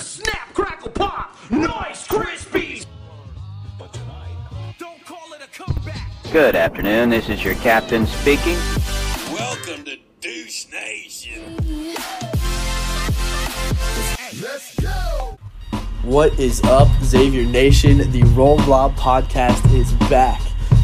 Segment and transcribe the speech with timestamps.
[0.00, 2.86] snap, crackle, pop, nice crispies.
[6.32, 7.10] Good afternoon.
[7.10, 8.56] This is your captain speaking.
[9.32, 11.56] Welcome to Deuce Nation.
[14.40, 15.38] Let's go.
[16.04, 18.10] What is up, Xavier Nation?
[18.12, 20.40] The Roll Blob podcast is back.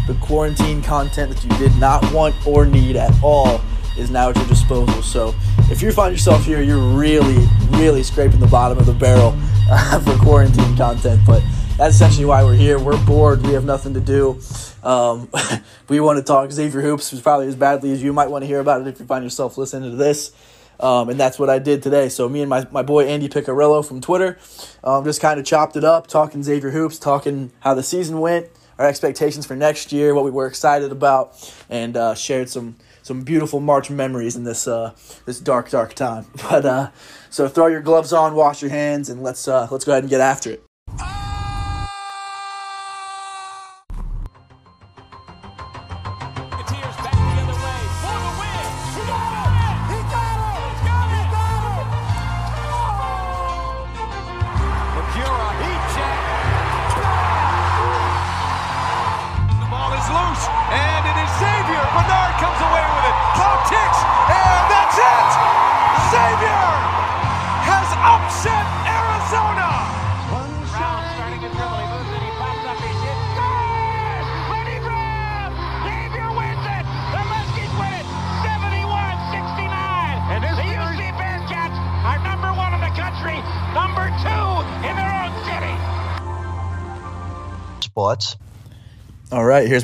[0.09, 3.61] The quarantine content that you did not want or need at all
[3.97, 5.01] is now at your disposal.
[5.03, 5.33] So
[5.71, 7.47] if you find yourself here, you're really,
[7.77, 9.35] really scraping the bottom of the barrel
[9.71, 11.21] uh, for quarantine content.
[11.27, 11.43] But
[11.77, 12.79] that's essentially why we're here.
[12.79, 13.43] We're bored.
[13.47, 14.41] We have nothing to do.
[14.83, 15.29] Um,
[15.89, 18.47] we want to talk Xavier Hoops who's probably as badly as you might want to
[18.47, 20.33] hear about it if you find yourself listening to this.
[20.79, 22.09] Um, and that's what I did today.
[22.09, 24.39] So me and my, my boy Andy Piccirillo from Twitter
[24.85, 28.47] um, just kind of chopped it up, talking Xavier Hoops, talking how the season went,
[28.79, 33.21] our expectations for next year, what we were excited about, and uh, shared some some
[33.23, 34.93] beautiful March memories in this uh,
[35.27, 36.27] this dark dark time.
[36.51, 36.91] But uh,
[37.31, 40.11] so throw your gloves on, wash your hands, and let's uh, let's go ahead and
[40.11, 40.65] get after it.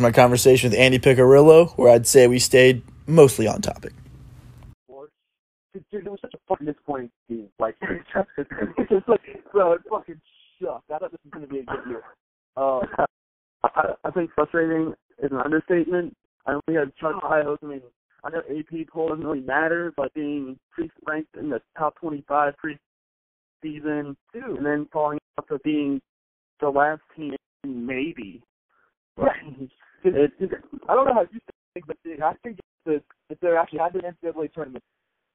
[0.02, 3.92] My conversation with Andy Piccirillo, where I'd say we stayed mostly on topic.
[4.88, 7.48] Dude, it was such a fucking disappointing team.
[7.60, 9.20] Like, it's just like,
[9.52, 10.20] bro, it fucking
[10.60, 10.90] sucked.
[10.90, 12.02] I thought this was going to be a good year.
[12.56, 12.80] Uh,
[13.62, 14.92] I, I think frustrating
[15.22, 16.16] is an understatement.
[16.46, 17.58] I only had Chuck Pios.
[17.62, 17.82] I mean,
[18.24, 24.16] I know AP poll doesn't really matter, but being pre-ranked in the top 25 pre-season,
[24.34, 26.02] and then falling up to being
[26.60, 28.42] the last team, maybe.
[29.16, 29.70] Right.
[30.04, 30.50] It, it,
[30.88, 31.40] I don't know how you
[31.74, 34.84] think, but I think if, if there actually had been an NCAA tournament,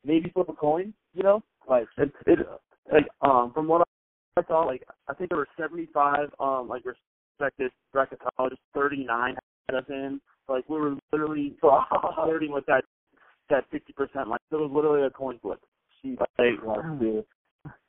[0.03, 1.43] maybe flip a coin, you know?
[1.69, 2.39] Like, it, it
[2.91, 3.87] like, um, from what
[4.37, 9.35] I saw, like, I think there were 75, um, like, respected bracketologists, 39
[9.69, 10.21] had us in.
[10.47, 12.83] Like, we were literally flirting with that,
[13.49, 14.27] that 60%.
[14.27, 15.59] Like, it was literally a coin flip.
[16.01, 17.25] She, like, dude.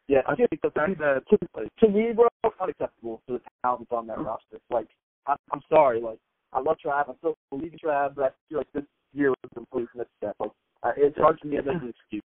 [0.09, 1.39] Yeah, I think the fact that to,
[1.81, 2.29] to me, bro,
[2.61, 4.59] unacceptable for the talent on that roster.
[4.71, 4.89] Like,
[5.27, 6.19] I, I'm sorry, like,
[6.53, 7.11] I love Trav.
[7.11, 10.37] I still believe in Trav, but I feel like this year was a complete misstep.
[10.41, 10.51] Like,
[10.83, 12.23] uh, it's hard for me to make an excuse.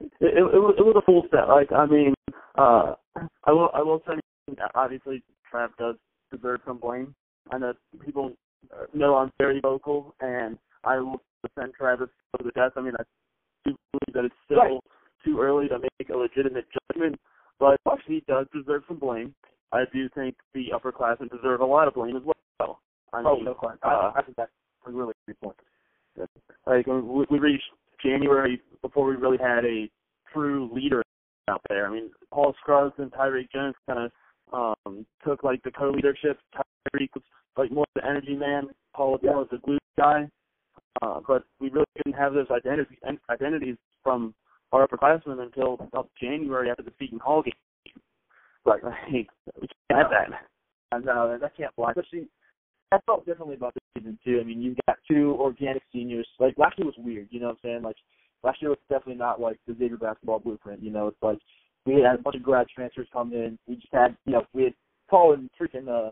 [0.00, 1.48] It, it, it, was, it was a full step.
[1.48, 2.14] Like, I mean,
[2.56, 2.94] uh,
[3.44, 4.14] I will, I will say,
[4.74, 5.22] obviously,
[5.52, 5.96] Trav does
[6.32, 7.14] deserve some blame.
[7.50, 8.32] I know people
[8.94, 12.72] know I'm very vocal, and I will defend Travis to the death.
[12.76, 13.02] I mean, I
[13.64, 14.58] do believe that it's still.
[14.58, 14.80] Right
[15.24, 17.18] too early to make a legitimate judgment,
[17.58, 17.76] but
[18.06, 19.34] he does deserve some blame.
[19.72, 22.34] I do think the upperclassmen deserve a lot of blame as well.
[23.12, 23.78] I oh, no question.
[23.82, 24.50] Uh, I, think that's
[24.86, 25.56] a really good point.
[26.66, 27.64] Like we, we reached
[28.04, 29.90] January before we really had a
[30.32, 31.02] true leader
[31.48, 31.86] out there.
[31.86, 34.10] I mean, Paul Scruggs and Tyrique Jones kind
[34.52, 36.38] of um, took like the co-leadership.
[36.54, 37.24] Tyrique was
[37.56, 38.68] like more the energy man.
[38.94, 39.32] Paul was yeah.
[39.32, 40.28] more the glue guy.
[41.00, 42.98] Uh, but we really didn't have those identities
[43.30, 44.34] identities from
[44.72, 47.52] our upperclassmen until about January after the Seton Hall game.
[48.64, 48.82] Right.
[48.82, 50.38] Like, we can't have that.
[50.92, 51.90] I know that can't fly.
[51.90, 52.28] Especially,
[52.92, 54.38] I felt differently about this season too.
[54.40, 56.28] I mean, you've got two organic seniors.
[56.38, 57.28] Like last year was weird.
[57.30, 57.82] You know what I'm saying?
[57.82, 57.96] Like
[58.42, 60.82] last year was definitely not like the Xavier basketball blueprint.
[60.82, 61.38] You know, it's like
[61.86, 63.58] we had a bunch of grad transfers come in.
[63.66, 64.74] We just had, you know, we had
[65.08, 66.10] Paul and freaking uh,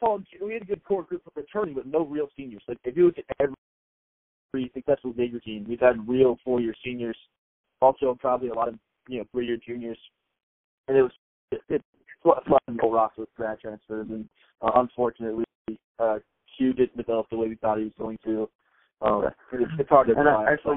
[0.00, 0.16] Paul.
[0.16, 2.62] And, we had a good core group of returning, but no real seniors.
[2.68, 7.16] Like if you look at every successful Xavier team, we've had real four-year seniors
[7.80, 8.74] also probably a lot of
[9.08, 9.98] you know three year juniors,
[10.88, 11.12] and it was
[11.50, 11.82] it, it
[12.22, 14.28] flattened the roster with grad transfers, and
[14.62, 15.44] uh, unfortunately,
[15.98, 16.18] uh,
[16.56, 18.48] Q didn't develop the way we thought he was going to.
[19.00, 20.14] Um, it's, it's hard to.
[20.16, 20.76] And I, actually,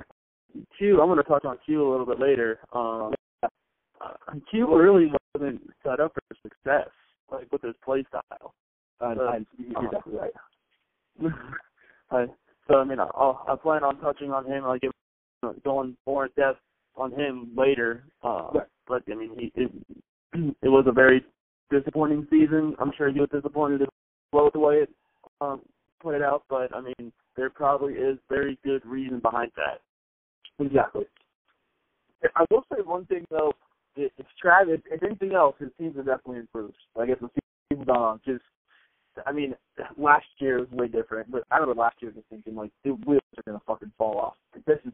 [0.78, 2.60] Q, I'm going to touch on Q a little bit later.
[2.74, 3.14] Um,
[3.44, 6.90] uh, Q really wasn't set up for success,
[7.32, 8.54] like with his play style.
[9.02, 10.32] Uh, uh, you're definitely right.
[12.12, 12.26] I,
[12.68, 14.82] so I mean, I'll, I plan on touching on him, like
[15.64, 16.60] going more in depth
[16.96, 18.04] on him later.
[18.24, 18.68] Uh, right.
[18.88, 19.72] But I mean, he, it
[20.62, 21.24] it was a very
[21.72, 22.76] disappointing season.
[22.80, 23.88] I'm sure he was disappointed as
[24.32, 24.90] well with the way it
[25.42, 25.62] um,
[26.02, 26.44] played out.
[26.50, 29.82] But I mean, there probably is very good reason behind that.
[30.64, 31.06] Exactly.
[32.36, 33.54] I will say one thing though.
[33.96, 36.78] if if Travis, if anything else, his teams have definitely improved.
[36.96, 37.30] Like as the
[37.70, 38.44] season's on, just
[39.26, 39.56] I mean,
[39.98, 43.22] last year was way different, but I remember last year just thinking like the wheels
[43.38, 44.36] are gonna fucking fall off.
[44.66, 44.94] This is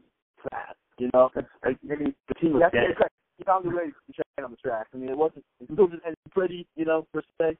[0.50, 1.30] bad, you know.
[1.64, 2.96] I, maybe the team was dead.
[3.00, 4.86] like he found a way to train on the track.
[4.94, 7.56] I mean, it wasn't it still didn't pretty, you know, per se,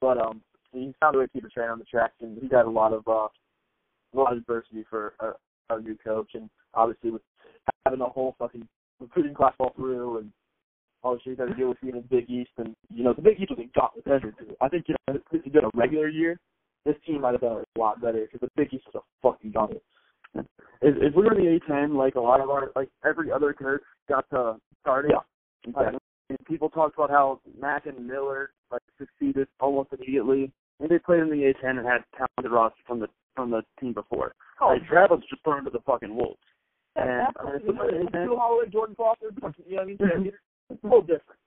[0.00, 2.48] but um, he found a way to keep it train on the track, and he
[2.48, 3.28] got a lot of uh,
[4.14, 7.22] a lot of adversity for a, a new coach, and obviously with
[7.84, 8.66] having the whole fucking
[9.00, 10.32] recruiting class fall through, and
[11.02, 13.04] all the shit you got to deal with being in the Big East, and you
[13.04, 14.54] know the Big East was a gauntlet year too.
[14.60, 16.38] I think you know if you did a regular year,
[16.84, 19.52] this team might have done a lot better because the Big East was a fucking
[19.52, 19.82] gauntlet.
[20.34, 20.46] If,
[20.80, 23.80] if we were in the A10, like a lot of our, like every other commit
[24.08, 25.12] got to start it.
[25.12, 25.90] Yeah.
[26.28, 30.50] And people talked about how Mack and Miller like succeeded almost immediately.
[30.82, 33.06] And they played in the A10 and had talented rosters from the
[33.36, 34.34] from the team before.
[34.60, 36.36] Oh, like, Travis just thrown to the fucking wolves.
[36.96, 39.96] And Yeah, I mean, Bill Holloway, Jordan Crawford, you know what I mean?
[39.96, 40.28] Mm-hmm.
[40.68, 41.40] It's a little different.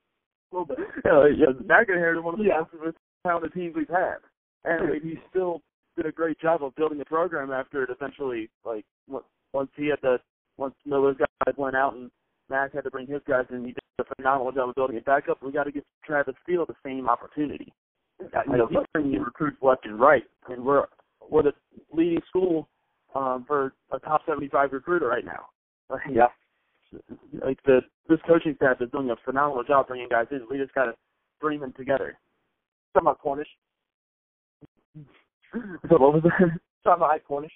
[0.52, 0.92] A little different.
[1.06, 2.64] yeah, like, yeah, Mack inherited one of the Yeah.
[2.84, 4.18] most talented teams we've had,
[4.64, 5.62] and like, he still
[5.98, 10.00] did a great job of building the program after it eventually like once he had
[10.02, 10.18] the
[10.58, 12.10] once Miller's guys went out and
[12.50, 15.06] Mack had to bring his guys in, he did a phenomenal job of building it
[15.06, 15.42] back up.
[15.44, 17.72] We got to give Travis Steele the same opportunity.
[18.20, 20.86] You know, bringing recruits left and right, and we're
[21.30, 21.54] we're the
[21.92, 22.68] leading school
[23.14, 25.48] um, for a top 75 recruiter right now.
[25.90, 26.28] Like, Yeah.
[27.44, 30.46] like the this coaching staff is doing a phenomenal job bringing guys in.
[30.50, 30.94] We just got to
[31.42, 32.18] bring them together.
[32.94, 33.48] Talking about Cornish.
[35.54, 35.60] So
[35.98, 36.32] what was that?
[36.84, 37.52] Talking about Cornish.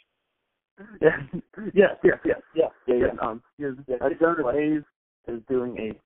[1.01, 1.17] yeah.
[1.73, 2.41] Yes, yes, yes.
[2.55, 2.67] Yeah.
[2.87, 3.27] Yeah, yeah.
[3.27, 3.69] Um, Yeah.
[4.01, 4.81] uh, Jonas Hayes
[5.27, 5.99] is doing a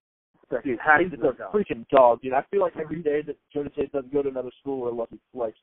[0.49, 2.33] Dude, he's a freaking dog, dude.
[2.33, 5.09] I feel like every day that Jonas Hayes doesn't go to another school or like,
[5.33, 5.55] like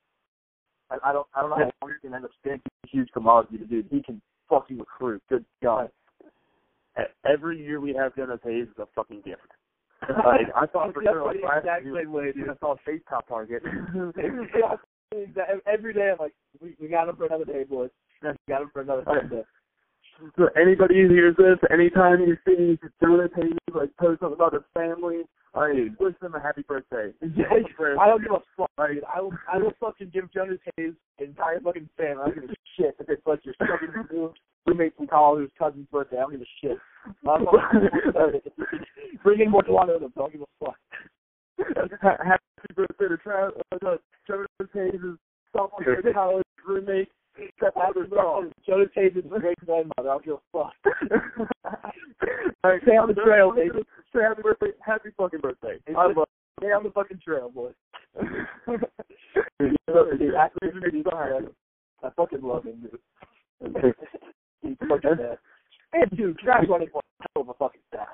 [0.91, 2.61] I, I don't, I don't know how long he can end up staying.
[2.83, 3.87] He's a huge commodity, but dude.
[3.91, 5.23] He can fucking recruit.
[5.29, 5.91] Good God.
[7.25, 9.41] Every year we have Jonas Hayes is a fucking gift.
[10.09, 12.49] Like, I thought for sure like the last exact year, same way, dude.
[12.49, 13.63] I saw a top target.
[14.17, 14.77] yeah,
[15.67, 17.91] every day I'm like, we, we got him for another day, boys.
[18.23, 19.43] We got him for another day.
[20.37, 24.63] So anybody who hears this, anytime you see Jonas Hayes like post something about his
[24.75, 25.23] family,
[25.55, 27.13] I wish them a happy birthday.
[27.23, 28.71] I don't give a fuck.
[28.89, 29.03] Dude.
[29.13, 32.23] I will, I will fucking give Jonas Hayes entire fucking family.
[32.23, 34.33] I don't give a shit if it's like your fucking
[34.67, 36.19] roommate from college, cousin's birthday.
[36.19, 36.79] I don't give a shit.
[37.29, 37.47] I'm
[39.25, 40.77] Bring in more Toronto, I don't give a fuck.
[42.01, 43.97] Happy birthday to Travis, uh,
[44.27, 45.01] Jonas Hayes'
[45.53, 47.09] sophomore year college roommate.
[48.67, 49.93] Jonas Hayes is a great grandmother.
[49.99, 50.73] I don't give a fuck.
[52.65, 53.85] All right, Stay on the trail, Say baby.
[54.15, 55.79] happy birthday, happy fucking birthday.
[55.97, 56.29] I love
[56.61, 57.71] Stay on the fucking trail, boy.
[58.21, 60.19] it.
[60.19, 61.49] Dude, actually, he's fine.
[62.03, 62.99] I fucking love him, dude.
[64.63, 65.39] He's fucking bad.
[65.93, 67.01] And dude, Travis running a
[67.35, 68.09] hell of a fucking staff.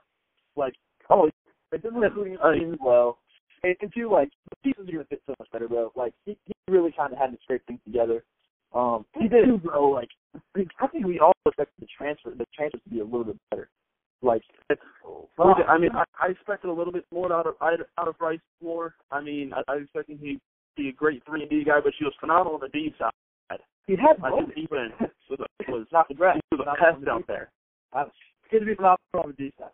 [0.57, 0.75] Like,
[1.11, 1.29] oh,
[1.73, 3.19] it doesn't including Uh, as well.
[3.63, 5.93] And, and two, like, the pieces are gonna fit so much better, bro.
[5.97, 8.25] Like, he, he really kind of had to scrape things together.
[8.77, 9.89] Um, he did, bro.
[9.91, 10.09] Like,
[10.81, 13.69] I think we all expected the transfer, the transfers to be a little bit better.
[14.23, 14.43] Like,
[15.39, 18.39] Well, I mean, I, I expected a little bit more out of out of Bryce
[18.63, 18.95] Moore.
[19.11, 20.41] I mean, I, I expected he'd
[20.77, 23.61] be a great three and D guy, but she was phenomenal on the D side.
[23.87, 24.55] he had Like moments.
[24.57, 24.93] defense
[25.31, 25.39] was
[25.69, 26.37] was not the grass.
[26.51, 27.51] he was a pest out there.
[28.51, 29.73] Good to be phenomenal on the defense.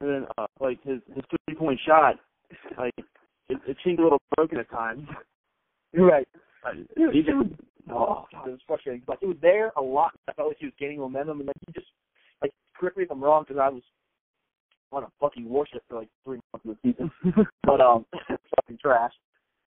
[0.00, 2.16] And then uh, like his his three point shot,
[2.78, 5.06] like it, it seemed a little broken at times.
[5.92, 6.28] You're right.
[6.74, 7.46] He it just, was,
[7.90, 9.02] oh, God, it was frustrating.
[9.06, 10.12] Like it was there a lot.
[10.28, 11.86] I felt like he was gaining momentum, and then he just
[12.42, 13.82] like correct me if I'm wrong because I was
[14.92, 17.10] on a fucking warship for like three months of the season,
[17.64, 18.06] but um,
[18.56, 19.12] fucking trash.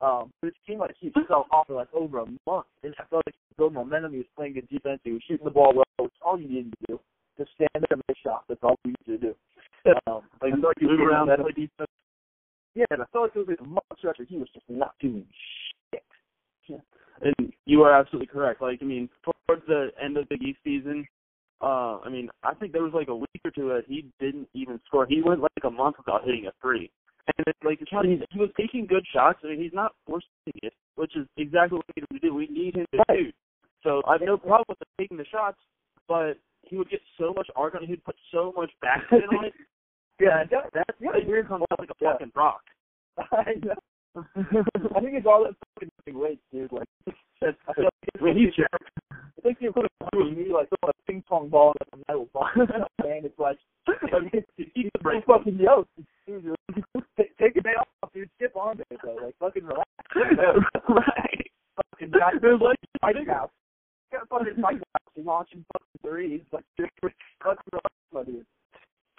[0.01, 3.03] Um, but it seemed like he fell off for like over a month, and I
[3.09, 4.13] felt like he was building momentum.
[4.13, 5.01] He was playing good defense.
[5.03, 5.85] He was shooting the ball well.
[5.99, 6.99] It's all you needed to do.
[7.37, 8.45] Just stand there and make shots.
[8.47, 9.35] That's all you needed to do.
[10.07, 11.47] Um, like, and, like he was around, momentum.
[11.55, 11.89] defense.
[12.75, 14.65] Yeah, and I felt like it was like a month stretch where he was just
[14.69, 15.25] not doing
[16.69, 16.81] shit.
[17.21, 18.61] And you are absolutely correct.
[18.61, 21.05] Like I mean, towards the end of the Big East season,
[21.61, 24.47] uh, I mean, I think there was like a week or two that he didn't
[24.53, 25.05] even score.
[25.05, 26.89] He went like a month without hitting a three.
[27.37, 29.39] And it's like it's funny, he was taking good shots.
[29.43, 30.29] I mean, he's not forcing
[30.63, 32.33] it, which is exactly what we need to do.
[32.33, 33.35] We need him to shoot.
[33.83, 35.57] So I have no problem with him taking the shots,
[36.07, 37.89] but he would get so much arc on it.
[37.89, 39.53] He'd put so much backspin on it.
[40.21, 42.11] Yeah, that, That's yeah, like weird comes out like a Yeah.
[42.11, 42.59] fucking rock.
[43.17, 43.73] I know.
[44.15, 46.71] I think it's all that fucking weight, dude.
[46.71, 46.87] Like,
[47.41, 48.53] it's, I feel like When he's
[49.11, 52.27] I think you put it through me like a ping pong ball and a metal
[52.33, 55.89] ball, and it's like, I mean, he's so fucking yoked.
[57.17, 58.29] Take, take a day off, dude.
[58.35, 59.25] Skip on there, though.
[59.25, 59.89] Like, fucking relax.
[60.15, 61.47] right.
[61.75, 63.49] fucking It was like Mike House.
[64.11, 66.41] Got fucking Mike House launching fucking threes.
[66.51, 66.89] Like, dude,
[67.43, 68.45] fucking relax, my dude.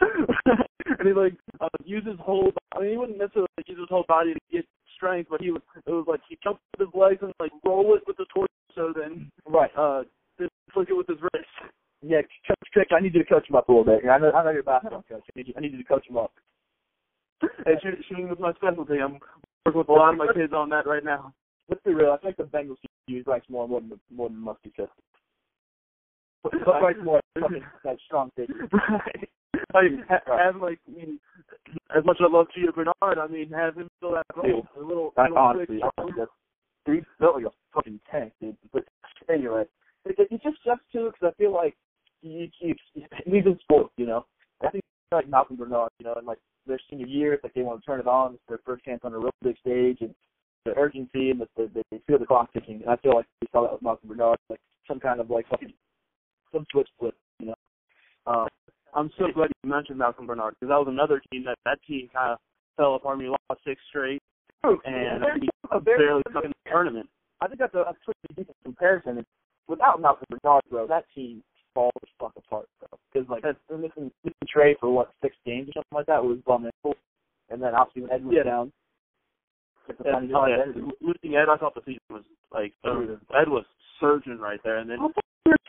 [0.01, 2.53] and he like uh, use his whole.
[2.75, 4.65] I mean, he wouldn't necessarily use his whole body to get
[5.01, 5.63] strength, but he was.
[5.87, 8.93] It was like he jumped with his legs and like roll it with the torso,
[8.93, 9.71] then Right.
[9.77, 10.03] uh,
[10.39, 11.49] then flick it with his wrist.
[12.03, 14.09] Yeah, Coach Trick, I need you to coach him up a little bit.
[14.09, 15.25] I know, I know you're a basketball coach.
[15.25, 16.33] I need you, I need you to coach him up.
[17.43, 18.99] And shooting, shooting was my specialty.
[19.01, 19.19] I'm
[19.67, 21.33] working with a lot of my kids on that right now.
[21.69, 22.11] Let's be real.
[22.13, 22.77] I think the Bengals
[23.07, 24.73] use Bryce more more than more than Muskie.
[26.43, 27.43] But Bryce Moore is
[27.85, 28.55] that strong safety.
[28.73, 29.29] right.
[29.75, 31.21] Like, ha- have like, I mean,
[31.97, 34.67] as much as I love Gio Bernard, I mean, have him fill that role.
[34.77, 36.31] A little, I, honestly, I think that's
[36.87, 38.57] he's built like a fucking tank, dude.
[38.73, 38.85] But
[39.29, 39.65] anyway,
[40.05, 41.77] it, it, it just sucks too because I feel like
[42.23, 44.27] he keeps he's in sports, you know.
[44.63, 47.63] I think like Malcolm Bernard, you know, and like their senior year, it's like they
[47.63, 48.35] want to turn it on.
[48.35, 50.15] It's their first chance on a real big stage, and
[50.65, 52.83] the urgency and the, the, they feel the clock ticking.
[52.83, 55.49] And I feel like we saw that with Malcolm Bernard, like some kind of like
[55.49, 55.73] fucking
[56.53, 57.55] some switch flip, you know.
[58.27, 58.47] Uh,
[59.01, 62.09] I'm so glad you mentioned Malcolm Bernard because that was another team that that team
[62.13, 62.39] kind of
[62.77, 63.19] fell apart.
[63.19, 64.21] We lost six straight
[64.63, 67.09] and we a very barely took in the tournament.
[67.41, 69.25] I think that's a, a pretty decent comparison.
[69.69, 71.43] Without Malcolm Bernard, bro, that team
[71.75, 72.99] falls the fuck apart, bro.
[73.13, 76.23] Because like that's they're missing missing Trey for what six games or something like that
[76.23, 76.99] was bum ankle,
[77.49, 78.43] and then obviously when Ed went Yeah.
[78.45, 78.73] down.
[80.05, 80.65] And, oh, yeah,
[81.01, 83.01] losing Ed, I thought the season was like uh,
[83.35, 83.65] Ed was
[83.99, 85.09] surging right there, and then I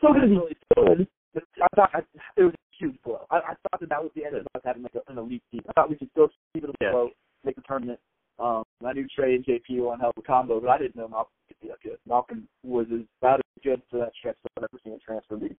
[0.01, 1.07] thought we were be good.
[1.35, 1.99] I thought I,
[2.37, 3.20] it was a huge blow.
[3.31, 5.43] I, I thought that that was the end of us having like a, an elite
[5.51, 5.61] team.
[5.69, 6.89] I thought we could still keep it Yeah.
[6.89, 7.11] afloat,
[7.43, 7.99] make the tournament.
[8.39, 10.95] Um, I knew Trey and JP were on hell of a combo, but I didn't
[10.95, 11.97] know Malcolm could be that good.
[12.07, 15.35] Malcolm was as about as good for that stretch that I've ever seen in transfer
[15.37, 15.55] league.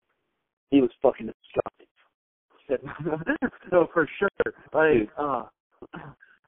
[0.70, 1.86] He was fucking disgusting.
[3.72, 4.28] no, for sure.
[4.72, 5.44] Like, uh,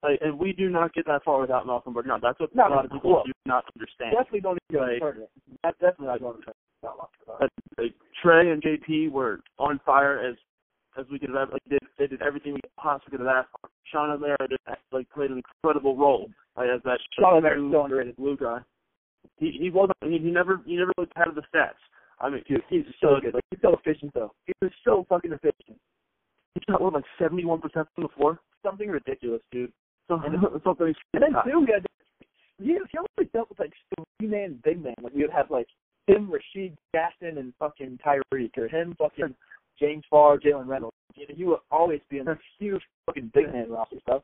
[0.02, 2.22] like, and we do not get that far without Malcolm Bernard.
[2.22, 4.12] That's what No, a lot of people well, do not understand.
[4.12, 5.30] Definitely don't even Like- tournament.
[5.62, 6.56] That definitely not going to the tournament.
[6.82, 7.50] without Malcolm Bernard.
[7.78, 10.36] Uh, like Trey and JP were on fire as
[10.98, 13.68] as we could have like did they did everything we possibly could have asked for.
[13.90, 14.58] Sean O'Mara did
[14.92, 18.16] like played an incredible role like, as that Sean O'Mara's true so underrated.
[18.16, 18.58] blue guy.
[19.38, 21.80] He he wasn't he, he never he never really had the stats.
[22.20, 23.34] I mean Dude, he's so good.
[23.34, 24.32] Like he's so efficient though.
[24.46, 25.78] He was so fucking efficient.
[26.54, 28.40] he shot what like seventy one percent from the floor.
[28.62, 29.72] Something ridiculous, dude.
[30.08, 30.34] So And
[30.64, 31.86] something And then too, he had
[32.58, 33.72] he, he always dealt with like
[34.18, 34.94] three man, big man.
[35.02, 35.66] Like we would have like
[36.06, 39.34] him, Rasheed Jackson, and fucking Tyrique, or him, fucking
[39.78, 40.96] James Farr, Jalen Reynolds.
[41.14, 44.22] You know, he would always be in this huge fucking big man roster stuff.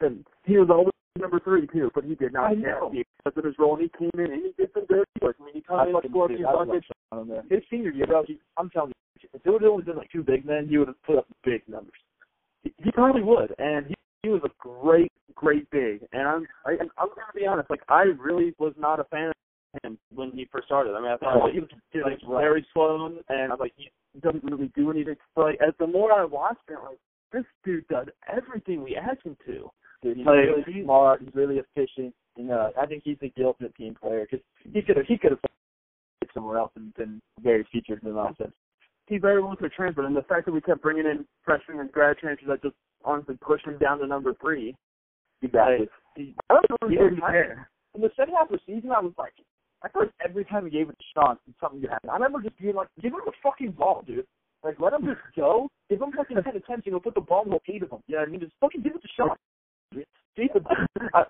[0.00, 2.92] and he was always number three too, but he did not I know.
[2.92, 3.76] because of his role.
[3.76, 5.36] And he came in and he did some dirty work.
[5.40, 6.86] I mean, he I came in scored a few buckets.
[7.50, 8.24] His senior year, bro.
[8.26, 10.78] He, I'm telling you, if it would have only been like two big men, he
[10.78, 11.98] would have put up big numbers.
[12.62, 16.06] He, he probably would, and he, he was a great, great big.
[16.12, 17.70] And I'm, I, I'm gonna be honest.
[17.70, 19.34] Like, I really was not a fan of
[19.82, 20.94] him when he first started.
[20.94, 21.68] I mean, I thought he was
[22.04, 23.90] like very slow, and I'm like, he
[24.20, 25.16] doesn't really do anything.
[25.34, 26.98] But like, as the more I watched it, like,
[27.32, 29.70] this dude does everything we ask him to.
[30.02, 31.20] Dude, he's Like, really he- smart.
[31.22, 32.14] He's really efficient.
[32.36, 35.30] And uh, I think he's the ultimate team player because he could have he could
[35.32, 38.52] have played somewhere else and been very featured in the nonsense.
[39.08, 41.90] He very well could transfer, and the fact that we kept bringing in freshmen and
[41.92, 44.74] grad transfers that just honestly pushed him down to number three.
[45.42, 45.88] Exactly.
[46.16, 47.68] He, I don't know he didn't care.
[47.94, 49.32] in the second half of the season, I was like,
[49.82, 52.10] I feel like every time he gave it to Sean, something good happened.
[52.10, 54.26] I remember just being like, give him the fucking ball, dude.
[54.64, 55.68] Like, let him just go.
[55.90, 57.98] Give him fucking 10 attempts, you know, put the ball in the feet of him.
[58.08, 59.36] Yeah, I mean, just fucking give it to Sean.
[60.36, 60.62] Keep it.
[61.14, 61.24] I,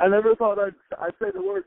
[0.00, 1.64] I never thought I'd, I'd say the word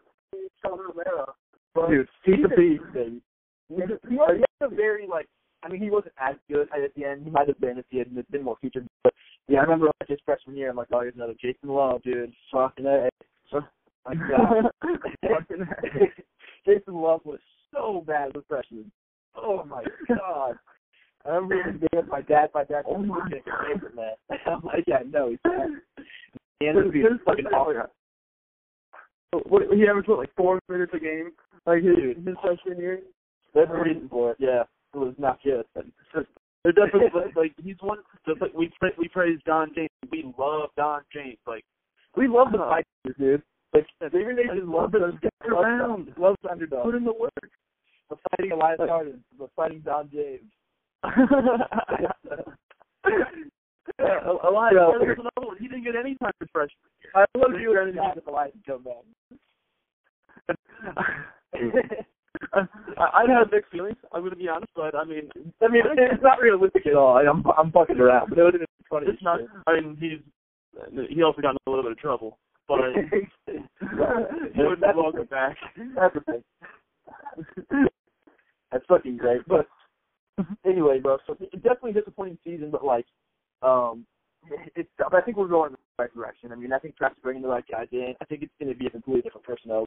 [0.62, 1.34] Sean Romero.
[1.74, 2.84] But Dude, he's a beast.
[2.94, 3.22] baby.
[3.70, 5.28] He was, he was a very, like,
[5.64, 7.24] I mean, he wasn't as good at the end.
[7.24, 8.88] He might have been if he had been more featured.
[9.04, 9.14] But,
[9.48, 12.34] yeah, I remember like his freshman year, I'm like, oh, here's another Jason Love, dude.
[12.52, 13.10] Fucking A.
[14.06, 14.72] My God.
[16.66, 17.40] Jason Love was
[17.74, 18.92] so bad with a freshman.
[19.36, 20.56] Oh my god.
[21.26, 22.50] I remember him being with my dad.
[22.54, 23.68] My dad Oh my God.
[23.68, 24.14] favorite man.
[24.46, 25.70] I'm like, yeah, no, he's bad.
[26.62, 27.90] And it his fucking awesome.
[29.50, 31.32] What, he averaged what, like four minutes a game,
[31.66, 33.00] like his, his freshman year.
[33.54, 34.38] There's a reason for it.
[34.40, 35.66] Yeah, it was not good.
[36.64, 38.00] They're definitely like, like he's one.
[38.28, 39.90] Just like we pra- we praise Don James.
[40.12, 41.38] We love Don James.
[41.46, 41.64] Like
[42.16, 43.44] we love the Uh, fighters, dude.
[43.76, 46.14] Like Xavier Nation love loves the those stick around.
[46.18, 46.86] Loves underdog.
[46.86, 47.32] put in the work.
[48.10, 49.24] The fighting Elias Gardens.
[49.38, 50.52] The fighting Don James.
[54.00, 54.74] Elias.
[54.74, 55.58] Gordon was another one.
[55.60, 57.12] He didn't get any time his freshman year.
[57.16, 59.04] I love you were in the Elias come back.
[62.54, 62.68] I,
[62.98, 63.98] I'd have mixed feelings.
[64.12, 65.30] I'm to be honest, but I mean,
[65.62, 67.18] I mean, it's not realistic at all.
[67.18, 69.08] I'm I'm fucking around, but it would have been funny.
[69.10, 69.40] it's not.
[69.68, 70.20] I mean, he's
[71.10, 72.38] he also got in a little bit of trouble,
[72.68, 75.58] but he wouldn't That's- welcome back.
[75.96, 76.16] That's.
[78.72, 79.42] That's fucking great.
[79.48, 79.68] But
[80.66, 83.06] anyway, bro, so it's definitely a disappointing season, but like,
[83.62, 84.06] um,
[84.76, 84.90] it's.
[84.98, 86.52] But I think we're going in the right direction.
[86.52, 88.16] I mean, I think Travis bringing the right guys in.
[88.22, 89.86] I think it's going to be a completely different personnel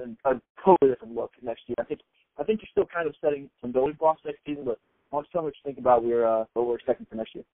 [0.00, 1.76] and a totally different look next year.
[1.78, 2.00] I think.
[2.38, 4.78] I think you're still kind of setting some building blocks next season, but
[5.12, 7.16] I want to tell me what you think about we're uh, what we're expecting for
[7.16, 7.44] next year.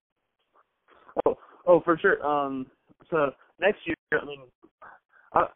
[1.26, 2.24] Oh, oh, for sure.
[2.24, 2.66] Um,
[3.10, 4.40] so next year, I mean,
[5.34, 5.46] I,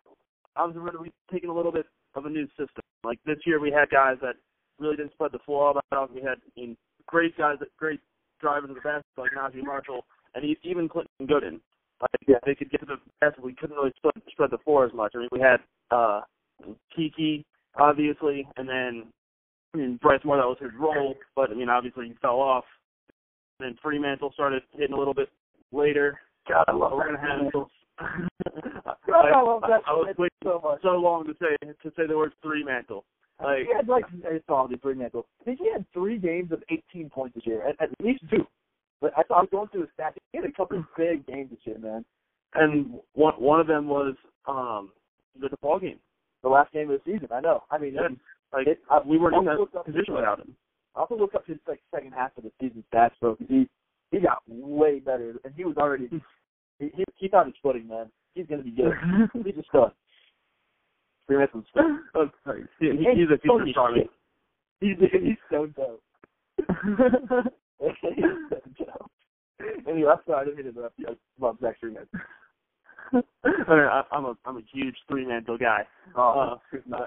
[0.57, 2.83] I was be taking a little bit of a new system.
[3.05, 4.35] Like this year, we had guys that
[4.79, 6.15] really didn't spread the floor all that out.
[6.15, 8.01] We had I mean, great guys, that great
[8.41, 10.05] drivers of the best, like Naji Marshall,
[10.35, 11.61] and even Quentin Goodin.
[12.01, 13.45] Like yeah, they could get to the basket.
[13.45, 15.13] We couldn't really spread, spread the floor as much.
[15.15, 16.21] I mean, we had uh
[16.95, 17.45] Kiki,
[17.77, 19.05] obviously, and then
[19.73, 20.37] I mean Bryce Moore.
[20.37, 22.65] That was his role, but I mean, obviously he fell off.
[23.61, 25.29] And then Freemantle started hitting a little bit
[25.71, 26.19] later.
[26.49, 27.53] God, I love We're gonna have.
[28.01, 30.83] God, I love that I was waiting so much.
[30.83, 33.05] so long to say to say the word three mantle.
[33.43, 35.27] Like he had like it's all the three mantle.
[35.41, 38.47] I think he had three games of 18 points this year, at, at least two.
[39.01, 40.13] But I thought I was going through his stats.
[40.33, 42.05] He had a couple of big games this year, man.
[42.55, 44.15] and one one of them was
[44.47, 44.91] um
[45.41, 45.99] the ball game.
[46.43, 47.29] The last game of the season.
[47.33, 47.63] I know.
[47.71, 48.07] I mean, Yeah.
[48.07, 48.13] it,
[48.53, 50.55] Like it, I, we weren't in I that position without him.
[50.95, 53.37] I also looked up his like second half of the season stats, bro.
[53.37, 53.69] 'cause he
[54.11, 56.09] he got way better, and he was already
[56.83, 58.07] he he, he found his footing, man.
[58.35, 58.93] He's gonna be good.
[59.45, 59.93] He's a stud.
[61.27, 61.67] Freemason's
[62.15, 62.65] Oh, sorry.
[62.81, 63.95] He, he, he's a Tony superstar.
[63.95, 64.11] shit.
[64.81, 66.03] He's he's so dope.
[67.79, 69.11] he's so dope.
[69.89, 71.07] Anyway, I'm sorry, I didn't mean to interrupt you.
[71.09, 72.07] I love Zach Freeman.
[73.13, 75.87] I I'm a I'm a huge three mantle guy.
[76.17, 76.59] Oh,
[76.93, 76.97] Uh,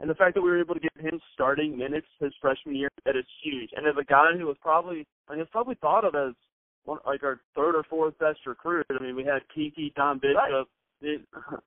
[0.00, 2.88] and the fact that we were able to get him starting minutes his freshman year,
[3.04, 3.70] that is huge.
[3.76, 6.34] And as a guy who was probably, I mean, was probably thought of as
[6.84, 8.86] one like our third or fourth best recruit.
[8.90, 10.68] I mean, we had Kiki, Dahmir Bishop,
[11.02, 11.22] it,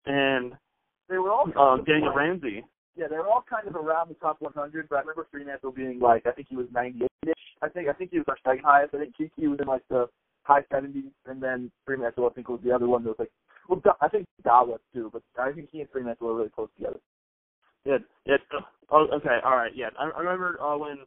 [0.06, 0.54] and
[1.10, 2.64] they were all um, Daniel Ramsey.
[2.96, 6.00] Yeah, they were all kind of around the top 100, but I remember Freemantle being
[6.00, 7.34] like, I think he was 98-ish.
[7.64, 8.94] I think I think he was our second highest.
[8.94, 10.08] I think Kiki was in like the
[10.44, 13.32] high 70s, and then Freemantle I think was the other one that was like,
[13.68, 17.00] well, I think Dawa too, but I think he and Freemantle were really close together.
[17.86, 18.38] Yeah, yeah.
[18.90, 19.90] Oh, okay, all right, yeah.
[19.98, 20.98] I, I remember uh, when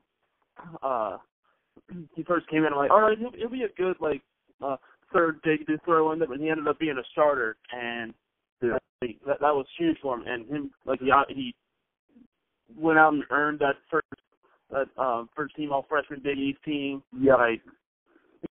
[0.83, 1.19] uh
[2.15, 2.73] he first came in.
[2.73, 4.23] I'm like, all right, he'll, he'll be a good like
[4.62, 4.77] uh
[5.12, 8.12] third big to throw in, but he ended up being a starter, and
[8.62, 8.79] Yeah.
[9.03, 10.25] like, that that was huge for him.
[10.27, 11.55] And him like he he
[12.77, 14.07] went out and earned that first
[14.71, 17.03] that um first team all freshman Big East team.
[17.19, 17.62] Yeah, Like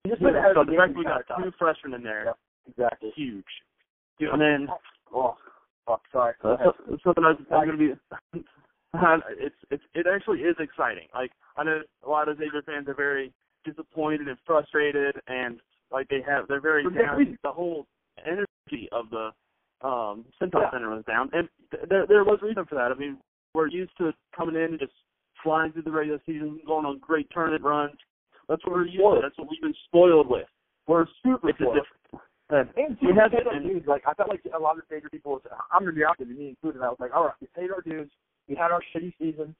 [0.03, 2.33] he just so been ahead the the fact we got two freshmen in there, Yeah.
[2.67, 3.11] Exactly.
[3.15, 3.45] huge.
[4.19, 4.67] And then
[5.13, 5.37] Oh,
[5.85, 6.33] fuck, sorry.
[6.43, 7.93] Uh, so- something I I'm gonna be.
[9.39, 11.07] It's it's it actually is exciting.
[11.13, 13.31] Like I know a lot of Xavier fans are very
[13.63, 15.59] disappointed and frustrated, and
[15.91, 17.37] like they have they're very down.
[17.43, 17.87] The whole
[18.25, 19.29] energy of the
[19.87, 20.71] um Central Yeah.
[20.71, 22.91] Center was down, and th- there there was reason for that.
[22.91, 23.17] I mean,
[23.53, 24.93] we're used to coming in and just
[25.43, 27.95] flying through the regular season, going on great tournament runs.
[28.47, 29.19] That's what we're used to.
[29.21, 30.47] That's what we've been spoiled with.
[30.87, 31.77] We're super It's spoiled.
[31.81, 32.23] different.
[32.49, 33.85] And And we had our and-.
[33.87, 35.33] Like I felt like a lot of favorite people.
[35.33, 35.41] Was,
[35.73, 36.81] I'm gonna be honest with you, me included.
[36.81, 38.09] I was like, all right, we paid our dues.
[38.47, 39.55] We had our shitty season.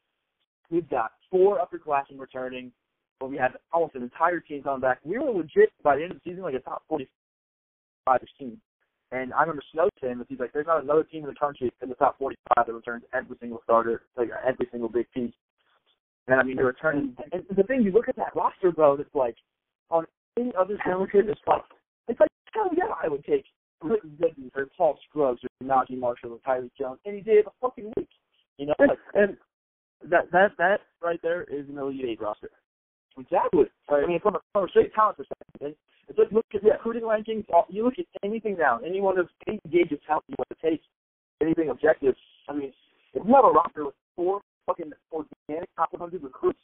[0.69, 2.71] We've got four upperclassmen returning,
[3.19, 5.00] but we had almost an entire team coming back.
[5.04, 8.60] We were legit by the end of the season like a top 45 team.
[9.12, 11.71] And I remember Snow saying that he's like, there's not another team in the country
[11.82, 15.34] in the top 45 that returns every single starter, like every single big piece.
[16.28, 17.15] And I mean, they're returning.
[17.32, 19.36] And the thing, you look at that roster, bro, it's like
[19.91, 20.06] on
[20.38, 21.62] any other talented, it's like
[22.08, 23.45] it's like hell yeah, I would take
[23.80, 27.52] Quentin Goodin or Paul Scruggs or Naji Marshall or Tyrique Jones any day of the
[27.62, 28.10] fucking week.
[28.58, 29.38] You know, and, like and
[30.10, 32.50] that that that right there is an Elite Eight roster.
[33.18, 33.65] exactly.
[33.89, 35.76] I mean, from a, from a straight talent perspective,
[36.08, 37.46] it's like look at the recruiting rankings.
[37.54, 40.50] all- You look at anything now, any one of any gauge of talent you want
[40.50, 40.82] to take,
[41.41, 42.15] anything objective.
[42.48, 42.72] I mean,
[43.13, 46.60] if you have a roster with four fucking organic top 100 recruits,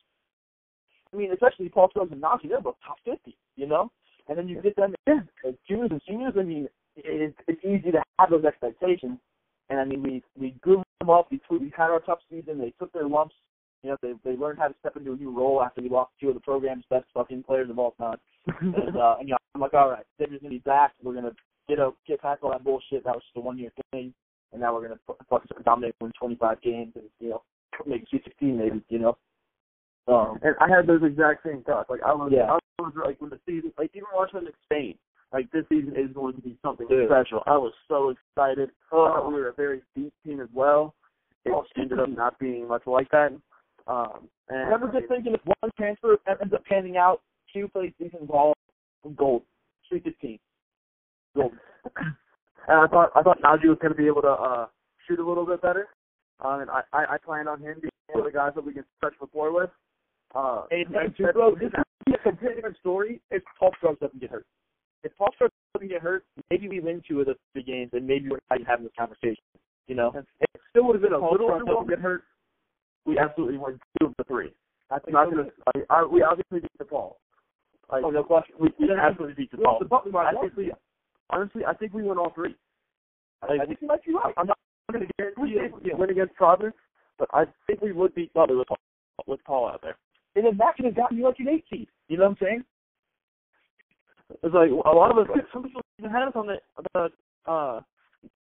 [1.13, 3.35] I mean, especially Paul Scruggs and Naji, they're both top 50.
[3.55, 3.91] You know,
[4.29, 6.33] and then you get them in as juniors and seniors.
[6.39, 9.17] I mean, it, it's easy to have those expectations.
[9.71, 11.31] And I mean, we we grew them up.
[11.31, 12.59] We we had our tough season.
[12.59, 13.35] They took their lumps.
[13.83, 16.11] You know, they they learned how to step into a new role after we lost
[16.19, 18.17] two of the program's best fucking players of all time.
[18.61, 20.91] and, uh, and you know, I'm like, all right, Xavier's gonna be back.
[21.01, 21.31] We're gonna
[21.69, 23.05] get a get past all that bullshit.
[23.05, 24.13] That was just a one year thing,
[24.51, 27.43] and now we're gonna fucking start dominating, win 25 games, and you know,
[27.87, 28.83] make Sweet 16 maybe.
[28.89, 29.17] You know.
[30.07, 31.89] Um, And I had those exact same thoughts.
[31.89, 32.51] Like I was, Yeah.
[32.51, 34.97] I was like when the season, like even watching them in Spain,
[35.33, 37.07] like this season is going to be something Dude.
[37.09, 37.41] special.
[37.47, 38.69] I was so excited.
[38.89, 40.93] Thought we were a very deep team as well.
[41.45, 43.31] It ended up not being much like that.
[43.87, 47.93] Um, and I remember just thinking if one transfer ends up panning out, Q plays
[47.99, 48.53] decent ball,
[49.15, 49.43] gold.
[49.89, 50.37] Sweet 15.
[51.35, 51.53] Gold.
[51.95, 54.65] and I thought I thought Naji was going to be able to uh,
[55.07, 55.87] shoot a little bit better.
[56.43, 58.73] Um, and I, I I planned on him being one of the guys that we
[58.73, 59.69] can stretch the floor with.
[60.35, 64.19] Uh, And, and- and bro, this is a completely different story if Paul Scruggs doesn't
[64.21, 64.45] get hurt.
[65.03, 68.05] If Paul starts to get hurt, maybe we win two of the three games, and
[68.05, 69.43] maybe we're not even having this conversation.
[69.87, 72.23] You know, it still would have been a Paul little little get hurt.
[73.05, 74.53] We absolutely win two of the three.
[74.91, 75.37] I think Not so.
[75.37, 75.49] gonna.
[75.89, 77.17] I, I, we obviously beat the Paul.
[77.91, 78.55] Like, Oh no question.
[78.59, 79.79] we, we absolutely beat the Paul.
[79.79, 80.71] the but I think we,
[81.29, 82.55] honestly, I think we win all three.
[83.43, 84.33] I think you might be right.
[84.37, 84.57] I'm not
[84.91, 86.75] going to guarantee you we win against Providence,
[87.17, 88.77] but I think we would beat Butler with Paul,
[89.27, 89.97] with Paul out there.
[90.35, 91.87] And then that could have gotten you like an eight seed.
[92.07, 92.63] You know what I'm saying?
[94.43, 95.27] It's like a lot of us.
[95.53, 96.57] Some people even had us on the
[96.93, 97.09] the
[97.51, 97.81] uh,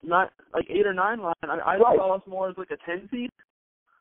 [0.04, 1.34] not like eight or nine line.
[1.44, 1.98] I, I Right.
[1.98, 3.30] saw us more as like a ten seed.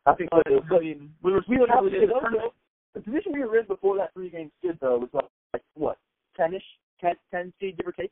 [0.07, 0.77] I think But, so.
[0.77, 2.51] I mean, we were we were Have to the.
[2.95, 5.99] The position we were in before that three game skid though was like, like what,
[6.35, 6.65] ten-ish,
[6.99, 8.11] ten, ten seed give or take.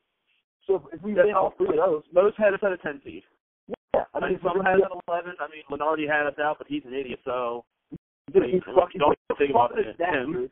[0.67, 3.23] So if, we win all three of those, Most had us at a ten seed.
[3.95, 5.33] yeah, I mean, some had us at eleven.
[5.41, 7.21] I mean, Lunardi had us out, but he's an idiot.
[7.25, 7.65] So
[8.33, 9.97] Dude, I mean, fucking don't think about it.
[9.99, 10.51] Him.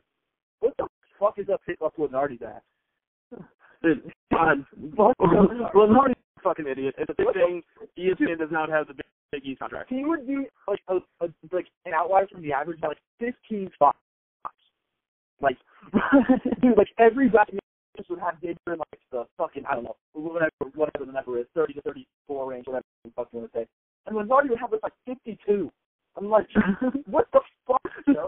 [0.61, 0.87] What the
[1.19, 1.61] fuck is up
[1.97, 2.61] with Nardi's ass?
[4.33, 4.65] God,
[5.75, 6.95] Lunardi's a fucking idiot.
[6.97, 7.61] It's a big thing.
[7.97, 9.89] ESPN does not have the big, big East contract.
[9.89, 13.69] He would be like a, a like an outlier from the average by like fifteen
[13.75, 13.97] spots.
[15.41, 15.57] Like
[16.61, 17.49] dude, like every black
[17.97, 21.39] just would have Xavier in like the fucking I don't know, whatever whatever the number
[21.39, 23.67] is, thirty to thirty four range, whatever the fuck you fucking want to say.
[24.07, 25.71] And Lenardi would have this like fifty two.
[26.17, 26.47] I'm like,
[27.05, 27.81] what the fuck?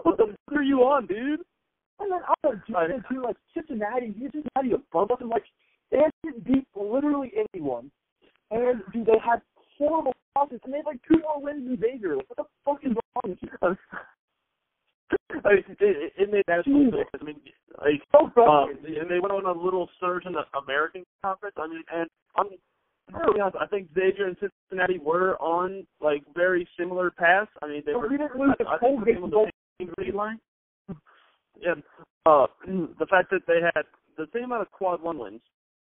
[0.04, 1.40] what the fuck are you on, dude?
[1.98, 5.44] And then other Houston too, like Cincinnati, Cincinnati above us, and like
[5.90, 7.90] they didn't beat literally anyone.
[8.50, 9.40] And dude, they had
[9.78, 12.16] horrible losses, and they had like two more wins than Xavier.
[12.16, 13.78] Like, what the fuck is wrong with?
[15.44, 16.66] I mean, it, it, made sense.
[16.66, 17.38] I mean,
[17.78, 21.54] like, So um, and they went on a little surge in the American Conference.
[21.58, 22.48] I mean, and I'm
[23.12, 23.56] really honest.
[23.60, 27.50] I think Xavier and Cincinnati were on like very similar paths.
[27.62, 28.08] I mean, they But were.
[28.08, 29.20] we didn't lose I, the I whole game.
[29.20, 30.40] were on the same line.
[31.64, 31.82] And
[32.26, 32.46] uh,
[32.98, 33.84] the fact that they had
[34.16, 35.40] the same amount of quad one wins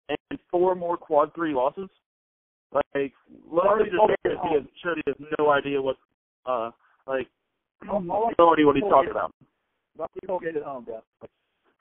[0.10, 1.90] and four more quad three losses,
[2.74, 3.14] like
[3.50, 5.98] Larry just he has, showed he has no idea what,
[6.46, 6.72] uh,
[7.08, 7.28] like
[7.90, 9.34] oh, no idea what he's talking about.
[10.28, 10.86] Colgate at home.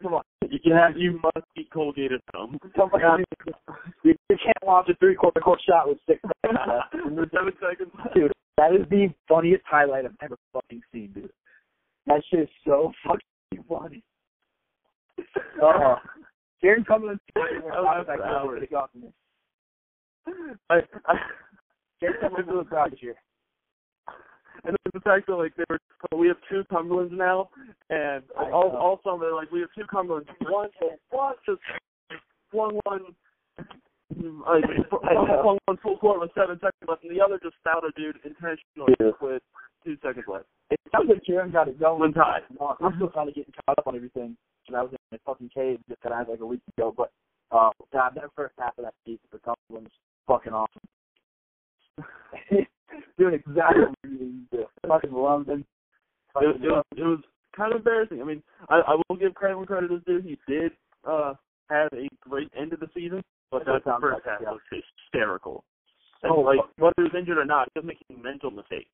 [0.03, 0.23] Come on.
[0.49, 2.59] You can have, you must be Colgate at home.
[2.62, 3.25] You,
[4.05, 6.59] you can't launch a three quarter court shot with six seconds.
[6.93, 7.91] Seven seconds.
[8.15, 11.31] Dude, that is the funniest highlight I've ever fucking seen, dude.
[12.07, 13.21] That shit is so fucking
[13.69, 14.03] funny.
[15.63, 15.97] Oh.
[16.63, 17.21] Jarron Cumberland.
[17.37, 18.49] Oh, that's proud.
[20.71, 20.75] I,
[21.07, 21.15] I,
[22.03, 23.15] Jarron Cumberland's really proud this year.
[24.65, 25.79] and then the fact that like they were,
[26.17, 27.49] we have two Cumberlands now,
[27.91, 30.29] and I all all summer like we have two Cumberlands.
[30.49, 30.71] One,
[31.11, 31.61] one just
[32.51, 33.03] flung one,
[34.14, 34.64] like
[35.42, 38.16] flung one full court with seven seconds left, and the other just fouled a dude
[38.25, 39.11] intentionally Yeah.
[39.21, 39.42] with
[39.85, 40.47] two seconds left.
[40.71, 42.01] It sounds like Jarron got it going.
[42.01, 42.40] One tie.
[42.81, 44.37] I'm still trying to get caught up on everything.
[44.69, 46.92] And I was in a fucking cave just got out like a week ago.
[46.97, 47.11] But
[47.53, 49.92] uh God, that first half of that season for Cumberland was
[50.27, 50.83] fucking awesome.
[53.19, 54.09] Doing exactly what to
[54.53, 54.64] do.
[54.88, 55.64] Fucking London.
[56.40, 57.21] It, it, was, it was
[57.57, 58.21] kind of embarrassing.
[58.21, 60.21] I mean, I, I will give credit when credit is due.
[60.21, 60.73] He did
[61.09, 61.35] uh
[61.71, 64.51] have a great end of the season, but That first half yeah.
[64.51, 65.65] was hysterical.
[66.23, 68.91] And Oh, like whether he was injured or not, he was making mental mistakes.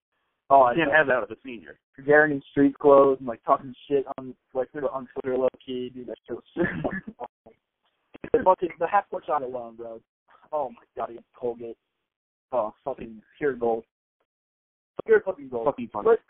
[0.50, 1.78] Oh, I can't have that with a senior.
[2.00, 6.08] Jarron in street clothes and like talking shit on like on Twitter low key, dude.
[6.08, 6.66] That shit was.
[8.32, 10.00] The fucking the half court shot alone, bro.
[10.52, 11.76] Oh my god, against Colgate.
[12.50, 13.84] Oh, fucking pure gold.
[15.04, 15.66] Pure fucking gold.
[15.66, 16.04] Fucking fun.
[16.04, 16.20] But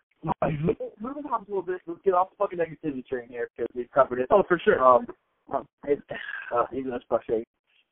[1.01, 3.91] moving on a little bit, let's get off the fucking negativity train here because we've
[3.93, 4.27] covered it.
[4.31, 4.83] Oh, for sure.
[4.83, 5.07] Um,
[5.53, 6.01] um, it,
[6.55, 7.45] uh, even that's frustrating.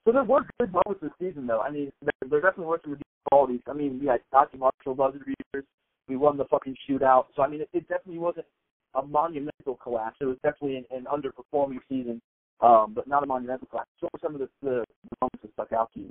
[0.05, 1.61] So there were good moments this season, though.
[1.61, 3.61] I mean, there, there definitely were some redeeming qualities.
[3.69, 4.57] I mean, we had Dr.
[4.57, 5.67] Marshall buzzer beaters.
[6.09, 7.27] We won the fucking shootout.
[7.37, 8.47] So I mean, it, it definitely wasn't
[8.95, 10.17] a monumental collapse.
[10.21, 12.21] It was definitely an, an underperforming season,
[12.61, 13.91] um, but not a monumental collapse.
[14.01, 14.85] So what were some of the, the
[15.21, 16.11] moments that stuck out to you?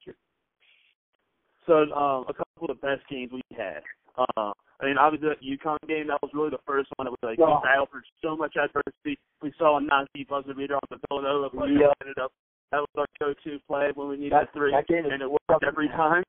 [1.65, 3.82] So um, a couple of the best games we had.
[4.17, 7.19] Uh, I mean, obviously that UConn game that was really the first one that was
[7.21, 7.60] like we Oh.
[7.63, 9.19] battled for so much adversity.
[9.41, 11.75] We saw a Naji buzzer beater on the Villanova play.
[11.80, 11.91] Yeah.
[12.02, 12.32] Ended up
[12.71, 15.63] that was our go-to play when we needed That- three, that game and it worked
[15.63, 16.23] every time.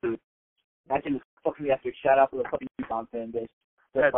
[0.89, 3.47] That can fucking me after shout out to the fucking UConn fan base.
[3.93, 4.13] Like,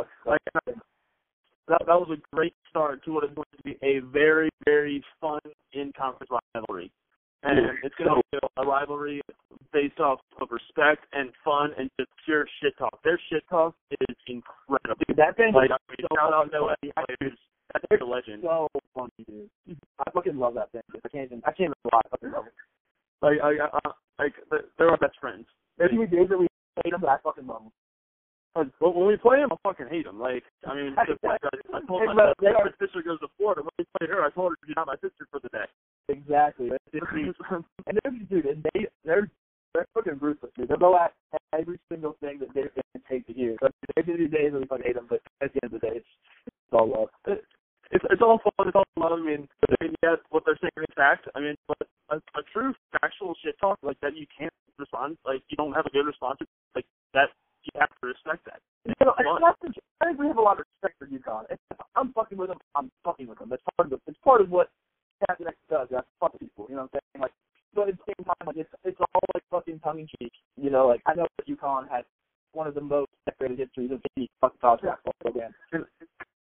[1.68, 5.04] that that was a great start to what is going to be a very very
[5.22, 5.40] fun
[5.74, 6.92] in-conference rivalry,
[7.44, 9.22] and it's going to be a rivalry
[9.72, 13.02] based off of respect and fun and just pure shit talk.
[13.04, 15.02] Their shit talk is incredible.
[15.08, 17.38] Dude, that fan Like, base I mean, so shout out Noah players.
[17.74, 18.44] That's a legend.
[18.44, 19.50] so funny, dude.
[20.00, 20.84] I fucking love that base.
[21.04, 21.42] I can't even.
[21.46, 22.02] I can't even lie.
[22.06, 22.54] I fucking love it.
[23.22, 23.80] Like, I, I,
[24.22, 25.46] like they're- our best friends.
[25.78, 26.48] There's even days that we
[26.84, 27.72] hate them, but I fucking love them.
[28.56, 30.20] Like, When when we play them, I fucking hate them.
[30.20, 33.62] Like, I mean, like I, I told my my are- sister goes to Florida.
[33.64, 35.66] When we played her, I told her you're not my sister for the day.
[36.10, 36.70] exactly.
[36.70, 37.36] That's it, dude.
[37.88, 39.28] and they're dude, and they they're
[39.74, 40.68] they're fucking ruthless, dude.
[40.70, 41.14] They'll go at
[41.58, 43.56] every single thing that they're gonna take to hear.
[43.60, 45.82] So there's gonna be days when we fucking hate them, but at the end of
[45.82, 46.06] the day, it's,
[46.46, 47.10] it's all love.
[47.94, 48.68] It's it's all fun.
[48.68, 49.14] It's all love.
[49.14, 49.48] I mean,
[50.02, 51.30] yeah, what they're saying is fact.
[51.36, 51.78] I mean, but
[52.10, 55.18] a, a true factual shit talk like that, you can't respond.
[55.26, 56.40] Like you don't have a good response.
[56.76, 57.30] Like that,
[57.64, 58.60] you have to respect that.
[58.86, 61.46] You know, it's I think we have a lot of respect for UConn.
[61.50, 61.60] If
[61.96, 62.58] I'm fucking with them.
[62.76, 63.50] I'm fucking with them.
[63.50, 64.70] That's part of it's part of what
[65.28, 65.88] Captain X does.
[65.92, 66.66] That's fuck people.
[66.70, 67.22] You know what I'm saying?
[67.22, 67.34] Like,
[67.74, 70.34] but at the same time, like it's it's all like fucking tongue in cheek.
[70.58, 72.06] You know, like I know that UConn has
[72.54, 75.52] one of the most decorated histories of any fucking college basketball program.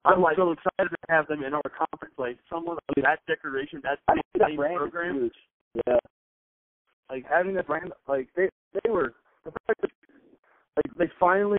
[0.06, 2.15] I'm like so excited to have them in our conference.
[2.17, 5.34] Like someone of that decoration, that I think that same brand program, is huge.
[5.88, 5.98] Yeah.
[7.10, 9.13] like having that brand, like they they were
[9.45, 9.91] the fact that
[10.78, 11.58] like they finally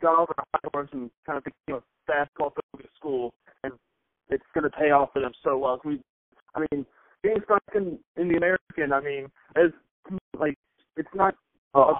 [0.00, 3.32] got over the high horse and kind of became a basketball focused school,
[3.64, 3.72] and
[4.28, 5.80] it's going to pay off for them so well.
[5.84, 6.00] We,
[6.54, 6.84] I mean,
[7.22, 9.72] being stuck in, in the American, I mean, is
[10.38, 10.56] like
[10.96, 11.34] it's not
[11.74, 11.94] uh,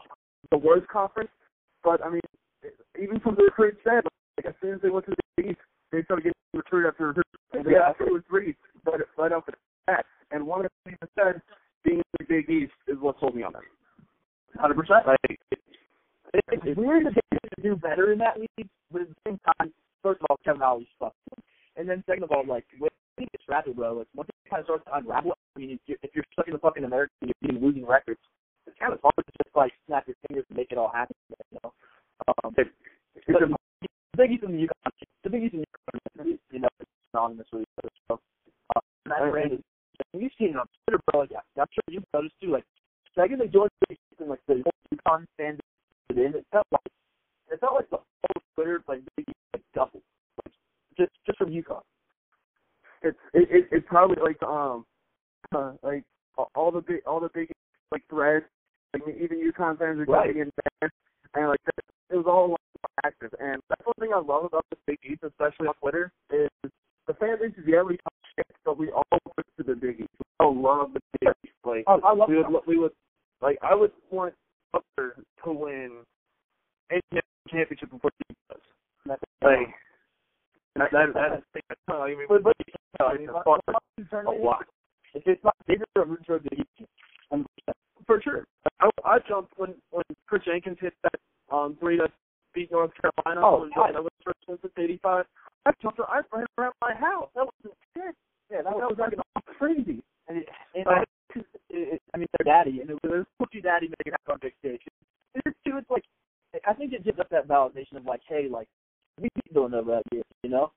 [0.51, 1.31] the worst conference,
[1.85, 2.21] but I mean,
[3.01, 4.05] even from the recruits said,
[4.37, 5.61] like as soon as they went to the East,
[5.93, 7.89] they started getting recruited after recruit, and they Yeah.
[7.91, 9.53] after it was three, but right off the
[9.87, 10.05] bat.
[10.31, 11.43] And one of the things that said,
[11.83, 13.63] being in the Big East is what sold me on them.
[14.57, 15.07] Hundred percent.
[15.07, 15.39] Like, it,
[16.35, 19.41] it, It's weird that they could do better in that league, but at the same
[19.59, 21.17] time, first of all, Kevin Ollie fucked.
[21.77, 24.61] And then second of all, like when it gets rapid, bro, like once it kind
[24.61, 27.15] of starts to unravel, I mean, if you're, if you're stuck in the fucking American,
[27.23, 28.21] you're getting losing records.
[28.67, 31.17] It's kind of hard to just like snap your fingers and make it all happen.
[31.53, 31.73] You know,
[32.45, 32.73] um, It-
[33.15, 33.57] it's the
[34.17, 34.93] Big East and the UConn,
[35.23, 36.69] the Big East and UConn, you know,
[37.11, 37.89] synonymous with each other.
[38.09, 38.21] So,
[38.77, 39.61] uh, that brand is.
[40.13, 41.21] You've seen it on Twitter, bro.
[41.21, 42.51] Like, yeah, I'm sure you've noticed too.
[42.51, 42.65] Like,
[43.15, 45.61] the second they joined the East and like the whole UConn fans
[46.11, 46.93] it it felt like
[47.51, 50.03] it felt like the whole Twitter like Big East like doubled,
[50.45, 50.55] like
[50.99, 51.83] just just from UConn.
[53.03, 54.85] it's it, it it's probably like um
[55.53, 56.05] uh, like
[56.37, 57.51] all- all the big all the big
[57.93, 58.47] like threads
[58.95, 60.27] like even UConn fans are Right.
[60.29, 60.51] getting in
[60.81, 60.91] there
[61.35, 62.57] and like that, it was all
[63.05, 66.49] active and that's one thing I love about the Big East especially on Twitter is
[67.07, 70.01] the fan base is yeah we talk shit but we all look to the Big
[70.01, 72.93] East we all love the Big East like Oh, I love we would we would
[73.41, 74.35] like I would want
[74.73, 75.91] Butler to win
[76.91, 77.01] any
[77.49, 78.61] championship before he does
[79.07, 79.21] like
[80.77, 82.53] that that that's I mean But, but
[83.01, 83.61] I mean, I fought
[84.11, 84.65] for a lot.
[85.15, 86.89] If it's not bigger, I'm rooting for the Big East.
[87.33, 87.45] 100%.
[88.11, 88.45] For sure.
[88.81, 91.15] I, I jumped when when Kris Jenkins hit that
[91.55, 92.09] um three to
[92.55, 93.47] beat North Carolina.
[93.47, 93.95] Oh, God.
[93.95, 95.27] that was first since it's eighty five.
[95.65, 97.31] I jumped I ran around my house.
[97.37, 98.17] That was intense.
[98.51, 100.03] Yeah, that That was was like crazy.
[100.27, 101.05] and it, and I,
[101.37, 104.55] it, it, I mean, their daddy, and it was Cookie Daddy making it on big
[104.59, 104.81] stage.
[105.37, 105.79] It's too.
[105.79, 106.03] It's like
[106.67, 108.67] I think it gives us that validation of like, hey, like
[109.23, 110.73] we beat Villanova that year, you know.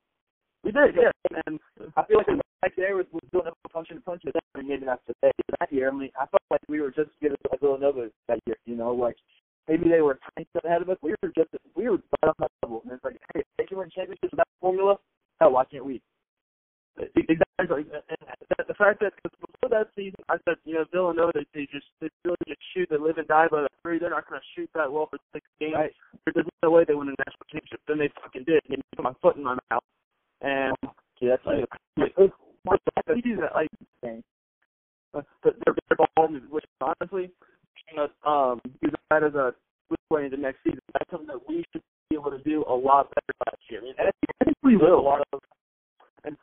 [0.63, 1.09] We did, yeah.
[1.47, 1.59] And
[1.97, 4.31] I feel like the back there was, was Villanova punching and punching.
[4.35, 5.89] I mean, maybe not today, that year.
[5.89, 8.93] I mean, I felt like we were just getting like Villanova that year, you know,
[8.93, 9.15] like
[9.67, 10.97] maybe they were a tiny step ahead of us.
[11.01, 13.77] We were just we were right on that level, and it's like, hey, they can
[13.77, 14.97] win championships with that formula.
[15.41, 16.01] Hell, why can't we?
[16.97, 17.85] exactly.
[17.89, 21.65] And the, fact that 'cause before that season, I said, you know, Villanova, they, they
[21.71, 23.99] just they really just shoot, they live and die by the three.
[23.99, 25.73] They're not going to shoot that well for six games.
[25.75, 25.91] Right.
[26.33, 27.81] There's no way they win a national championship.
[27.87, 28.61] Then they fucking did.
[28.69, 29.83] And put my foot in my mouth.
[30.41, 30.75] And
[31.19, 31.65] Yeah, that's like,
[33.07, 33.69] like, see that, like,
[35.13, 37.31] uh, the- their their ball, which honestly,
[38.23, 39.53] um, use that as a
[40.09, 40.79] way into next season.
[40.93, 43.81] That's something that we should be able to do a lot better last year.
[43.81, 44.99] I mean, I think we will.
[44.99, 45.39] A lot of,
[46.23, 46.37] and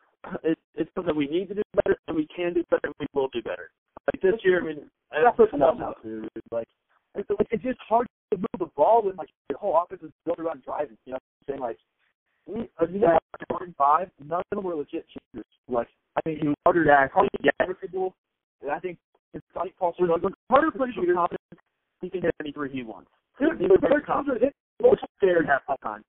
[0.44, 3.06] it, it's something we need to do better, and we can do better, and we
[3.14, 3.70] will do better.
[4.12, 6.28] Like this year, I mean, that's what's enough now, dude.
[6.50, 6.68] Like,
[7.14, 10.12] it's, like, it's just hard to move the ball when like your whole offense is
[10.24, 10.96] built around driving.
[11.06, 11.60] You know what I'm saying?
[11.60, 11.78] Like,
[12.46, 13.18] we, uh, you know,
[13.76, 15.46] five, none of them were legit shooters.
[15.68, 17.68] Like, I mean, he was Carter Dash, Carter Dash,
[18.62, 18.98] and I think
[19.32, 19.94] it's Sonny Paul.
[19.98, 20.18] You know,
[20.50, 21.60] Carter plays with confidence,
[22.00, 23.10] he can hit any three he wants.
[23.38, 24.52] Dude, He was they're very confident.
[24.82, 26.02] Well, scared half the time.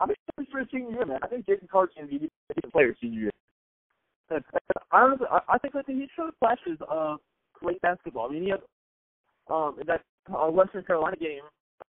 [0.00, 1.18] I'm excited for his senior year, man.
[1.22, 2.30] I think Jason Carter's going to be
[2.62, 3.30] a player senior year.
[4.30, 4.42] And
[4.90, 7.18] I honestly, I, I think that he showed flashes of
[7.52, 8.28] great basketball.
[8.28, 8.60] I mean, he had
[9.50, 10.00] um in that
[10.32, 11.42] uh, Western Carolina game,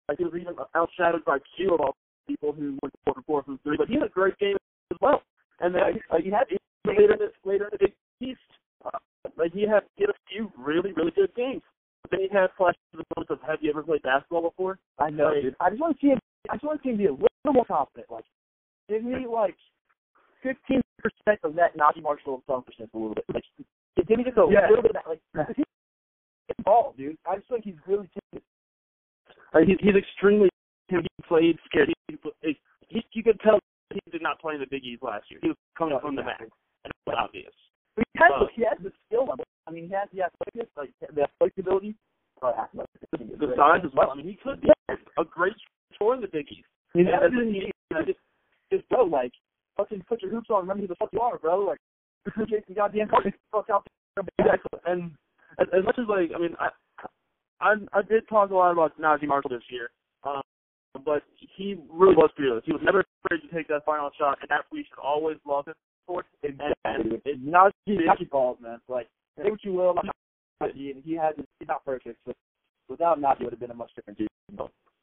[0.10, 1.96] like he was even outshadowed by Q of all
[2.28, 3.78] people who went four for four from three.
[3.78, 4.58] But he had a great game
[4.92, 5.22] as well.
[5.60, 6.46] And then uh, he had
[6.98, 8.40] later in the later in the Big East,
[8.86, 8.98] uh,
[9.38, 11.62] like he had he had a few really really good games.
[12.04, 14.78] But then he had flashes of the moments of have you ever played basketball before?
[15.00, 15.56] I know, Like, dude.
[15.60, 16.20] I just want to see him.
[16.50, 18.12] I just want to see him be a little more confident.
[18.12, 18.26] Like,
[18.90, 19.56] give me like
[20.44, 23.26] fifteen percent of that Naji Marshall selfishness a little bit.
[23.34, 23.44] Like,
[24.08, 24.70] give me just a Yeah.
[24.70, 25.08] little bit of that.
[25.10, 25.22] Like,
[25.56, 25.66] he's
[26.60, 27.18] involved, dude.
[27.28, 28.44] I just think he's really timid.
[29.54, 30.50] Uh, he, he's extremely.
[30.90, 31.90] He played scared.
[32.08, 33.58] He, he, he, you could tell
[33.92, 35.40] he did not play in the Big East last year.
[35.42, 36.50] He was coming No, from the exactly.
[37.06, 37.54] Back, and it obvious.
[37.98, 39.46] He has, Uh, he has the skill level.
[39.68, 41.96] I mean, he has the athletic, like the athletic ability.
[42.42, 44.12] Uh, athletic, the size as well.
[44.12, 45.56] I mean, he could be a great
[45.94, 46.68] scorer in the Big East.
[46.94, 47.72] Yeah, better that's- than you.
[48.06, 48.20] Just,
[48.72, 49.32] just bro, like
[49.78, 50.62] fucking put your hoops on.
[50.62, 51.60] Remember who the fuck you are, bro.
[51.60, 51.80] Like
[52.50, 53.08] Jason goddamn
[53.52, 54.26] fuck out there.
[54.40, 54.80] Exactly.
[54.86, 55.12] And
[55.60, 56.70] as, as much as like, I mean, I,
[57.62, 59.90] I I did talk a lot about Naji Marshall this year,
[60.24, 60.42] um,
[61.06, 61.24] but
[61.56, 62.64] he really was fearless.
[62.66, 65.68] He was never afraid to take that final shot, and that we should always love
[65.68, 65.76] him
[66.08, 66.26] for.
[66.44, 66.60] And,
[66.96, 68.80] and It's not his balls, man.
[68.88, 70.06] Like say what you will about
[70.62, 72.36] Naji, and he has he's not perfect, but
[72.90, 74.28] without Naji, it would have been a much different team.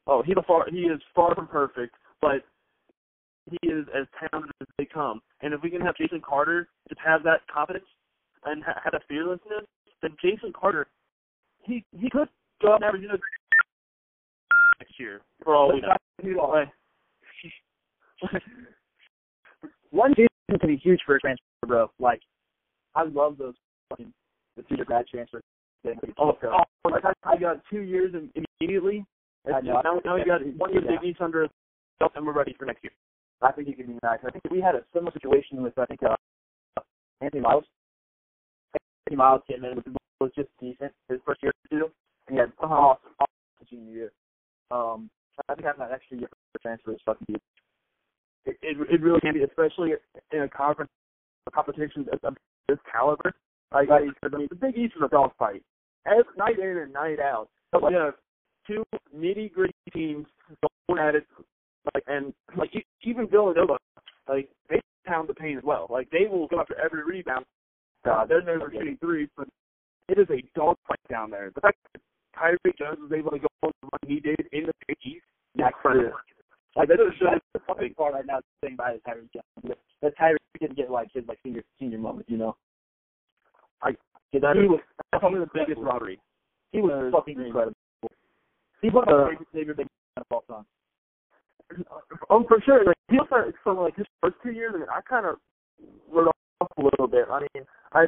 [0.07, 2.43] oh, he's a far he is far from perfect, but
[3.49, 5.21] he is as talented as they come.
[5.41, 7.85] And if we can have Jason Carter just have that confidence
[8.45, 9.65] and ha- have that fearlessness,
[10.01, 10.87] then Jason Carter,
[11.63, 12.29] he he could
[12.61, 13.17] go out and average you know,
[14.79, 15.95] next year for all we know.
[19.93, 21.91] One season can be huge for a transfer, bro.
[21.99, 22.19] Like
[22.95, 23.53] I love those
[23.89, 24.11] fucking
[24.57, 25.39] the grad transfer.
[26.17, 29.05] Oh, oh like I, got two years in, immediately.
[29.45, 29.81] I know.
[29.83, 31.13] Now, now we got one year Yeah.
[31.19, 31.49] Under us,
[32.15, 32.91] and we're ready for next year.
[33.41, 34.21] I think he can be back.
[34.25, 36.15] I think we had a similar situation with I think uh,
[37.21, 37.65] Anthony Miles.
[39.05, 39.83] Anthony Miles came in,
[40.19, 41.91] was just decent his first year or two,
[42.27, 44.11] and he had awesome, awesome senior year.
[44.71, 45.11] Um,
[45.49, 47.41] I think having that extra year for transfer is fucking huge.
[48.45, 49.91] It, it really can be, especially
[50.31, 50.91] in a conference
[51.47, 52.35] a competition of
[52.67, 53.33] this caliber.
[53.73, 54.01] Like, I
[54.35, 55.63] mean, the Big East is a dog fight.
[56.05, 57.49] Every night in and night out.
[57.71, 58.13] But we have
[58.67, 58.83] two
[59.15, 60.27] nitty gritty teams
[60.87, 61.25] going at it,
[61.93, 62.71] like and like
[63.03, 63.77] even Villanova,
[64.27, 65.87] like they pound the paint as well.
[65.89, 67.45] Like they will go after every rebound.
[68.05, 69.47] Uh, they're never shooting threes, but
[70.09, 71.51] it is a dog fight down there.
[71.55, 72.01] The fact that
[72.37, 75.25] Tyrique Jones was able to go on the run he did in the Big East,
[75.55, 76.11] Yeah, incredible.
[76.75, 79.77] Like that's the the funny part right now is saying by the Tyrique Jones.
[80.01, 82.55] That Tyrese didn't get like his like senior senior moment, you know.
[83.81, 83.95] I-
[84.33, 84.79] that he was
[85.11, 86.19] probably the biggest robbery.
[86.71, 87.77] he was fucking incredible.
[88.81, 90.65] He was Uh, my favorite big of all time.
[92.29, 92.83] Oh, for sure.
[92.83, 95.37] Like he also from like his first two years, I mean, I kind of
[96.11, 97.25] wrote off a little bit.
[97.29, 98.05] I mean, I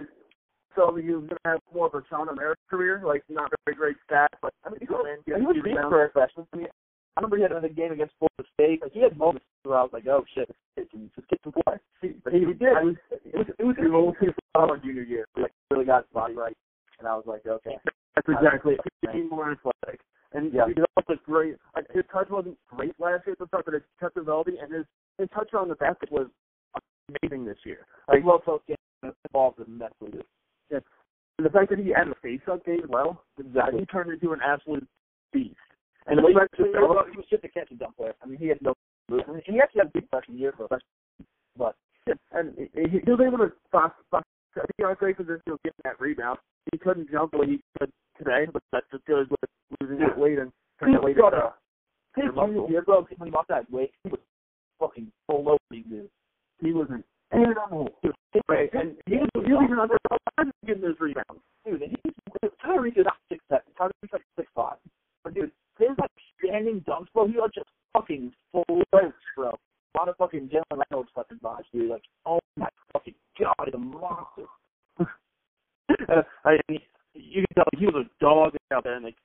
[0.73, 3.97] felt he was gonna have more of a Sean American career, like not very great
[4.10, 6.47] stats, but I mean, he, was, Yeah, he was great for a freshman.
[6.54, 6.67] I mean,
[7.15, 8.82] I remember he had another game against Florida State.
[8.82, 11.54] Like he had moments where I was like, "Oh shit, can this kid can.
[12.23, 12.75] But he, he did.
[12.75, 14.34] It was it was, it was his old his
[14.84, 15.25] junior year.
[15.38, 16.56] Like really got his body right,
[16.99, 17.78] and I was like, "Okay."
[18.15, 18.75] That's exactly.
[19.01, 20.01] He became more athletic,
[20.34, 20.67] and Yeah.
[20.67, 21.56] he also great.
[21.75, 24.71] Like, his touch wasn't great last year at the start, but his touch ability and
[24.73, 24.86] his
[25.17, 26.28] his touch on the basket was
[27.21, 27.86] amazing this year.
[28.08, 28.78] Like well, folks get
[29.30, 30.25] involved in that with it.
[31.38, 33.80] And the fact that he had a face-up game as well, Exactly.
[33.82, 34.88] he turned into an absolute
[35.34, 35.56] beast.
[36.07, 38.13] And he, the he, was, he was just a catch and dump player.
[38.21, 38.73] I mean, he had no.
[39.09, 41.27] And he actually had a big freshman year for a freshman.
[41.57, 41.75] But
[42.31, 43.51] and he, he he was able to
[44.55, 46.39] I think he was great position of getting that rebound.
[46.71, 49.49] He couldn't jump the way he could today, but that just goes with
[49.81, 51.53] losing that weight and turning that weight got into a-
[52.15, 52.31] his
[52.69, 54.19] year, bro, when he lost that weight, he was
[54.79, 56.09] fucking full over these dudes.
[56.61, 57.89] He was an animal.
[58.01, 58.15] He was
[58.47, 59.97] great, and he was he was even under
[60.65, 61.43] getting those rebounds.
[61.65, 62.13] Dude, and he's
[62.63, 63.65] Tyrique is not six seven.
[63.77, 64.77] Tyrique's like six five.
[65.23, 66.11] But dude, his like
[66.55, 69.49] standing dunks, bro, he was just fucking floats, bro.
[69.49, 71.89] A lot of fucking Jalen Reynolds fucking vibes, dude.
[71.89, 74.45] Like, oh my fucking god, he's a monster.
[76.45, 76.79] I mean,
[77.13, 79.15] you can tell he was a dog out there, and like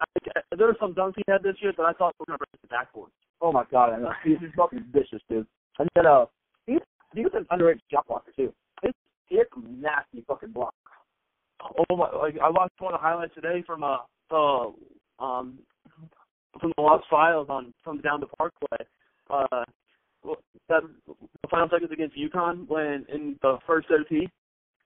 [0.00, 0.04] I,
[0.36, 2.60] I, there were some dunks he had this year that I thought were gonna break
[2.62, 3.10] the backboard.
[3.40, 4.12] Oh my god, I know.
[4.24, 5.46] He's fucking vicious, dude.
[5.78, 6.26] And then uh
[6.66, 6.78] he
[7.14, 8.52] he was an underrated shot blocker too.
[8.82, 8.92] His
[9.26, 10.76] he had some nasty fucking blocks.
[11.88, 12.10] Oh my!
[12.10, 13.98] Like I watched one of the highlights today from uh
[14.28, 14.72] the
[15.18, 15.58] um
[16.60, 18.86] from the Lost Files on from down the Parkway.
[19.30, 19.64] Uh,
[20.68, 24.28] that the final seconds against UConn when in the first OT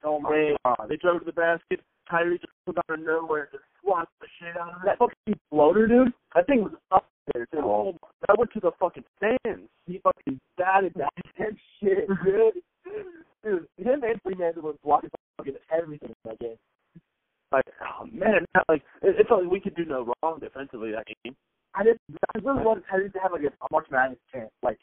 [0.03, 0.87] Oh my they god.
[0.89, 1.79] they drove to the basket.
[2.11, 5.09] Tyrique just comes out of nowhere just swats the shit out of That that.
[5.25, 6.11] fucking floater, dude.
[6.35, 7.59] That thing was up there too.
[7.63, 7.95] Oh,
[8.27, 9.69] that went to the fucking stands.
[9.85, 12.63] He fucking batted that and shit, dude.
[13.43, 16.57] Dude, him and Freeman was blocking fucking everything in that game.
[17.51, 21.35] Like, oh man, like it, it's like we could do no wrong defensively that game.
[21.79, 21.99] I just
[22.35, 24.51] I really wanted Tyrique to have like a, March Madness chance.
[24.61, 24.77] Like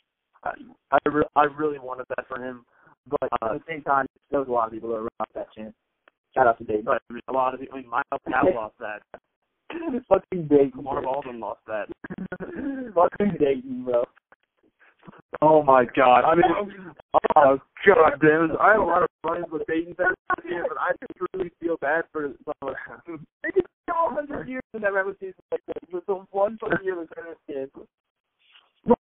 [0.45, 0.53] I
[0.91, 2.65] I, re- I really wanted that for him,
[3.07, 5.29] but uh, at the same time, there was a lot of people that were out
[5.35, 5.75] that chance.
[6.35, 6.87] Shout out to Dave.
[6.87, 9.03] but I mean, a lot of people, I mean, Myles Powell lost that.
[10.09, 10.73] fucking Dayton.
[10.73, 11.87] Kamar Baldwin lost that.
[12.95, 14.05] fucking Dayton, bro.
[15.43, 16.25] Oh my god!
[16.25, 16.45] I mean,
[17.37, 18.51] oh god damn!
[18.51, 18.57] it.
[18.59, 20.17] I have a lot of friends with Dayton fans
[20.49, 22.33] here, but I just really feel bad for
[22.63, 22.75] some
[24.09, 24.27] of them.
[24.27, 26.59] They could go a hundred years in that regular season like this with the one
[26.59, 27.73] fucking year with their kids.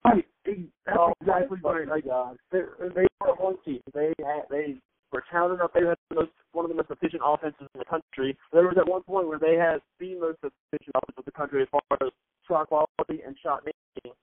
[0.05, 0.25] Right.
[0.45, 1.87] That's Oh, exactly right.
[1.87, 2.37] Like God.
[2.51, 2.61] they
[2.95, 3.81] they were one team.
[3.93, 4.75] They had they
[5.11, 5.71] were talented enough.
[5.73, 8.37] They had the most, one of the most efficient offenses in the country.
[8.51, 11.61] There was at one point where they had the most efficient offense of the country
[11.61, 12.09] as far as
[12.47, 14.13] shot quality and shot making.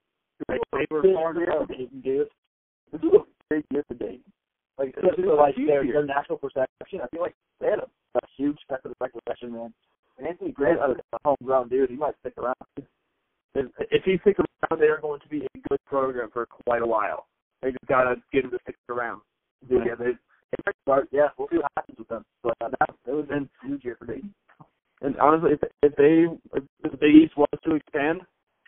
[0.47, 2.27] They, they were far away Dayton, dude.
[2.91, 4.23] This is a big year for Dayton.
[4.77, 5.93] Like, especially is like their, year.
[5.93, 6.99] their national perception.
[7.01, 9.73] I feel like they had a, a huge step in the perception, man.
[10.25, 12.55] Anthony Grant, uh, a homegrown dude, he might stick around.
[13.55, 16.81] If, if he sticks around, they are going to be a good program for quite
[16.81, 17.27] a while.
[17.61, 19.21] They just gotta get him to stick around.
[19.69, 20.11] Dude, Yeah, they,
[20.65, 22.25] They start, yeah, we'll see what happens with them.
[22.41, 24.33] But uh, that, it was a huge year for Dayton.
[25.01, 26.25] And honestly, if if they
[26.57, 28.21] if the Big East was to expand,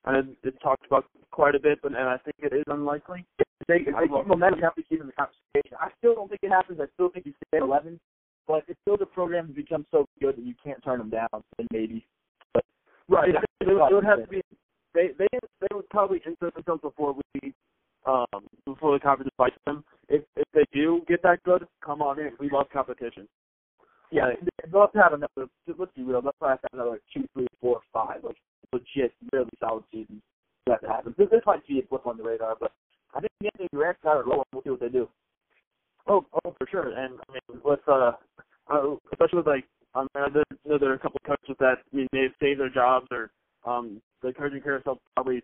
[0.06, 3.26] and it's talked about quite a bit, but and I think it is unlikely.
[3.40, 5.78] If they, if they keep momentum, you have to keep in the conversation.
[5.80, 6.80] I still don't think it happens.
[6.82, 8.00] I still think you stay at 11.
[8.48, 11.28] But if still the program has become so good that you can't turn them down,
[11.58, 12.06] then maybe.
[13.08, 13.34] Right.
[13.34, 13.42] Yeah.
[13.62, 14.42] It, would, it would have to be.
[14.94, 15.28] They they
[15.62, 17.54] they would probably insert themselves before we
[18.06, 18.26] um
[18.66, 19.84] before the conference invites them.
[20.10, 22.32] If if they do get that good, come on in.
[22.40, 23.28] We love competition.
[24.12, 24.30] Yeah,
[24.72, 25.50] they'll have to have another.
[25.68, 26.22] Let's be real.
[26.22, 28.38] They'll probably have to have another two, three, four, five, like
[28.72, 30.22] legit, really solid seasons.
[30.68, 31.14] That to happen.
[31.18, 32.72] This, this might be a blip on the radar, but
[33.14, 34.46] I think Anthony Grant's got it rolling.
[34.52, 35.08] We'll see what they do.
[36.08, 36.90] Oh, oh, for sure.
[36.90, 38.14] And I mean, with uh,
[38.72, 41.96] uh especially with like, um, I know there, are a couple of coaches that I
[41.96, 43.32] mean, they've saved their jobs, or
[43.66, 45.42] um, the coaching carousel probably,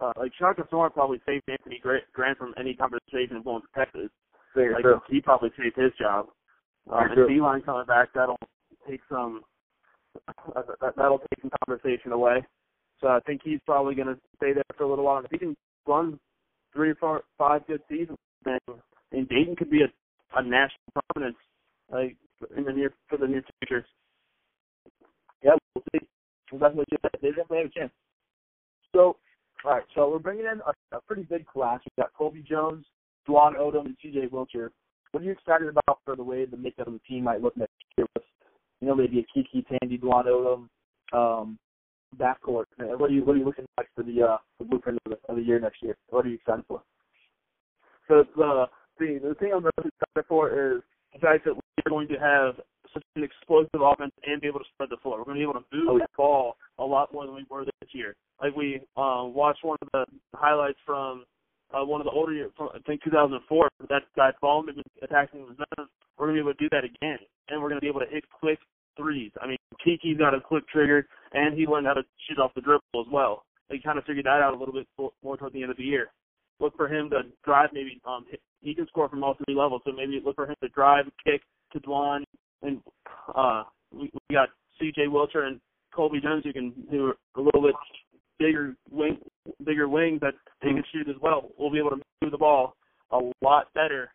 [0.00, 4.10] uh, like Shaka Thorne probably saved Anthony Grant, from any conversation of going to Texas.
[4.54, 5.00] Very Like true.
[5.08, 6.26] he probably saved his job.
[6.90, 7.28] Um, Very and true.
[7.28, 8.38] Beeline coming back, that'll
[8.88, 9.42] take some,
[10.28, 12.44] uh, that, that'll take some conversation away.
[13.00, 15.18] So I think he's probably going to stay there for a little while.
[15.18, 16.18] And if he can run
[16.74, 18.58] three or four, five good seasons, then
[19.12, 21.36] and Dayton could be a, a national prominence
[21.90, 22.16] like
[22.56, 23.86] in the near for the near future.
[25.42, 26.06] Yeah, we'll see.
[26.50, 27.12] We'll definitely that.
[27.22, 27.92] They definitely have a chance.
[28.94, 29.16] So,
[29.64, 29.84] all right.
[29.94, 31.80] So we're bringing in a, a pretty big class.
[31.84, 32.84] We've got Colby Jones,
[33.28, 34.28] Dwon Odom, and C.J.
[34.28, 34.70] Wilcher.
[35.12, 37.56] What are you excited about for the way the makeup of the team might look
[37.56, 38.06] next year?
[38.14, 38.24] With,
[38.80, 40.68] you know, maybe a KyKy Tandy, Dwon Odom,
[41.16, 41.58] um,
[42.16, 42.64] backcourt.
[42.80, 45.12] Uh, What are you What are you looking like for the uh, the blueprint of
[45.12, 45.96] the, of the year next year?
[46.08, 46.82] What are you excited for?
[48.08, 48.66] So the
[48.98, 50.82] the the thing I'm most excited for is
[51.12, 52.54] the fact that we're going to have
[52.92, 55.18] such an explosive offense and be able to spread the floor.
[55.18, 57.46] We're going to be able to move Oh, the ball a lot more than we
[57.48, 58.14] were this year.
[58.40, 60.04] Like we um, watched one of the
[60.34, 61.24] highlights from
[61.72, 63.68] uh, one of the older years, from, I think 2004.
[63.88, 65.88] That that ball movement attacking the zone.
[66.18, 68.00] We're going to be able to do that again, and we're going to be able
[68.00, 68.58] to hit quick
[68.96, 69.32] threes.
[69.40, 69.56] I mean,
[69.86, 73.06] KyKy's got a quick trigger, and he learned how to shoot off the dribble as
[73.10, 73.44] well.
[73.70, 74.86] He kind of figured that out a little bit
[75.22, 76.10] more toward the end of the year.
[76.60, 77.70] Look for him to drive.
[77.72, 78.26] Maybe um,
[78.60, 79.82] he can score from all three levels.
[79.84, 81.42] So maybe look for him to drive, kick
[81.72, 82.24] to Dwon,
[82.62, 82.80] and
[83.34, 84.48] uh, we, we got
[84.78, 85.06] C.J.
[85.06, 85.60] Wilcher and
[85.94, 87.74] Colby Jones who can who are a little bit
[88.38, 89.18] bigger wing,
[89.64, 91.50] bigger wings that they can shoot as well.
[91.58, 92.76] We'll be able to move the ball
[93.10, 94.10] a lot better,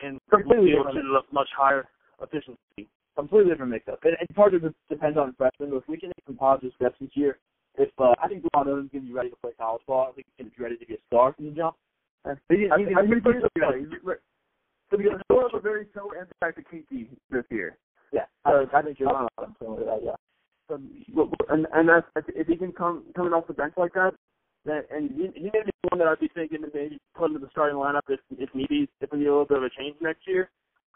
[0.00, 1.86] and we'll Completely be able to shoot a much higher
[2.22, 2.88] efficiency.
[3.16, 3.72] completely different.
[3.86, 5.70] And, and part of it depends on freshmen.
[5.70, 7.38] But if we can make some positive steps this year,
[7.78, 10.12] if uh, I think Dwon Odom's going to be ready to play college ball, I
[10.12, 11.76] think he's going to be ready to be a star from the jump.
[12.48, 13.86] He, I think- I he's ready.
[13.90, 14.00] he's
[14.90, 17.76] So the Doors are very so impact to KyKy this year.
[18.12, 19.54] Yeah, I, I think you're on him.
[19.60, 20.16] So, uh, yeah.
[20.68, 20.80] So,
[21.48, 24.12] and and that's if he can come coming off the bench like that,
[24.64, 27.28] that and he, he may be the one that I'd be thinking to maybe put
[27.30, 29.64] into the starting lineup if if need be, if we need a little bit of
[29.64, 30.50] a change next year.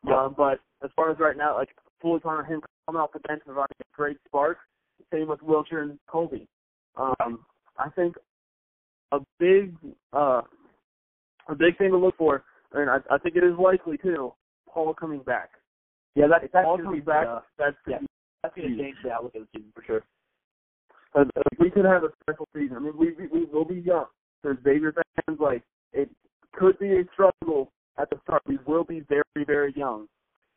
[0.07, 0.24] Yeah.
[0.24, 1.68] Um, but as far as right now, like
[2.01, 4.59] fully on him coming off the bench and providing a great spark.
[5.12, 6.49] Same with Wilcher and Colby.
[6.97, 7.45] Um,
[7.78, 8.16] I think
[9.12, 9.74] a big
[10.12, 10.43] uh
[11.49, 14.32] a big thing to look for, and I, I think it is likely too.
[14.68, 15.51] Paul coming back.
[16.14, 17.26] Yeah, that, that's Paul coming be, back.
[17.26, 17.99] Uh, That's yeah.
[18.43, 20.03] that's going to change the outlook of the season for sure.
[21.14, 22.76] Uh, uh, we could have a special season.
[22.76, 24.07] I mean, we we, we will be young.
[24.43, 25.38] There's Xavier fans.
[25.40, 25.62] Like
[25.93, 26.11] it
[26.55, 28.43] could be a struggle at the start.
[28.47, 30.07] We will be very very young,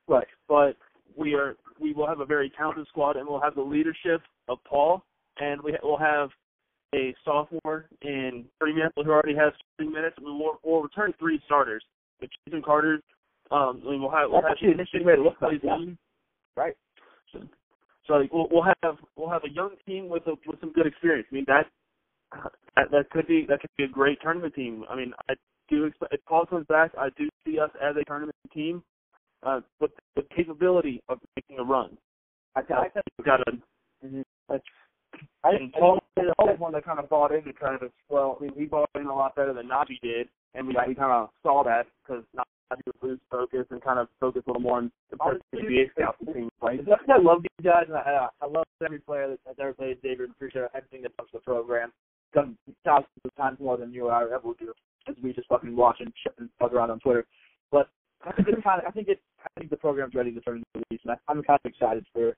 [0.08, 0.28] Right.
[0.48, 0.78] but
[1.18, 4.60] we are we will have a very talented squad, and we'll have the leadership of
[4.68, 5.04] Paul,
[5.40, 6.30] and we will have
[6.94, 10.16] a sophomore in Freeman who already has three minutes.
[10.20, 11.84] We will we'll return three starters.
[12.22, 13.02] With Jason Carter,
[13.52, 15.54] um, I mean, we'll have we'll That's have actually an interesting way to look at
[15.54, 15.78] it, yeah.
[16.56, 16.76] Right.
[18.08, 20.88] So like, we'll, we'll have we'll have a young team with a, with some good
[20.88, 21.28] experience.
[21.32, 21.66] I mean that,
[22.76, 24.86] that that could be that could be a great tournament team.
[24.90, 25.34] I mean I
[25.70, 28.84] do expect if Paul comes back, I do see us as a tournament team,
[29.44, 31.98] uh, with the capability of making a run.
[32.56, 34.60] I, I think We've got a
[35.44, 38.54] I, Paul is always one that kind of bought into kind of well, I mean
[38.58, 41.64] he bought in a lot better than Naji did, and we we kind of saw
[41.64, 45.18] that because Naji would lose focus and kind of focus a little more on the
[45.18, 48.02] person NBA scouts and teams like As much as I love these guys, and I,
[48.02, 51.30] uh, I love every player that, that's ever played Xavier, and appreciate everything that comes
[51.32, 51.92] to the program.
[52.34, 54.74] Done thousands of times more than you or I ever would do,
[55.08, 57.26] as we just fucking watch and shit and fuck around on Twitter.
[57.72, 57.88] But
[58.26, 59.22] I think it's kind of, I think it's
[59.70, 62.36] the program's ready to turn into release, and I'm kind of excited for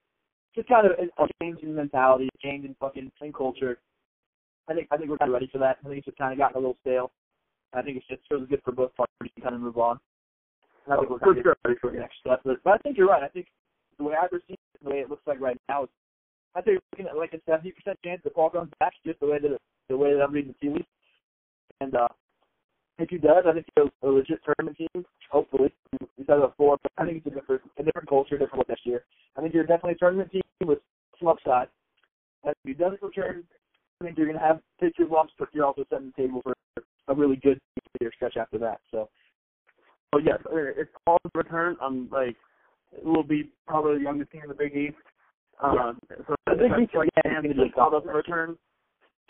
[0.58, 3.78] just kind of a, change in mentality, a change in fucking in culture.
[4.68, 5.78] I think I think we're kind of ready for that.
[5.86, 7.12] I think it's just kind of gotten a little stale.
[7.74, 10.00] I think it's just really good for both parties to kind of move on.
[10.86, 12.42] And I think we're kind of ready for the next step.
[12.44, 13.24] But, but I think you're right.
[13.24, 13.48] I think
[13.98, 15.90] the way I perceive it, the way it looks like right now, is
[16.56, 19.20] I think we're looking at like a seventy percent chance that Paul comes back, just
[19.20, 19.58] the way that
[19.90, 20.88] the way that I'm reading the tea leaves.
[21.80, 22.08] And uh,
[23.00, 25.06] if he does, I think he's a, legit tournament team.
[25.30, 25.74] Hopefully,
[26.18, 28.70] we said it before, but I think it's a different, a different culture, different look
[28.70, 29.04] next year.
[29.38, 30.80] I think you're definitely a tournament team with
[31.20, 31.68] some upside.
[32.44, 33.44] And if he doesn't return,
[34.02, 36.42] I think you're going to have take your lumps, but you're also setting the table
[36.42, 36.54] for
[37.08, 37.60] a really good
[38.02, 38.80] year stretch after that.
[38.92, 39.10] So,
[40.12, 42.36] But yes, if Paul's return, I'm like,
[43.04, 44.96] will be probably the youngest team in the Big East.
[45.62, 48.04] Um, so the Big East like again is going to be a Paul gauntlet.
[48.04, 48.58] doesn't return,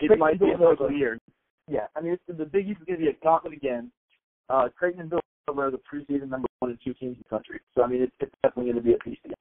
[0.00, 1.20] it might be a little weird.
[1.68, 3.90] Yeah, I mean, it's, the Big East is going to be a gauntlet again.
[4.48, 7.60] Uh, Creighton and Villanova are the preseason number one and two teams in the country.
[7.74, 9.34] So, I mean, it's, it's definitely going to be a beast again.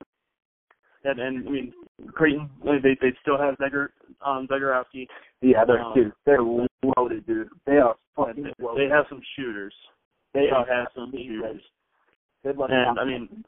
[1.04, 1.74] And, and I mean,
[2.12, 3.90] Creighton, they they still have Zegger,
[4.26, 5.08] um, Zegorowski.
[5.42, 7.50] Yeah, they're Um, dude, they're loaded, dude.
[7.66, 8.90] They are fucking They, loaded.
[8.90, 9.74] they have some shooters.
[10.34, 11.62] They They are have some shooters.
[12.44, 13.44] And I mean,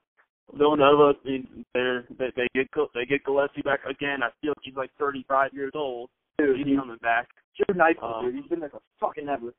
[0.53, 4.23] Villanova, I mean, they're they, they get they get Gillespie back again.
[4.23, 6.09] I feel like he's like 35 years old.
[6.39, 7.27] Dude, He's coming back.
[7.57, 8.35] Joe Knight, Um, dude.
[8.35, 9.53] He's been there for fucking ever.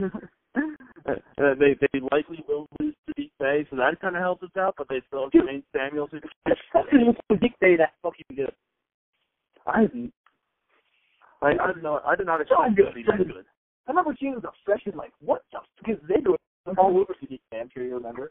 [0.56, 4.50] Uh, they they likely will lose to Deep Bay, so that kind of helps us
[4.56, 4.74] out.
[4.78, 6.10] But they still have Jermaine Samuels.
[6.12, 6.24] It's
[7.28, 8.52] a big day that fucking good.
[9.66, 9.86] I
[11.42, 12.00] I I did not know.
[12.06, 12.86] I did not So expect good.
[12.86, 13.44] it to be that good.
[13.86, 17.40] I remember seeing a freshman, like, what the because they do it all over CD
[17.52, 18.30] I'm sure you remember.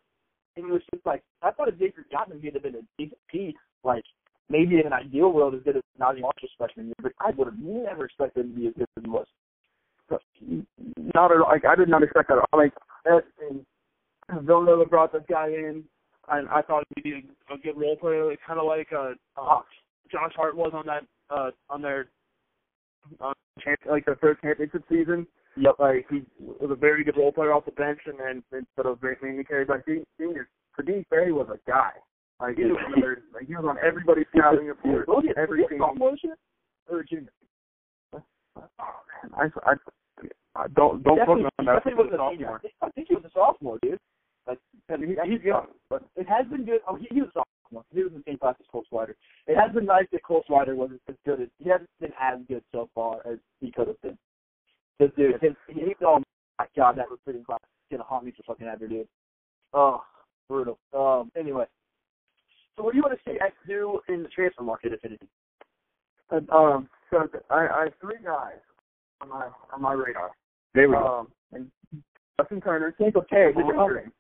[0.56, 3.20] And it was just like I thought if Xavier Gottman would have been a decent
[3.28, 4.04] piece, like
[4.50, 7.48] maybe in an ideal world as good as Naji Marshall's freshman year, but I would
[7.48, 9.28] have never expected him to be as good as he was.
[11.16, 11.50] Not at all.
[11.50, 12.38] Like I did not expect that.
[12.38, 12.60] at all.
[12.60, 12.74] Like
[13.06, 13.66] that, and
[14.46, 15.84] Villanova brought this guy in,
[16.30, 19.14] and I thought he'd be a, a good role player, like, kind of like uh,
[19.38, 19.62] uh,
[20.12, 22.10] Josh Hart was on that uh, on their
[23.22, 23.34] uh,
[23.64, 25.28] champ, like their third championship season.
[25.58, 25.76] Yep.
[25.80, 29.00] Like he was a very good role player off the bench, and then instead of
[29.22, 30.48] mainly carried by se- seniors,
[30.80, 31.92] Kadeem Berry was a guy.
[32.40, 32.78] Like he was,
[33.34, 35.08] like he was on everybody's scouting report.
[35.08, 35.80] Was he, Every was a team.
[35.80, 36.38] sophomore this year?
[36.90, 37.32] Or a junior?
[38.14, 39.74] I, I,
[40.56, 41.84] I don't don't put me on that.
[41.84, 42.62] definitely wasn't a sophomore.
[42.82, 44.00] I think he was a sophomore, dude.
[44.48, 44.60] Like,
[44.92, 46.82] I mean, he, he's young, but it has been good.
[46.88, 47.84] Oh, he, he was a sophomore.
[47.94, 49.14] He was in the same class as Cole Swider.
[49.48, 52.40] It has been nice that Cole Swider wasn't as good as he hasn't been as
[52.50, 54.18] good so far as he could have been.
[55.00, 56.22] This dude, his, he, he, oh
[56.60, 59.08] my god, that recruiting class is gonna haunt me for fucking ever, dude.
[59.74, 60.04] Oh,
[60.50, 60.78] brutal.
[60.94, 61.66] Um, anyway,
[62.76, 65.28] so what do you want to see X do in the transfer market, if anything?
[66.32, 68.58] And, um, so th- I, I have three guys
[69.22, 70.32] on my on my radar.
[70.74, 71.72] There we Um, and
[72.40, 72.96] Justin Turner.
[73.00, 73.54] Go Terry.
[73.54, 74.12] Bowling Green.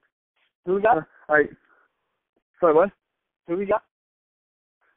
[0.65, 0.97] Who we got?
[0.97, 1.49] All right.
[2.59, 2.91] Sorry, what?
[3.47, 3.83] Who we got?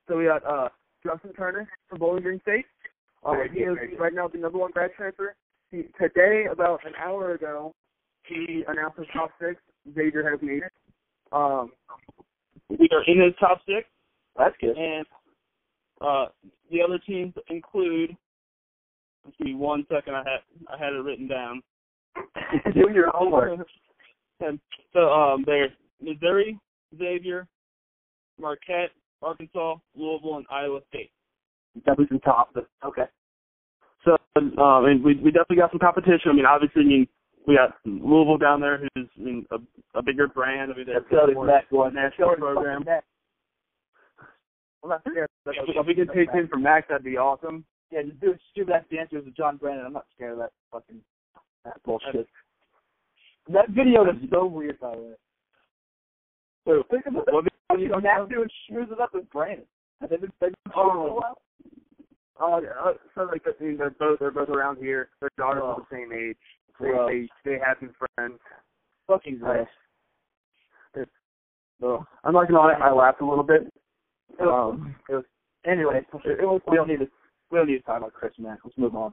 [0.08, 0.68] So we got uh
[1.04, 2.66] Justin Turner from Bowling Green State.
[3.24, 5.34] Uh, Very he is right now the number one grad transfer.
[5.70, 7.74] He, today, about an hour ago,
[8.24, 9.60] he announced his top six.
[9.94, 10.72] Xavier has made it.
[11.32, 11.72] Um,
[12.68, 13.86] we are in the top six.
[14.36, 14.76] That's good.
[14.76, 15.06] and
[16.00, 16.26] uh,
[16.70, 18.16] the other teams include.
[19.24, 20.14] Let's me one second.
[20.14, 21.62] I had I had it written down.
[22.74, 23.58] do your homework.
[24.40, 24.60] and
[24.92, 26.58] so um, there's Missouri,
[26.96, 27.48] Xavier,
[28.38, 28.90] Marquette,
[29.22, 31.10] Arkansas, Louisville, and Iowa State.
[31.78, 33.04] Definitely some top, but okay.
[34.04, 36.30] So um, and we we definitely got some competition.
[36.30, 37.08] I mean, obviously, I mean
[37.46, 39.56] we got Louisville down there, who's I mean, a,
[39.98, 40.72] a bigger brand.
[40.72, 41.94] I mean, they're Let's go to more that one.
[41.94, 42.84] national program.
[44.84, 45.28] not scared.
[45.46, 47.64] If we- if we could take him from Max, that'd be awesome.
[47.90, 49.86] Yeah, just do stupid ass dancers with John Brandon.
[49.86, 51.00] I'm not scared of that fucking
[51.64, 52.28] that bullshit.
[53.48, 55.14] That video is so weird, by the way.
[56.66, 57.78] So, Think about what that.
[57.80, 59.66] You know, Matt doing shoes it up with Brandon.
[60.00, 60.72] Have they been Oh.
[60.72, 61.38] for a while?
[62.38, 65.10] Uh, uh, so like I mean, they're both they're both around here.
[65.20, 66.36] Their daughters are the same age.
[66.80, 67.10] They Gross.
[67.44, 68.38] they, they have some friends.
[69.06, 69.66] Fucking gross.
[71.80, 73.70] So I'm not gonna lie, I laughed a little bit.
[74.40, 75.24] Um, It was
[75.66, 76.00] anyway.
[76.24, 77.08] It was, we don't need to.
[77.50, 78.58] We don't need to talk about Chris Mack.
[78.64, 79.12] Let's move on.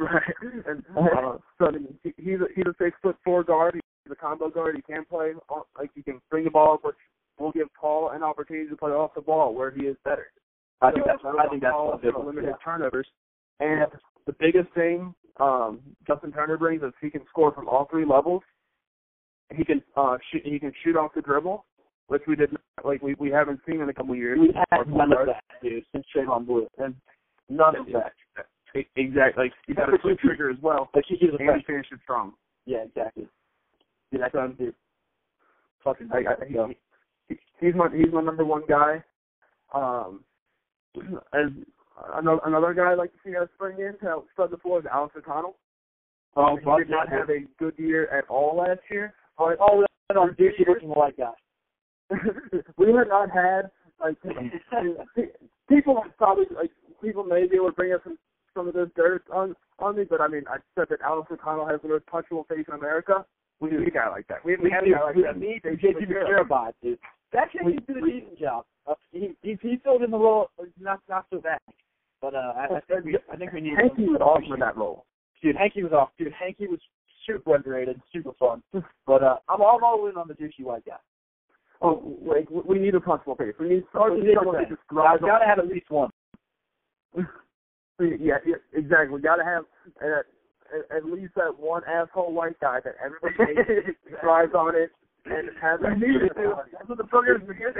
[0.00, 0.22] right.
[0.66, 1.70] And uh, so
[2.02, 3.74] he, he's a, he's a six foot four guard.
[4.04, 4.76] He's a combo guard.
[4.76, 5.32] He can play
[5.78, 6.96] like he can bring the ball, which
[7.38, 10.26] will give Paul an opportunity to play off the ball where he is better.
[10.82, 11.22] I think that's.
[11.24, 12.26] I think that's Paul a good one.
[12.26, 13.06] limit his turnovers.
[13.60, 13.86] And
[14.26, 18.42] the biggest thing um, Justin Turner brings is he can score from all three levels.
[19.54, 20.42] He can uh, shoot.
[20.44, 21.64] He can shoot off the dribble,
[22.08, 24.38] which we did not, like we we haven't seen in a couple of years.
[24.38, 26.94] We had none of that, dude, since Trevon Bluiett, and
[27.48, 28.12] none of that.
[28.74, 29.44] Exactly.
[29.44, 32.34] Like he's got a quick trigger as well, Like he a and he finishes strong.
[32.66, 33.26] Yeah, exactly.
[34.12, 34.74] Dude, that sounds dude.
[35.82, 36.56] Fucking I, he,
[37.28, 39.02] he, he's my he's my number one guy.
[39.74, 40.24] Um,
[41.32, 41.50] as
[42.14, 44.80] another another guy I'd like to see us bring in to help spread the floor
[44.80, 45.56] is Alex O'Connell.
[46.36, 49.14] Oh, he did not have a good year at all last year.
[49.38, 51.32] Oh, oh, and on douchey looking white guy.
[52.78, 53.70] we have not had
[54.00, 54.16] like
[55.68, 56.70] people probably like
[57.02, 58.18] people may be able to bring us some
[58.54, 61.66] some of this dirt on on me, but I mean I said that Alex O'Connell
[61.66, 63.24] has the most punchable face in America.
[63.60, 64.44] We need a guy like that.
[64.44, 65.36] We, we, We have a guy like We that.
[65.38, 66.08] need JP.
[66.08, 66.98] Macura dude.
[67.32, 68.64] That kid do a decent job.
[68.86, 70.48] Uh, he, he he filled in the role
[70.80, 71.58] not not so bad,
[72.20, 73.74] but uh, I, I think we I think we need.
[73.76, 75.04] Hanky was awesome in that role.
[75.42, 76.10] Dude, Hanky was off.
[76.18, 76.80] Dude, Hanky was
[77.26, 78.62] super underrated, super fun.
[79.06, 80.96] But uh, I'm all, I'm all in on the douchey white guy.
[81.80, 83.54] Oh, like we need a punchable face.
[83.60, 86.10] We need we need someone just thrives I've got to have at least one.
[88.00, 89.08] Yeah, yeah, exactly.
[89.08, 89.64] We got to have
[90.00, 90.22] uh,
[90.70, 93.58] at, at least that one asshole white guy that everybody
[94.20, 94.90] thrives on it,
[95.24, 95.80] and has.
[95.82, 96.32] We need it.
[96.36, 97.74] That's what the program's here.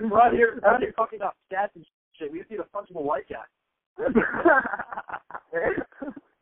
[0.00, 1.86] We're here, out here talking about stats and
[2.18, 2.32] shit.
[2.32, 3.46] We just need a punchable white guy.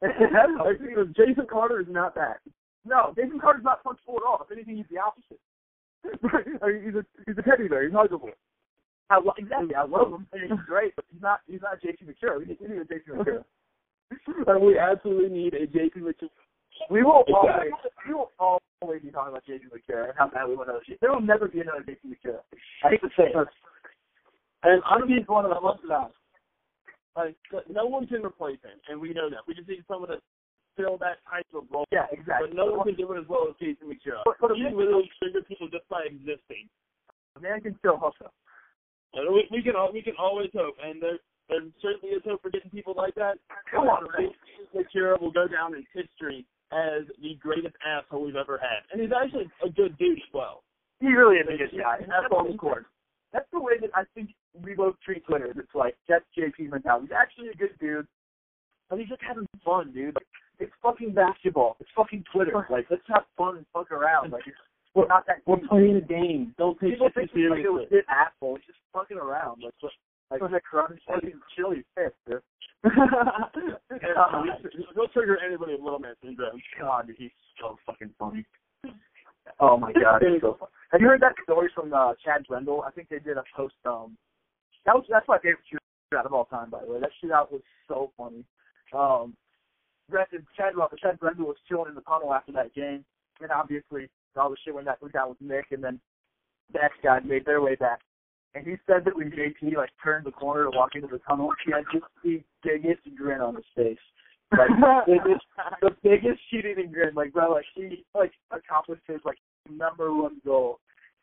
[0.02, 2.40] Like, you know, Jason Carter is not that.
[2.84, 4.44] No, Jason Carter's not punchable at all.
[4.44, 5.40] If anything, he's the opposite.
[6.62, 7.82] I mean, he's a he's a teddy bear.
[7.84, 8.30] He's huggable.
[9.10, 9.74] I lo- exactly.
[9.74, 10.26] I love him.
[10.32, 11.40] I mean, he's great, but he's not.
[11.46, 12.38] He's not JP Macura.
[12.38, 13.44] We need, we need a JP Macura.
[14.46, 16.28] and we absolutely need a JP Mitchell.
[16.90, 17.72] We will always,
[18.06, 21.00] we will always be talking about JP Macura and how bad we want to shit.
[21.00, 22.40] There will never be another JP Macura.
[22.84, 23.48] I hate to say it.
[24.66, 26.10] And I'm he's one of the most that.
[27.14, 27.36] Like
[27.70, 29.46] no one can replace him, and we know that.
[29.46, 30.18] We just need someone to
[30.76, 31.86] fill that type of role.
[31.90, 32.48] Yeah, exactly.
[32.50, 34.20] But no one can do it as well as Jason Macura.
[34.26, 36.68] But- but He literally trigger people just by existing.
[37.36, 38.32] A man can still hustle.
[39.14, 41.16] And uh, we, we can we can always hope, and there
[41.48, 43.38] there certainly is hope for getting people like that.
[43.70, 44.34] Come on, Jason
[44.74, 49.12] Macura will go down in history as the greatest asshole we've ever had, and he's
[49.14, 50.64] actually a good dude as well.
[51.00, 51.98] He really is a good guy.
[52.02, 52.86] And that's on the court.
[53.36, 54.30] That's the way that I think
[54.64, 55.52] we both treat Twitter.
[55.54, 57.08] It's like that's JP mentality.
[57.08, 58.06] He's actually a good dude,
[58.88, 60.14] but he's just having fun, dude.
[60.14, 60.24] Like
[60.58, 61.76] it's fucking basketball.
[61.78, 62.66] It's fucking Twitter.
[62.70, 64.32] Like let's have fun and fuck around.
[64.32, 64.56] Like it's
[64.94, 65.42] we're not that.
[65.44, 66.54] We're playing a game.
[66.56, 67.86] Don't take People it think too he's like a seriously.
[67.92, 68.56] legit asshole.
[68.56, 69.60] He's just fucking around.
[69.62, 69.92] Like what?
[70.30, 70.98] Like was that crunch?
[71.06, 72.40] Fucking chili fist, dude.
[74.96, 76.58] He'll trigger anybody with little man syndrome.
[76.80, 77.30] God, dude, he's
[77.60, 78.46] so fucking funny.
[79.60, 80.70] Oh my god, he's so funny.
[80.92, 82.84] Have you heard that story from uh, Chad Brendel?
[82.86, 83.74] I think they did a post.
[83.84, 84.16] Um,
[84.84, 87.00] that was that's my favorite shootout of all time, by the way.
[87.00, 88.44] That shootout was so funny.
[88.92, 89.34] Um,
[90.10, 90.72] Chad
[91.02, 93.04] Chad Brendel was chilling in the tunnel after that game,
[93.40, 96.00] and obviously all the shit went that went down with Mick, and then
[96.72, 98.00] the X guys made their way back.
[98.54, 101.50] And he said that when JP like turned the corner to walk into the tunnel,
[101.64, 103.98] he had just the biggest grin on his face.
[104.52, 105.44] Like the biggest,
[105.82, 107.14] the biggest shooting grin.
[107.14, 109.38] Like bro, like he like accomplished his like
[109.70, 110.78] number one goal.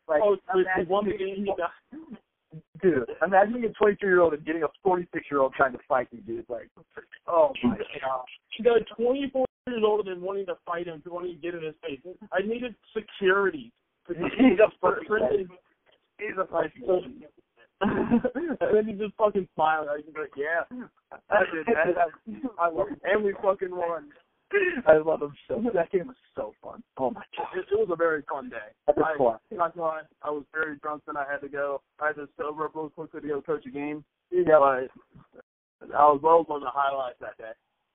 [0.08, 1.72] Like Oh, the, the one game he got.
[2.82, 6.08] dude, imagine a 23 year old and getting a 46 year old trying to fight
[6.12, 6.46] you, dude.
[6.50, 6.70] Like,
[7.28, 8.26] oh my god.
[8.58, 11.76] He got 24 years older than wanting to fight him, wanting to get in his
[11.82, 12.00] face.
[12.32, 13.72] I needed security.
[14.08, 15.48] He's a fucking
[16.20, 17.24] He's a fucking.
[17.82, 18.22] And
[18.74, 19.88] then he just fucking smiled.
[19.90, 20.64] I was like, yeah.
[21.30, 22.46] I did that.
[22.60, 22.98] I love him.
[23.04, 24.10] And we fucking won.
[24.88, 25.64] I love him so.
[25.74, 26.84] That game was so fun.
[26.98, 27.48] Oh my god.
[27.58, 28.58] It, it was a very fun day.
[28.88, 29.38] I, fun.
[29.52, 31.82] not gonna lie, I was very drunk and I had to go.
[32.00, 34.04] I had to sober up real quickly to go coach a game.
[34.32, 34.44] Yeah,
[35.80, 37.52] But I was well on the highlights that day.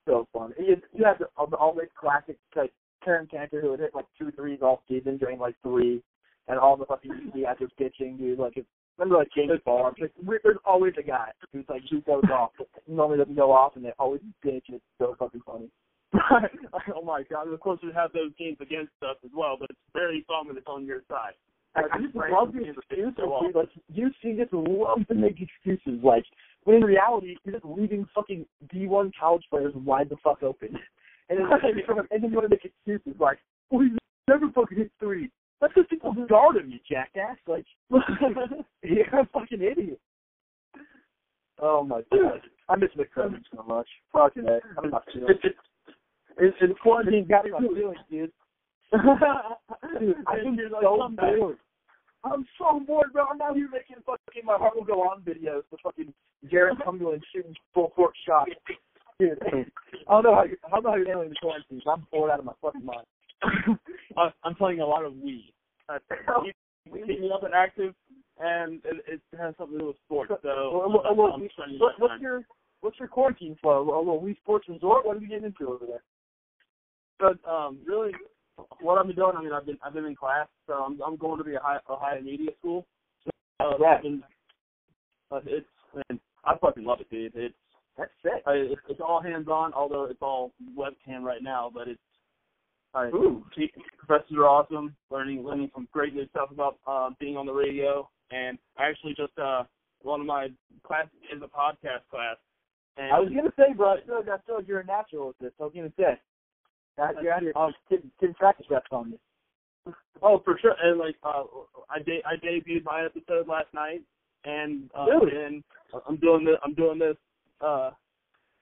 [0.06, 0.52] so fun.
[0.58, 2.72] You, you had the, all the always classic like
[3.04, 6.02] Karen Cantor who would hit like two threes all season, drain like three,
[6.48, 8.38] and all the fucking guys just bitching, dude.
[8.38, 8.68] Like, it's,
[8.98, 9.96] remember like James Barnes?
[10.00, 13.76] Like, there's always a guy who's like who goes off, but normally doesn't go off,
[13.76, 14.62] and they always bitch.
[14.68, 15.70] It's so fucking funny.
[16.94, 17.48] oh my god!
[17.48, 20.56] Of course, we have those teams against us as well, but it's very fun when
[20.56, 21.34] it's on your side.
[21.76, 23.14] I, I just love the excuses.
[23.16, 23.54] dude.
[23.54, 26.02] Like you just love to make excuses.
[26.02, 26.24] Like
[26.64, 30.70] when in reality, you're just leaving fucking D1 college players wide the fuck open,
[31.28, 31.46] and then
[32.10, 33.38] and then you want to make excuses like,
[33.70, 33.92] "Well, he's
[34.28, 35.30] never fucking hit three.
[35.60, 37.36] That's because people guard him, you jackass.
[37.46, 37.66] Like
[38.82, 40.00] you're a fucking idiot.
[41.60, 43.88] Oh my god, I miss McCrimmon so much.
[44.12, 44.60] Fuck that.
[44.82, 45.34] I'm not feeling.
[46.40, 48.32] It's, it's Quarantine got me my feelings, dude.
[50.00, 51.58] Dude, I've been You're like, so bored.
[52.24, 53.26] I'm so bored, bro.
[53.30, 56.12] I'm out here making fucking my heart will go on videos with fucking
[56.50, 58.52] Jarron Cumberland shooting full court shots.
[59.18, 59.64] Dude, I
[60.10, 61.82] don't know how you, I don't know how you're handling the quarantine.
[61.86, 63.06] I'm bored out of my fucking mind.
[64.44, 65.52] I'm playing a lot of Wii.
[65.88, 65.98] Uh,
[66.44, 67.94] keep me up and active,
[68.38, 70.32] and it, it has something to do with sports.
[70.42, 71.40] So Well, well, well,
[71.78, 72.42] What, what's your
[72.80, 73.82] what's your quarantine flow?
[73.82, 75.06] A little Wii Sports Resort?
[75.06, 76.02] What are we getting into over there?
[77.18, 78.12] But um, really,
[78.80, 81.16] what I've been doing, I mean, I've been I've been in class, so I'm I'm
[81.16, 82.86] going to the Ohio, Ohio Media School.
[83.60, 83.98] Uh, Yeah.
[84.04, 84.22] and,
[85.32, 87.32] uh, it's man, I fucking love it, dude.
[87.34, 87.54] It's
[87.96, 88.42] That's sick.
[88.46, 91.70] I, it's, it's all hands on, although it's all webcam right now.
[91.72, 92.00] But it's
[92.94, 93.44] I, Ooh.
[93.98, 94.94] professors are awesome.
[95.10, 98.08] Learning learning some great new stuff about uh, being on the radio.
[98.30, 99.64] And I actually just uh,
[100.02, 100.48] one of my
[100.84, 102.36] classes is a podcast class.
[102.96, 105.28] And I was gonna say, bro, I feel like I feel like you're a natural
[105.28, 105.52] with this.
[105.60, 106.18] I was gonna say.
[106.96, 107.72] That, you're out here Um,
[108.38, 109.94] practice reps on this.
[110.20, 110.74] Oh, for sure.
[110.82, 111.44] And like, uh,
[111.88, 114.02] I de- I debuted my episode last night,
[114.44, 115.30] and uh, Really?
[115.36, 115.62] and
[116.08, 116.56] I'm doing this.
[116.64, 117.16] I'm doing this
[117.60, 117.90] uh,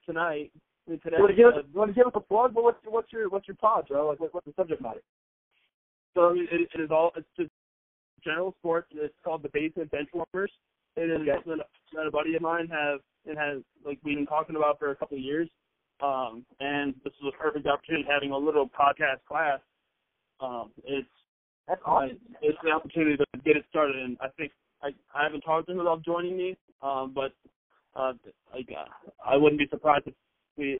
[0.05, 0.53] tonight.
[0.89, 1.17] Mean, Today.
[1.17, 2.55] You want to give uh, us, you want to give us a plug?
[2.55, 4.09] But what's your, what's your what's your pod, bro?
[4.09, 5.03] Like what, what's the subject matter?
[6.15, 7.13] so it, it is all.
[7.17, 7.51] It's just
[8.25, 8.89] general sports.
[8.95, 10.49] It's called the Basement Benchwarmers.
[10.97, 11.33] It is Okay.
[11.35, 11.59] something
[11.95, 14.97] that a buddy of mine have it has like we've been talking about for a
[14.97, 15.49] couple of years.
[16.03, 19.61] Um, and this is a perfect opportunity having a little podcast class.
[20.41, 21.09] Um, it's
[21.67, 22.19] That's I, awesome.
[22.43, 25.73] it's the opportunity to get it started, and I think I I haven't talked to
[25.73, 27.33] him about joining me, um, but
[27.95, 28.13] uh,
[28.55, 28.85] like uh,
[29.25, 30.15] I wouldn't be surprised if
[30.57, 30.79] we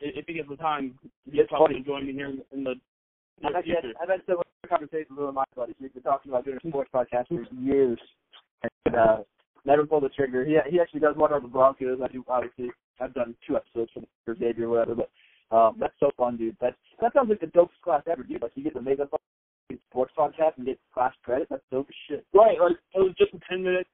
[0.00, 0.98] if he gets the time,
[1.30, 1.84] he'll probably funny.
[1.84, 2.74] join me here in, in the
[3.44, 3.84] I've had.
[4.02, 5.76] I've had so conversations with my buddies.
[5.80, 7.98] We've been talking about doing a sports podcast for years,
[8.84, 9.16] and uh,
[9.64, 10.44] never pulled the trigger.
[10.44, 12.00] He he actually does one on the Broncos.
[12.02, 12.70] I do obviously.
[13.00, 16.56] I've done two episodes for, for Xavier or whatever, but um, that's so fun, dude.
[16.60, 18.42] That that sounds like the dopest class ever, dude.
[18.42, 19.08] Like you get to make a
[19.90, 21.46] sports podcast and get class credit.
[21.48, 22.26] That's dope as shit.
[22.34, 23.86] Right, like it was just a ten minute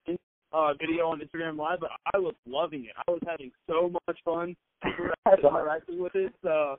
[0.55, 2.93] uh, video on Instagram Live, but I was loving it.
[3.09, 4.55] I was having so much fun
[5.43, 6.33] interacting with it.
[6.43, 6.77] So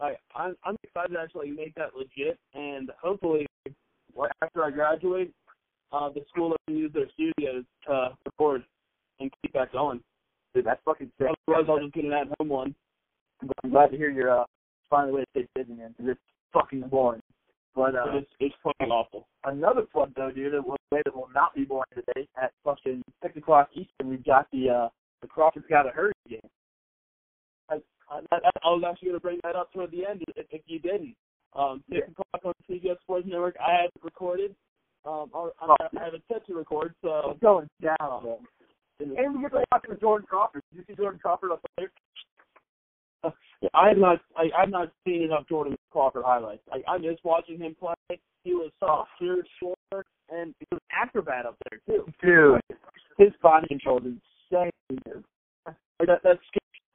[0.00, 3.46] I I'm, I'm excited to actually make that legit, and hopefully,
[4.42, 5.32] after I graduate,
[5.92, 8.62] uh, the school me use their studios to record
[9.20, 10.00] and keep that going.
[10.54, 11.28] Dude, that's fucking sick.
[11.48, 12.74] Otherwise, I'll just get an at home one.
[13.62, 14.44] I'm glad to hear you're uh,
[14.88, 15.94] finally way to stay busy, man.
[15.96, 16.20] Because it's
[16.52, 17.22] fucking boring.
[17.74, 19.26] But uh, It's it's fucking awful.
[19.44, 23.68] another plug though, dude, a that will not be boring today at fucking six o'clock
[23.74, 24.08] Eastern.
[24.08, 24.88] We've got the uh
[25.22, 26.40] the Crawford's got a hurry game.
[27.70, 27.76] I,
[28.10, 30.62] I, I I was actually going to bring that up toward the end if, if
[30.66, 31.14] you didn't.
[31.54, 33.56] Um, six o'clock on CBS Sports Network.
[33.60, 34.54] I have it recorded.
[35.06, 36.94] Um, I, I, I have it set to record.
[37.02, 38.36] So It's going down, man.
[39.00, 40.62] And we get to watch the Jordan Crawford.
[40.72, 41.90] Did you see Jordan Crawford up there?
[43.74, 46.62] I have not I I've not seen enough Jordan Crawford highlights.
[46.70, 48.20] I I miss watching him play.
[48.46, 52.06] He was soft, pure, short, and he was acrobat up there too.
[52.22, 52.60] Dude,
[53.18, 54.14] his body control is
[54.52, 54.70] insane.
[55.04, 55.24] dude.
[55.66, 56.38] Like that that's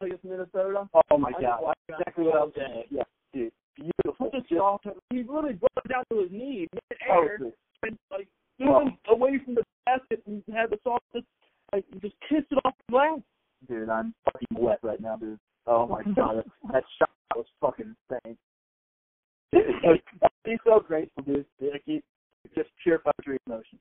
[0.01, 0.87] against Minnesota.
[1.11, 2.83] Oh my I god, just watched exactly what I was saying.
[2.89, 4.31] Yeah, dude, beautiful.
[4.33, 4.87] Just soft.
[5.11, 7.53] He really brought down to his knee, mid Oh, air, dude.
[7.83, 8.27] and like
[8.59, 11.25] moving away from the basket and had the softest
[11.73, 13.19] like just kissed it off the glass.
[13.67, 15.37] dude, I'm fucking wet right now, dude.
[15.67, 18.37] Oh my god, that shot was fucking insane.
[19.51, 21.45] He's so grateful, dude.
[21.59, 22.01] Like, he,
[22.55, 23.79] just pure country emotion.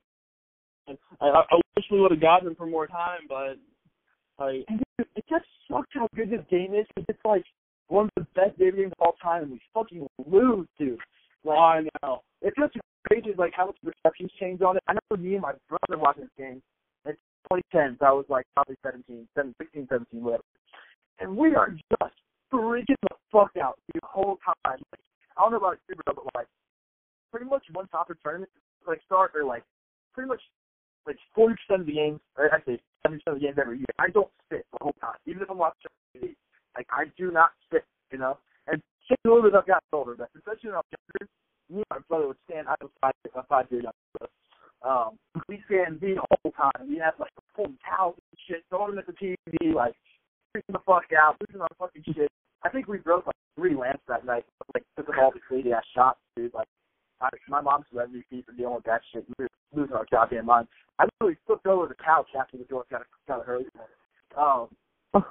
[0.87, 3.57] And I, I wish we would have gotten him for more time, but
[4.39, 4.65] like
[5.15, 7.43] it just sucks how good this game is because it's like
[7.87, 10.97] one of the best video games of all time, and we fucking lose, dude.
[11.43, 12.21] Like, oh, I know.
[12.41, 14.83] it's just crazy, like how much perceptions change on it.
[14.87, 16.61] I know me and my brother watched this game
[17.05, 17.13] in
[17.51, 20.43] 2010, so I was like probably 17, 17 16, 17, whatever.
[21.19, 22.13] And we are just
[22.53, 24.79] freaking the fuck out the whole time.
[24.91, 25.01] Like,
[25.41, 26.45] I don't know about you, bro, but like
[27.31, 28.51] pretty much one soccer tournament,
[28.85, 29.63] like start or like
[30.13, 30.41] pretty much
[31.07, 33.93] like 40% of the games, or actually 70% of the games every year.
[33.97, 36.35] I don't sit the whole time, even if I'm watching TV.
[36.77, 38.37] Like I do not sit, you know.
[38.67, 41.31] And shit, a little bit I've gotten older, but especially when I was younger,
[41.73, 42.67] me and my brother would stand.
[42.67, 44.29] I was five, a five year younger.
[44.85, 45.17] Um,
[45.49, 46.85] we stand the whole time.
[46.85, 49.97] We have like full towels and shit, throwing them at the TV, like
[50.53, 52.29] freaking the fuck out, losing our fucking shit.
[52.63, 54.45] I think we broke like three lamps that night.
[54.73, 56.53] Like took them all the crazy ass shots, dude.
[56.53, 56.67] Like
[57.21, 59.25] I, my mom's the MVP for dealing with that shit.
[59.37, 60.67] We were losing our goddamn mind.
[60.99, 63.65] I literally flipped over the couch after the door got got hurt.
[64.37, 64.67] Um,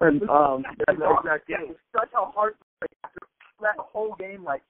[0.00, 1.56] And um that's the exact game.
[1.60, 3.20] It was such a hard like, after
[3.60, 4.44] that whole game.
[4.44, 4.62] Like,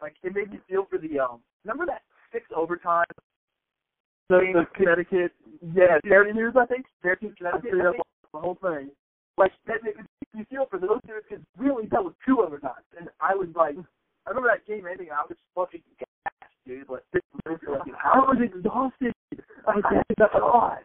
[0.00, 1.40] like it made me feel for the um.
[1.64, 3.06] Remember that six overtime
[4.28, 5.32] game with Connecticut?
[5.74, 6.86] Yeah, Syracuse, I think.
[7.02, 7.72] Syracuse, Connecticut.
[7.74, 8.90] I think, the whole thing.
[9.38, 10.02] Like that made me
[10.50, 13.76] feel for those dudes because really that was two overtimes, and I was like,
[14.26, 16.88] I remember that game ending, and I was fucking gassed, dude.
[16.88, 17.02] Like,
[17.46, 19.12] I was exhausted.
[19.66, 20.78] I was like, God.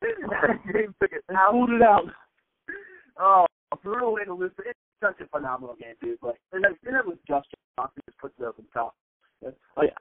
[0.00, 1.22] that game took it.
[1.30, 2.04] I pulled it out.
[3.18, 3.46] Oh,
[3.82, 4.52] brutal way to lose.
[4.64, 6.18] It's such a phenomenal game, dude.
[6.22, 8.94] Like, and then dinner with Justin Johnson just puts it over the top.
[9.76, 9.92] like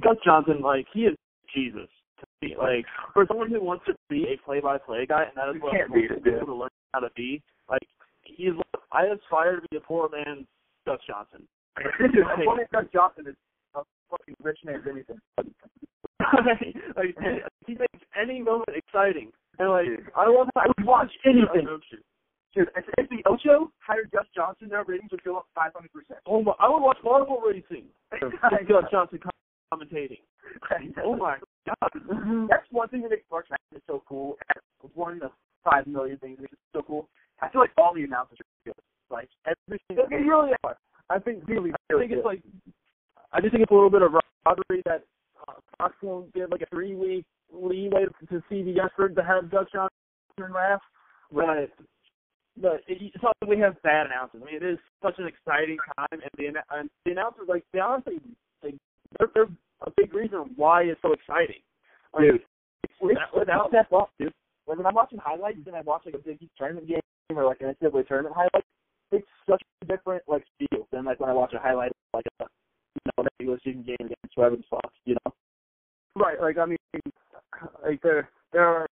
[0.00, 1.16] Gus Johnson, like he is
[1.54, 1.88] Jesus.
[2.20, 2.54] To me.
[2.56, 5.72] Like for someone who wants to be a play-by-play guy, and that is You what
[5.72, 6.46] can't I'm beat it, dude.
[6.46, 7.42] to learn how to be.
[8.24, 8.52] Like he's,
[8.92, 10.46] I aspire to be a poor man,
[10.86, 11.46] Gus Johnson.
[11.78, 11.82] I
[12.60, 13.36] if Gus Johnson is
[13.74, 15.18] a fucking rich man or anything.
[16.96, 17.16] like
[17.66, 21.66] he makes any moment exciting, and like I love I would watch anything.
[22.54, 25.70] Dude, if, if the Ocho hired Gus Johnson, their ratings would go up 500%.
[26.26, 26.52] Oh my!
[26.60, 27.86] I would watch Marvel racing.
[28.20, 29.20] Gus Johnson
[29.72, 30.20] commentating.
[31.02, 31.90] Oh my god!
[32.50, 34.36] That's one thing that makes March Madness so cool.
[34.94, 35.30] One of the
[35.64, 37.08] five million things that makes it so cool.
[37.42, 38.74] I feel like all the announcers are good.
[39.10, 40.06] Like every single.
[40.08, 40.76] They really are.
[41.10, 42.40] I think Really, I think it's like
[43.32, 44.12] I just think it's a little bit of
[44.46, 45.04] robbery that
[45.48, 49.66] uh, Fox won't give like a three week leeway to CBS for to have Gus
[49.72, 50.80] Johnson laugh.
[51.30, 51.70] But
[52.56, 54.40] but it's not that we have bad announcers.
[54.42, 57.80] I mean, it is such an exciting time, and the and the announcers like they
[57.80, 58.20] honestly
[58.62, 58.76] like
[59.18, 59.48] they're, they're
[59.86, 61.60] a big reason why it's so exciting.
[62.14, 62.40] Like, Dude.
[63.00, 64.32] without, without step up, dude.
[64.64, 67.00] When I'm watching highlights and I watch like a Big tournament game
[67.30, 68.64] or like an NCAA tournament highlight,
[69.10, 72.26] it's such a different like feel than like when I watch a highlight of, like
[72.40, 72.44] a
[72.94, 75.32] you know regular season game against whoever the fuck, you know.
[76.14, 76.78] Right, like I mean,
[77.82, 78.86] like there there are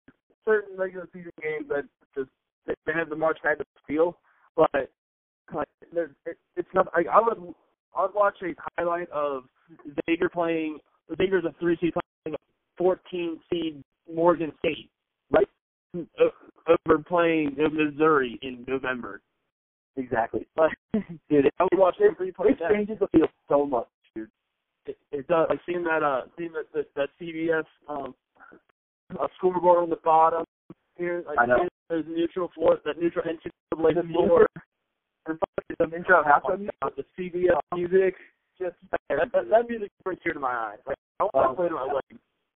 [0.44, 2.30] certain regular season games that just
[2.66, 4.18] they, have the March Madness feel,
[4.56, 4.70] but
[5.54, 6.88] like there's it, it's not.
[6.96, 7.54] Like, I would
[7.96, 9.44] I'd watch a highlight of
[10.08, 10.78] Xavier playing.
[11.16, 12.38] Xavier's a three seed playing a
[12.76, 14.90] fourteen seed Morgan State,
[15.30, 15.48] right?
[16.20, 19.20] O- Over playing Missouri in November.
[19.96, 20.46] Exactly.
[20.54, 20.70] But
[21.30, 22.48] Dude, it, I would watch every play.
[22.50, 24.28] it changes the feel so much, dude.
[24.86, 25.48] it, it does.
[25.50, 28.14] I've seen that uh seen that that, that CBS um
[29.10, 30.44] a scoreboard on the bottom
[30.96, 31.24] here.
[31.26, 31.68] Like I know.
[31.88, 34.46] There's neutral floor that neutral NCAA floor.
[35.26, 38.14] And fucking Some intro halftime the CBS music.
[38.58, 40.78] Just that, that, that music brings tear to my eyes.
[40.86, 42.00] Like I want to play it at my.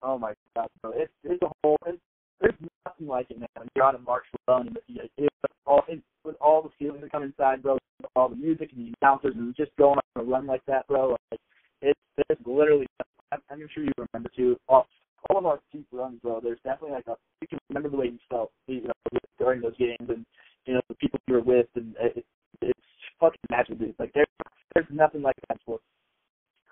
[0.03, 0.93] Oh my god, bro.
[0.95, 1.99] It's it's a whole it's,
[2.41, 2.55] there's
[2.87, 3.49] nothing like it, man.
[3.57, 5.31] When you're on a march run and it, it,
[5.67, 7.79] all it, with all the feelings that come inside, bro,
[8.17, 11.17] all the music and the announcers and just going on a run like that, bro.
[11.31, 11.41] Like
[11.83, 12.87] it's it's literally
[13.33, 14.57] I'm, I'm sure you remember too.
[14.69, 14.87] All,
[15.29, 16.41] all of our cheap runs, bro.
[16.43, 19.77] There's definitely like a you can remember the way you felt, you know, during those
[19.77, 20.25] games and
[20.67, 22.25] you know the people you were with, and it,
[22.63, 22.81] it's
[23.19, 23.95] fucking magical, dude.
[23.99, 24.29] Like there's
[24.75, 25.83] there's nothing like that sport.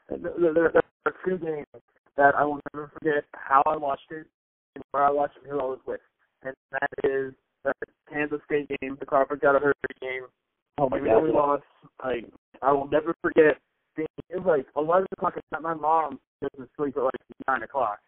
[0.08, 0.72] There,
[1.04, 1.66] are two games
[2.16, 4.26] that I will never forget how I watched it
[4.92, 6.00] where I watched it and who I was with.
[6.42, 7.34] And that is
[7.64, 7.72] the
[8.10, 10.22] Kansas State game, the Crawford got a hurt game.
[10.78, 11.64] Oh my Even though we lost,
[12.04, 12.24] like
[12.62, 13.58] I will never forget.
[13.96, 15.62] Being, it was like eleven o'clock at night.
[15.62, 17.14] My mom doesn't sleep at like
[17.48, 17.98] nine o'clock.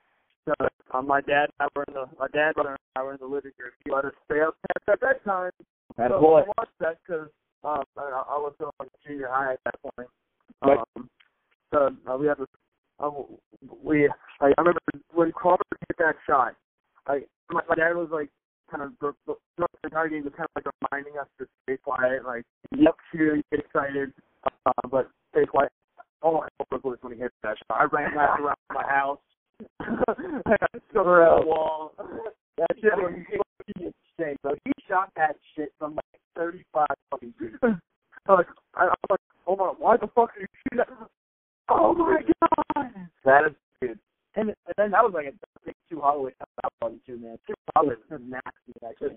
[0.46, 0.54] So
[0.94, 3.18] um, my dad and I were in the my dad brother and I were in
[3.20, 3.72] the living room.
[3.84, 5.50] He let us stay up past at that time.
[5.96, 6.42] That so boy.
[6.42, 7.28] I watched that because
[7.64, 10.08] um, I, I was still like junior high at that point.
[10.64, 10.78] Right.
[10.96, 11.10] Um,
[11.72, 12.46] so uh, we had this.
[13.00, 13.10] Uh,
[13.82, 14.08] we
[14.40, 14.80] like, I remember
[15.12, 16.54] when Crawford hit that shot.
[17.50, 18.28] My, my dad was like
[18.70, 21.76] kind of the, the, the entire game was kind of like reminding us to stay
[21.76, 22.44] quiet, like
[22.76, 24.12] yep, cheer, you get excited,
[24.66, 25.72] uh, but stay quiet.
[26.22, 27.80] Oh, I was when he hit that shot.
[27.80, 29.18] I ran back around my house.
[29.80, 31.92] I got stuck around the wall.
[32.58, 34.54] That shit was fucking insane, bro.
[34.64, 37.50] He shot that shit from like 35 fucking feet.
[37.62, 40.78] I was like, I, I was like, oh my, why the fuck are you shooting
[40.78, 40.88] that?
[41.70, 42.90] Oh my god!
[43.24, 43.98] That is good.
[44.36, 45.32] And, and then that was like a
[45.64, 46.32] big Tu Holloway
[46.64, 47.38] out party too, man.
[47.46, 49.16] Tu Holloway was nasty actually.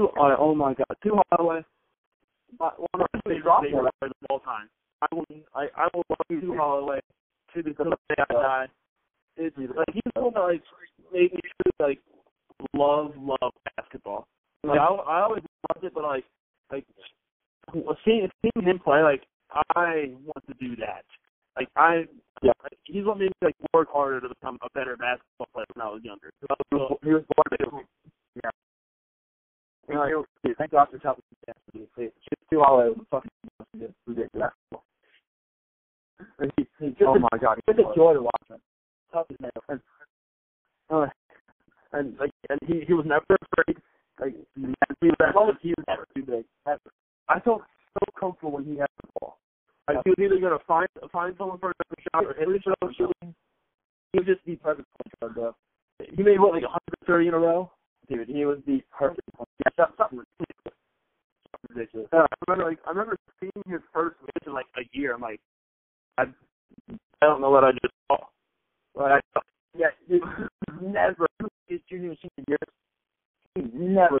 [0.00, 1.62] Two, oh, oh my god, Tu Holloway.
[2.58, 4.68] My- One of my favorite players of all time.
[5.02, 5.24] I will,
[5.54, 7.00] I, I will love Tu Holloway
[7.54, 8.66] to the the day I die.
[9.36, 10.62] It's like he's the one that like
[11.12, 11.40] made me
[11.78, 11.98] like
[12.74, 14.26] love love basketball.
[14.64, 16.24] Like I, I always loved it, but like
[16.72, 16.84] like
[18.04, 19.22] seeing seeing him play, like
[19.76, 21.04] I want to do that.
[21.58, 22.04] Like I,
[22.42, 22.52] Yeah.
[22.62, 25.86] like, he's what made me like work harder to become a better basketball player when
[25.86, 26.30] I was younger.
[26.48, 27.78] I was, He was born to Yeah.
[27.80, 27.86] you
[30.08, 31.24] know, like, Dude, thank God for helping
[31.74, 31.86] me.
[31.96, 32.12] Dude.
[32.50, 33.30] Tu Holloway was fucking
[34.06, 34.50] ridiculous.
[36.56, 38.58] he, he, Just oh my god, It's a joy to watch him.
[39.12, 39.80] Tough as nails.
[40.90, 41.06] uh,
[41.92, 43.76] and like and he he was never afraid.
[44.20, 46.44] Like he was he was never too big.
[46.66, 46.78] Ever.
[47.28, 47.62] I felt
[47.94, 49.38] so comfortable when he had the ball.
[49.88, 52.94] Like he was either gonna find find someone for another shot or hit the shot
[52.96, 53.34] shooting.
[54.12, 55.54] He would just be perfect point guard, bro.
[56.16, 57.70] He made what like 130 in a row.
[58.10, 59.46] Dude, he was the perfect guard.
[59.78, 60.76] That's something ridiculous.
[61.68, 62.08] Ridiculous.
[62.12, 65.14] Uh, I remember like I remember seeing his first match in like a year.
[65.14, 65.40] I'm like,
[66.18, 66.24] I
[67.22, 68.18] I don't know what I just saw.
[68.96, 69.20] But I
[69.76, 70.22] Yeah, dude,
[70.82, 71.26] never
[71.68, 72.58] his junior senior year.
[73.54, 74.18] He never.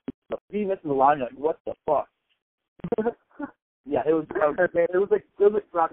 [0.50, 1.18] He missed the line.
[1.18, 2.08] Like, what the fuck?
[3.84, 4.26] yeah, it was.
[4.30, 5.90] It was like it was like rock.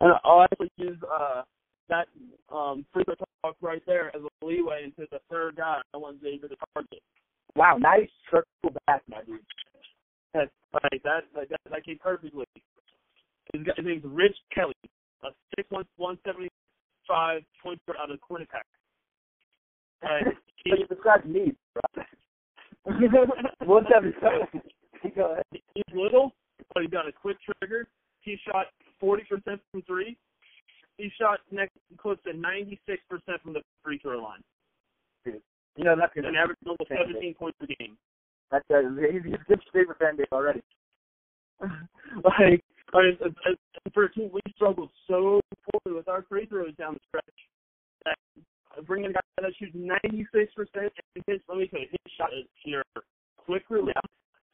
[0.00, 1.42] And I'll actually use uh,
[1.88, 2.08] that
[2.54, 6.20] um, free throw talk right there as a leeway into the third guy I want
[6.20, 7.02] Xavier to target.
[7.56, 9.40] Wow, nice circle back, my dude.
[10.32, 12.46] That's like that, like that, that came perfectly.
[13.52, 14.74] His, his name's Rich Kelly,
[15.22, 16.48] a six one one seventy
[17.06, 18.66] five points out of Quinnipiac.
[20.02, 20.30] Uh,
[20.64, 22.04] he, So you described me, bro.
[23.64, 24.62] One seventy seven.
[25.16, 25.44] Go ahead.
[25.52, 26.32] he's little,
[26.72, 27.86] but he's got a quick trigger.
[28.20, 28.66] He shot
[29.02, 29.20] 40%
[29.70, 30.16] from three.
[30.96, 32.78] He shot next close to 96%
[33.42, 34.40] from the free throw line,
[35.24, 35.40] Dude,
[35.76, 37.96] You know that's and averaged almost 17 points a game.
[38.50, 40.62] That's uh, he's, he's a good favorite fan base already.
[41.60, 42.62] like,
[42.94, 43.18] I mean,
[43.92, 47.38] for a team, we struggled so poorly with our free throws down the stretch.
[48.04, 50.90] That bringing a guy that shoots 96% and
[51.26, 52.82] his, let me tell you, his shot is pure.
[53.36, 53.94] Quick release.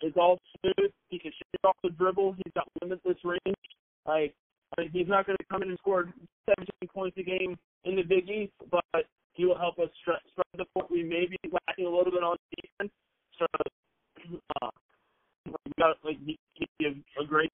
[0.01, 0.91] It's all smooth.
[1.09, 2.33] He can shoot off the dribble.
[2.33, 3.57] He's got limitless range.
[4.07, 4.35] Like,
[4.79, 6.13] I he's not going to come in and score
[6.49, 10.19] 17 points a game in the Big East, but he will help us spread,
[10.57, 10.91] the court.
[10.91, 12.93] We may be lacking a little bit on defense.
[13.39, 13.47] So,
[14.63, 14.71] uh,
[15.47, 17.51] we got like he, he'd be a, a great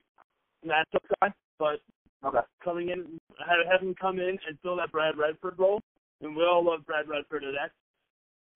[0.67, 1.81] matchup guy, but
[2.25, 2.39] Okay.
[2.64, 5.81] coming in, have, have him come in and fill that Brad Redford role,
[6.23, 7.53] and we all love Brad Redford to.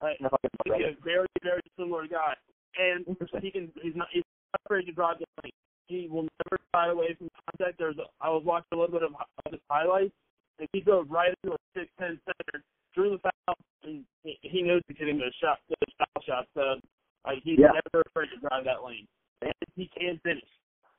[0.03, 2.35] Like, No, fucking a very, very similar guy,
[2.79, 3.05] and
[3.43, 3.71] he can.
[3.83, 4.09] He's not.
[4.13, 5.53] He's not afraid to drive the lane.
[5.91, 7.79] He will never shy away from contact.
[7.83, 7.99] There's.
[7.99, 10.15] A, I was watching a little bit of, of his highlights,
[10.61, 12.63] and he goes right into a six ten center,
[12.95, 16.47] drew the foul, and he, he knows he's hitting those shot, those foul shots.
[16.55, 16.79] So,
[17.27, 17.75] like, he's Yeah.
[17.75, 19.09] never afraid to drive that lane,
[19.43, 20.47] and he can finish.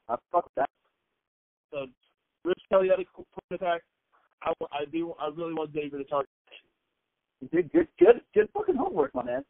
[0.09, 0.69] I fuck that.
[1.71, 1.87] So,
[2.43, 3.81] Rich Kelly had a point attack.
[4.43, 5.13] I, I do.
[5.21, 6.27] I really want Xavier to target.
[7.51, 9.45] Good, good, good, good fucking homework, my man.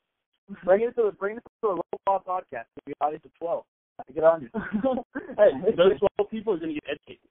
[0.63, 2.65] Bring it to the bring it to a local ball podcast.
[2.75, 3.63] To the audience of twelve.
[3.99, 4.49] I get on you.
[5.37, 7.29] Hey, those twelve people are going to get educated.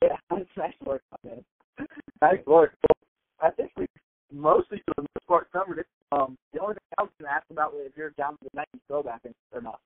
[0.00, 1.44] Yeah, that's nice work, man.
[2.20, 2.74] Nice work.
[3.40, 3.86] I think we
[4.32, 5.86] mostly for the most part covered it.
[6.12, 8.44] Um, the only thing I was going to ask about was if you're down for
[8.52, 9.20] the '90s throwback
[9.52, 9.80] or not.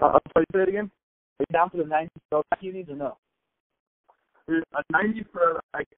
[0.00, 0.90] Uh, I'm sorry, say it again.
[1.38, 3.16] Are you down for the '90s throwback unions or no?
[4.48, 5.88] Dude, a 90 for like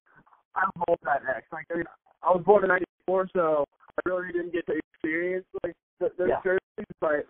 [0.55, 1.47] I'm old that X.
[1.53, 1.85] Like I, mean,
[2.23, 3.65] I was born in '94, so
[3.97, 6.41] I really didn't get to experience like the, those Yeah.
[6.45, 7.27] jerseys, but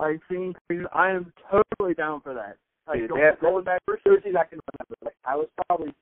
[0.00, 2.56] like seeing things, I am totally down for that.
[2.88, 4.96] Like Dude, going, going back first jerseys I can remember.
[5.04, 5.92] Like I was probably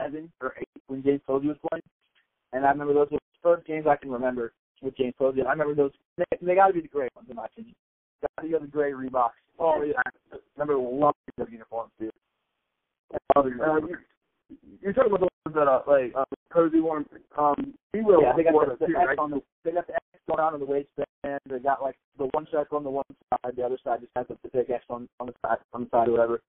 [0.00, 1.82] seven or eight when James Posey was playing,
[2.52, 5.42] and I remember those were the first games I can remember with James Posey.
[5.42, 5.92] I remember those.
[6.18, 7.74] They, they got to be the gray ones in my opinion.
[8.20, 9.30] Got to be the gray Reeboks.
[9.58, 9.94] Oh yeah.
[10.06, 12.10] I remember loving those uniforms, dude.
[13.34, 13.96] Uh, you,
[14.80, 17.04] you're talking about the ones that uh, like uh, Posey wore.
[17.38, 18.22] Um, he will.
[18.22, 19.18] Yeah, they got the, the too, X right?
[19.18, 21.06] on the they got the X going on on the waistband.
[21.48, 24.26] They got like the one circle on the one side, the other side just has
[24.28, 26.40] the big X on on the side on the side or whatever.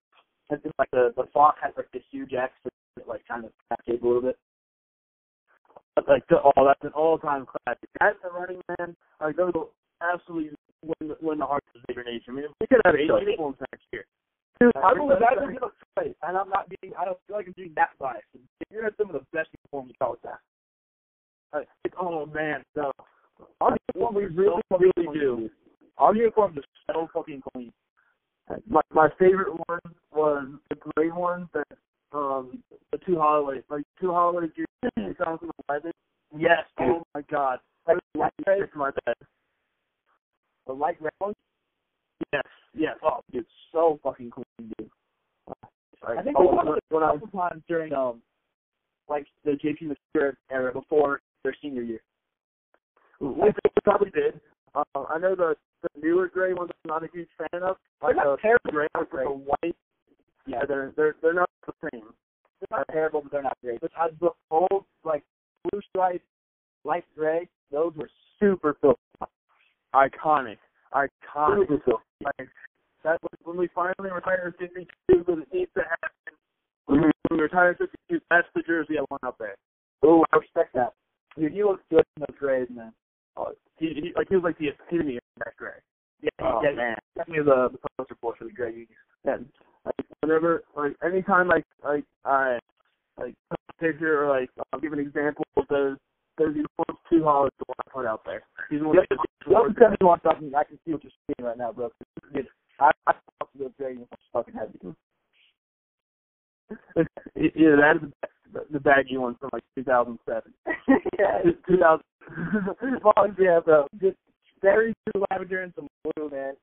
[0.50, 3.52] And then like the the font has like this huge X that like kind of
[3.86, 4.38] tape a little bit.
[6.08, 7.90] like the, oh, that's an all-time classic.
[8.00, 8.96] That's the running man.
[9.22, 9.72] Like those will
[10.02, 10.52] absolutely
[10.84, 12.26] win, the- win the hearts of Xavier Nation.
[12.30, 14.06] I mean, we could have eight uniforms next year.
[14.60, 16.94] Dude, I believe that would be the choice, and I'm not being.
[16.98, 18.26] I don't feel like I'm being that biased.
[18.72, 20.40] You're at some of the best uniforms in college that.
[21.54, 21.68] Like,
[22.00, 22.92] oh man, so
[23.64, 25.36] Our uniforms we are really, so really fucking do.
[25.36, 25.50] clean.
[25.98, 27.72] Our uniforms are so fucking clean.
[28.70, 29.80] My my favorite one
[30.14, 31.66] was the gray ones that
[32.12, 32.62] um
[32.92, 35.92] the Tu Holloway like Tu Holloway jerseys 2011.
[36.38, 36.88] Yes, dude.
[36.98, 39.16] Oh my god, Like, light was to my bed.
[40.68, 41.36] the light red ones.
[42.34, 42.44] Yes,
[42.76, 42.96] yes.
[43.04, 44.90] Oh, dude, so fucking clean, dude.
[45.48, 48.22] Like, I think oh, when, when I couple times during um,
[49.08, 52.02] like the JP Macura era before their senior year.
[53.24, 53.52] We
[53.84, 54.40] probably did.
[54.76, 57.78] Uh, I know the the newer gray ones I'm not a huge fan of.
[58.02, 59.76] Like They're not the terrible, gray they're with the white.
[60.46, 62.04] Yeah, they're they're they're not the same.
[62.60, 63.82] they're not terrible, but they're not great.
[63.82, 65.24] But I, the old like
[65.70, 66.24] blue stripe,
[66.84, 68.10] light gray, those were
[68.40, 69.00] super filthy.
[69.94, 70.58] Iconic,
[70.94, 71.68] iconic.
[71.68, 72.04] Super filthy.
[72.26, 72.50] Like
[73.04, 76.36] that was when we finally retired 52 because it needs to happen.
[76.86, 79.56] When we, when we retired 52, that's the jersey I want up there.
[80.04, 80.94] Oh, I respect that.
[81.38, 82.94] Dude, you look good in those grays, man.
[83.38, 85.72] Oh, he, he like he was like the epitome of that gray.
[86.22, 86.96] Yeah, Oh, yeah, man.
[87.18, 88.90] definitely the the poster boy for the gray unions.
[89.26, 89.46] And
[89.86, 92.60] like whenever, like anytime, like like I
[93.18, 93.36] like
[93.80, 95.98] picture or like I'll give an example of those
[96.38, 98.44] those uniforms too hard to want to put out there.
[98.70, 99.06] He's one Yep.
[99.12, 101.72] of the Well, because you want something, I can see what you're seeing right now,
[101.72, 101.92] bro.
[102.80, 104.80] I I thought those gray uniforms fucking heavy.
[107.36, 108.12] yeah, that is
[108.54, 110.54] the, the baggy one from like 2007.
[111.20, 112.02] yeah, 2000.
[113.04, 113.88] well, yeah, bro.
[114.00, 114.18] Just
[114.62, 116.54] very blue lavender and some blue, man.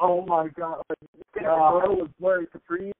[0.00, 0.82] Oh my god!
[0.88, 2.92] Like, Uh, uh, was wearing capri.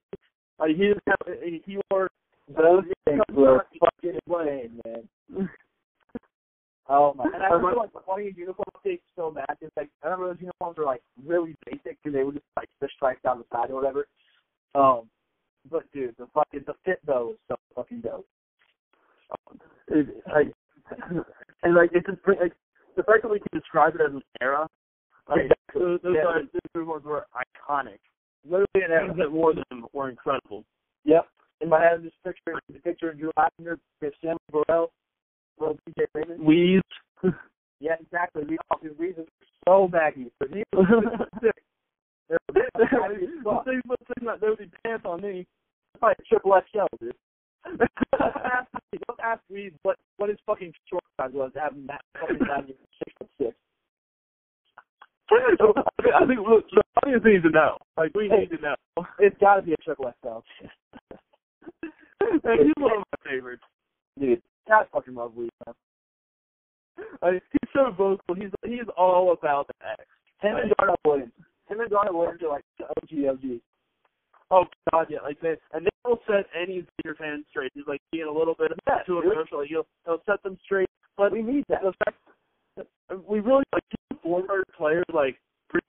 [0.59, 2.09] Like he just have, he wore
[2.55, 5.49] Those things were fucking insane, man.
[6.89, 7.23] Oh my!
[7.23, 9.55] And I remember like the funny uniform takes so bad.
[9.61, 12.67] It's like I remember those uniforms were like really basic because they were just like
[12.81, 14.07] the stripes down the side or whatever.
[14.75, 15.07] Um,
[15.69, 18.27] but dude, the fucking the fit though was so fucking dope.
[19.87, 20.51] It, like,
[21.63, 22.53] and like it just bring like
[22.95, 24.67] the fact that we can describe it as an era.
[25.29, 26.27] Like those, those, Yeah.
[26.29, 26.41] are,
[26.73, 27.99] those ones were iconic.
[28.43, 30.63] Literally, an era that wore them were incredible.
[31.05, 31.27] Yep.
[31.61, 33.77] In my head, I'm just picturing the picture of Drew Lavender,
[34.21, 34.91] Sam Burrell,
[35.59, 36.05] little B.J.
[36.13, 36.43] Raymond.
[36.43, 36.83] Weeds.
[37.83, 38.43] Yeah, exactly.
[38.47, 39.25] We all the reasons
[39.67, 40.85] so baggy, but he was
[41.41, 41.63] sick.
[42.29, 43.65] They're they baggy as fuck.
[43.65, 45.47] put things like those pants on me.
[45.97, 47.15] Probably triple XL, dude.
[47.65, 48.99] Don't ask me.
[49.07, 51.51] Don't ask me what what his fucking short size was.
[51.55, 53.55] Having that fucking baggy six foot six.
[55.31, 57.77] I think look, the audience needs to know.
[57.97, 58.75] Like we need to know.
[59.19, 60.39] It's got to be a triple XL.
[62.21, 63.63] He's one of my favorites.
[64.19, 65.75] Dude, God fucking love Weed, man.
[67.23, 68.35] I mean, he's so vocal.
[68.35, 70.03] He's he's all about the X.
[70.41, 71.31] Him and Darnell Williams.
[71.69, 73.61] Him and Darnell Williams are like the OG OG.
[74.51, 77.71] Oh God, yeah, like they and they will set any Xavier fan straight.
[77.73, 79.63] He's like being a little bit Yeah, too emotional.
[79.67, 80.89] He'll he'll set them straight.
[81.17, 81.81] But We need that.
[81.81, 82.17] the fact
[82.75, 82.87] that
[83.27, 83.83] we really like
[84.21, 85.37] former players like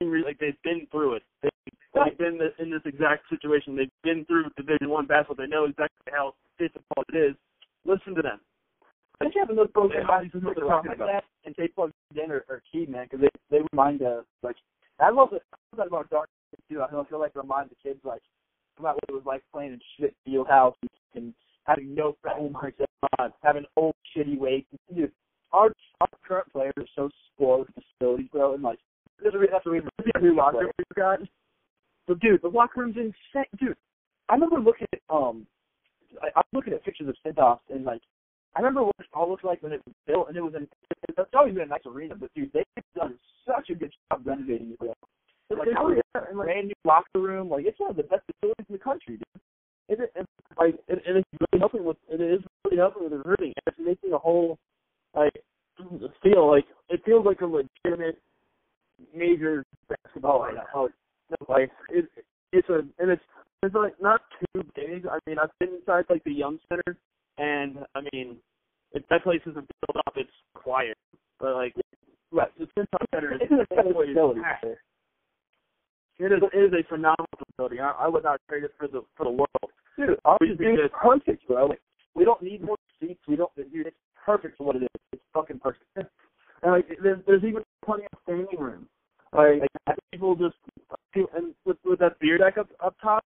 [0.01, 1.23] re- like they've been through it.
[1.41, 1.51] They've,
[1.93, 3.75] they've been this, in this exact situation.
[3.75, 5.45] They've been through Division One basketball.
[5.45, 7.35] They know exactly how difficult it is.
[7.85, 8.39] Listen to them.
[9.19, 10.97] I think having those broken Yeah, bodies this is who what they're talk talking like
[10.97, 11.07] about.
[11.07, 14.55] that and take plugs in are, are key, man, because they they remind us like
[14.99, 15.43] I love it.
[15.51, 16.29] I love that about dark
[16.69, 16.81] too.
[16.81, 18.21] I feel, like it remind the kids like
[18.77, 20.75] about what it was like playing in shit field house
[21.15, 21.33] and
[21.65, 22.77] having no frameworks,
[23.41, 24.67] having old shitty weights.
[24.93, 25.11] Dude,
[25.51, 25.71] our
[26.01, 28.79] our current players are so spoiled with facilities, bro, and like
[29.21, 29.89] there's a re- that's a reason.
[29.97, 31.19] The new locker room we got.
[32.07, 33.45] But dude, the locker room's insane.
[33.59, 33.75] Dude,
[34.29, 35.47] I remember looking at um,
[36.21, 38.01] I, I was looking at pictures of Cintas and like,
[38.55, 40.67] I remember what it all looked like when it was built, and it was in.
[41.07, 42.65] It's always been a nice arena, but dude, they've
[42.95, 43.15] done
[43.47, 44.79] such a good job renovating it.
[44.79, 44.93] Bro.
[45.49, 48.65] It's like, Oh, like, brand new locker room, like it's one of the best facilities
[48.69, 49.41] in the country, dude.
[49.89, 51.97] It, it, it, like, and, and it's really helping with.
[52.09, 53.53] It is really helping with recruiting.
[53.67, 54.57] It's making a whole
[55.15, 55.33] like
[56.21, 58.19] feel like it feels like a legitimate
[59.15, 60.41] major basketball.
[60.41, 60.63] Oh, I know.
[60.75, 60.89] Oh,
[61.29, 62.05] no, like it,
[62.51, 63.23] it's a and it's
[63.63, 65.07] it's like not too big.
[65.07, 66.97] I mean, I've been inside like the Young Center,
[67.37, 68.37] and I mean,
[68.91, 70.13] it, that place isn't built up.
[70.15, 70.97] It's quiet,
[71.39, 71.73] but like
[72.33, 72.49] Right.
[72.57, 74.41] the Cintas Center is It's always facility.
[76.19, 77.79] It is, it is a phenomenal facility.
[77.79, 79.71] I, I would not trade it for the for the world.
[79.97, 81.67] Dude, ours We is think it's perfect, bro.
[81.67, 81.81] Like,
[82.15, 83.21] we don't need more seats.
[83.27, 83.53] We don't.
[83.55, 84.89] Dude, it's perfect for what it is.
[85.13, 85.85] It's fucking perfect.
[85.95, 88.87] And like there's there's even plenty of standing room.
[89.33, 89.63] Like,
[90.11, 90.55] people just
[91.13, 93.23] people, and with with that beer deck up up top,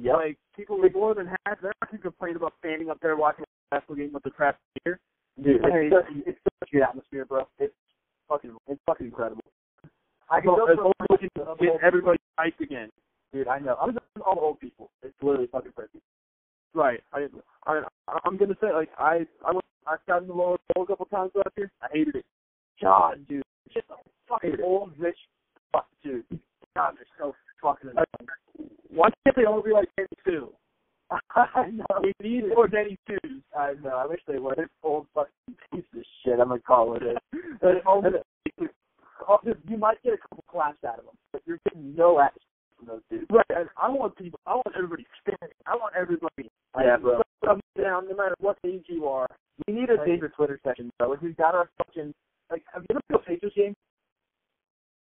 [0.00, 0.14] Yep.
[0.14, 3.44] like people like more than half they're not gonna complain about standing up there watching
[3.44, 5.00] a basketball game with the craft beer.
[5.42, 7.46] Dude, it's, such, it's such a good atmosphere, bro.
[7.58, 7.74] It's
[8.28, 9.42] fucking, it's fucking incredible.
[10.30, 12.90] I can as long as we can get everybody hyped again.
[13.32, 13.48] dude.
[13.48, 13.76] I know.
[13.80, 14.90] I'm just all the old people.
[15.02, 16.02] It's literally fucking perfect.
[16.74, 17.00] Right.
[17.12, 17.26] I
[17.66, 17.82] I
[18.24, 21.32] I'm gonna say like I I went I've gotten the lower bowl a couple times
[21.34, 21.70] last year.
[21.82, 22.24] I hated it.
[22.80, 23.94] God, dude, it's just a
[24.28, 24.60] fucking it.
[24.62, 25.16] old rich
[25.72, 26.24] fuck, dude.
[26.76, 27.90] God, they're so fucking.
[27.90, 28.30] annoying.
[28.90, 30.52] Why can't they all be like Danny Sue?
[31.34, 31.86] I know.
[32.02, 33.42] We need more Danny Sues.
[33.56, 33.96] I know.
[33.96, 34.54] I wish they were.
[34.54, 36.38] They're old fucking piece of shit.
[36.38, 37.02] I'm gonna call it.
[37.02, 37.16] it.
[39.68, 42.42] you might get a couple claps out of them, but you're getting no action
[42.76, 43.26] from those dudes.
[43.30, 44.40] Right, and I want people.
[44.46, 45.54] I want everybody standing.
[45.66, 46.50] I want everybody.
[46.78, 47.22] Yeah, bro.
[47.80, 49.26] Down, no matter what age you are.
[49.66, 51.10] We need a Xavier Twitter session, bro.
[51.10, 52.12] Like, we've got our fucking
[52.50, 52.62] like.
[52.72, 53.74] Have you ever been to a Patriots game?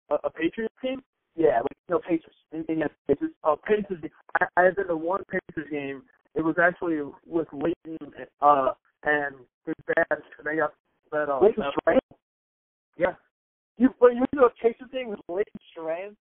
[0.10, 1.02] A, a Patriots team.
[1.36, 2.36] Yeah, like no Patriots.
[2.52, 3.36] Indiana Patriots.
[3.44, 4.02] Oh, Pacers.
[4.02, 4.12] game.
[4.40, 6.04] I, I had been to one Pacers game.
[6.36, 7.98] It was actually with Leighton
[8.41, 8.72] uh,
[9.04, 9.36] and
[9.66, 10.06] his dad.
[10.12, 10.74] and They got
[11.12, 11.44] that on.
[11.44, 12.00] Leighton Schrand.
[13.84, 16.15] You when you a Pacers game with Leighton Schrand?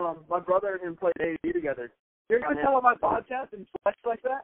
[0.00, 1.92] Um, my brother and him played AAU together.
[2.28, 4.42] You're gonna come on my podcast and flex like that?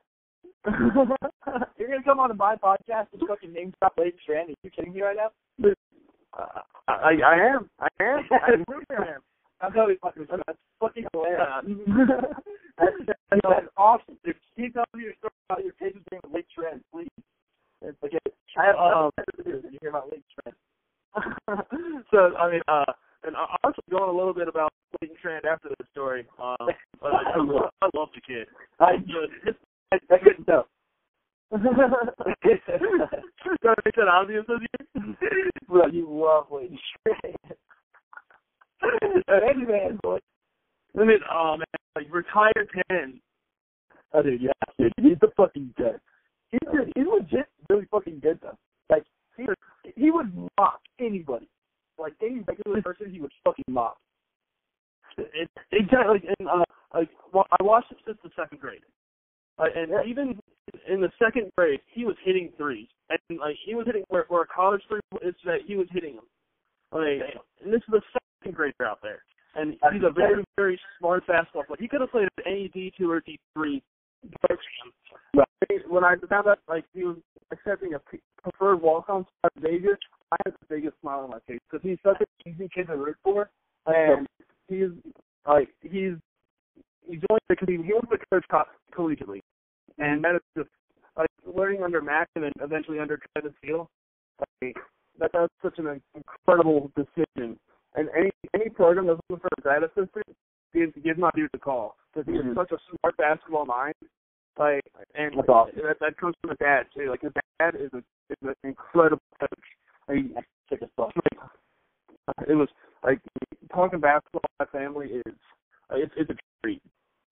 [1.76, 4.48] You're gonna come on my podcast and fucking name drop Leighton Schrand?
[4.50, 5.70] Are you kidding me right now?
[6.38, 7.68] Uh, I, I am.
[7.80, 8.20] I am.
[8.30, 9.22] I really am.
[9.60, 10.28] I'm totally fucking.
[10.30, 11.48] That's fucking hilarious.
[12.78, 14.14] That's, that's, that's awesome.
[14.24, 17.08] Dude, keep telling me your story about your Pacers game with Leighton Schrand, please.
[17.82, 18.12] It's like
[18.56, 20.54] I have Um, nothing to do when you hear about Leighton Schrand.
[22.10, 22.84] So I mean, uh,
[23.24, 26.26] and I also going a little bit about Leighton Schrand after the story.
[26.42, 26.56] Um,
[27.00, 28.46] but I, I, love, I love the kid.
[28.80, 29.56] I But
[29.92, 30.66] I, I couldn't tell.
[31.52, 32.60] Did
[33.64, 35.16] I make that obvious with you?
[35.68, 37.56] Bro, you love Leighton Schrand.
[39.28, 40.18] Any man, boy.
[40.98, 41.66] I mean, oh man,
[41.96, 43.20] like retired ten.
[44.12, 46.00] Oh, dude, yeah, dude, he's the fucking good.
[46.50, 46.60] He's.
[46.96, 48.56] He's legit really fucking good though.
[48.88, 49.04] Like
[49.36, 49.46] he
[49.96, 51.48] he would mock anybody.
[51.98, 53.96] Like any regular person, he would fucking mock.
[55.18, 56.14] It, exactly.
[56.14, 56.64] Like, and, uh,
[56.94, 58.80] like well, I watched it since the second grade.
[59.58, 60.38] Uh, and even
[60.88, 64.42] in the second grade, he was hitting threes, and like he was hitting where, where
[64.42, 66.24] a college three is that he was hitting them.
[66.92, 67.20] Like,
[67.62, 68.00] and this is the
[68.40, 69.22] second grader out there,
[69.56, 71.76] and he's a very very smart basketball player.
[71.78, 73.82] He could have played at any D two or D three
[74.40, 74.92] program.
[75.34, 75.48] But
[75.88, 77.16] when I found out like he was
[77.52, 78.00] accepting a
[78.42, 79.98] preferred walk on at Vegas,
[80.32, 82.96] I had the biggest smile on my face because he's such an easy kid to
[82.96, 83.50] root for,
[83.86, 84.26] and
[84.68, 84.90] he's
[85.46, 86.14] like he's
[87.06, 88.64] he's only because he, he wants to coach co-
[88.96, 89.40] collegiately,
[89.98, 90.68] and that is just
[91.16, 93.88] like learning under Mack and then eventually under Travis Steele.
[94.62, 94.76] Like,
[95.18, 97.58] that that's such an incredible decision.
[97.94, 100.36] And any any program that's looking for a grad assistant,
[100.72, 102.46] give give my dude a call because he Mhm.
[102.48, 103.94] has such a smart basketball mind.
[104.58, 104.82] Like
[105.14, 105.76] and That's awesome.
[105.82, 107.08] that that comes from his dad too.
[107.10, 109.50] Like his dad is a is an incredible coach.
[110.08, 110.44] Like,
[110.96, 111.12] fuck.
[112.48, 112.68] it was
[113.02, 113.20] like
[113.72, 115.34] talking basketball my family is
[115.90, 116.82] uh, it's it's a treat.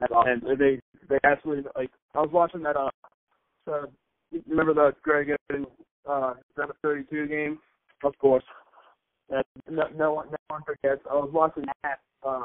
[0.01, 0.47] That's awesome.
[0.47, 2.91] And they they absolutely like I was watching that uh
[3.65, 3.87] so
[4.31, 5.67] you remember the Greg Oden
[6.09, 7.59] uh that 32 game?
[8.05, 8.45] Of course.
[9.29, 11.03] that no, no one no one forgets.
[11.11, 12.43] I was watching that uh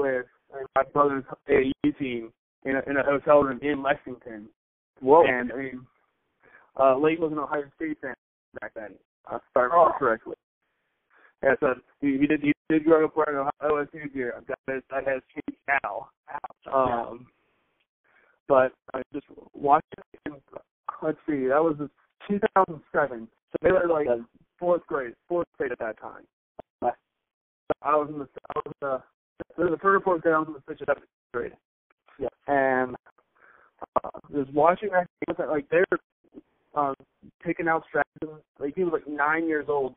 [0.00, 2.32] uh, my brother's AAU team
[2.64, 4.48] in a in a hotel room in Lexington.
[5.00, 5.24] Whoa.
[5.26, 5.86] And I mean
[6.78, 8.14] uh Lake was an Ohio State fan
[8.60, 8.94] back then.
[9.32, 9.92] If I Oh.
[9.98, 10.36] correctly.
[11.42, 14.42] Yeah, so he, he did he did grow up wearing Ohio OSU gear.
[14.48, 16.08] That has that has changed now.
[16.72, 17.26] Um
[18.48, 19.82] but I just watching
[21.02, 21.76] let's see, that was
[22.28, 23.28] 2007.
[23.52, 24.06] So they were like
[24.58, 26.24] fourth grade, fourth grade at that time.
[27.82, 29.02] I was in the I was in the
[29.56, 31.52] the, the third or fourth was in the or seventh grade.
[32.18, 32.28] Yeah.
[32.46, 32.96] And
[34.04, 35.06] uh, just watching that
[35.48, 35.84] like they're
[36.74, 36.94] um,
[37.44, 38.42] picking out strategies.
[38.58, 39.94] Like he was like nine years old,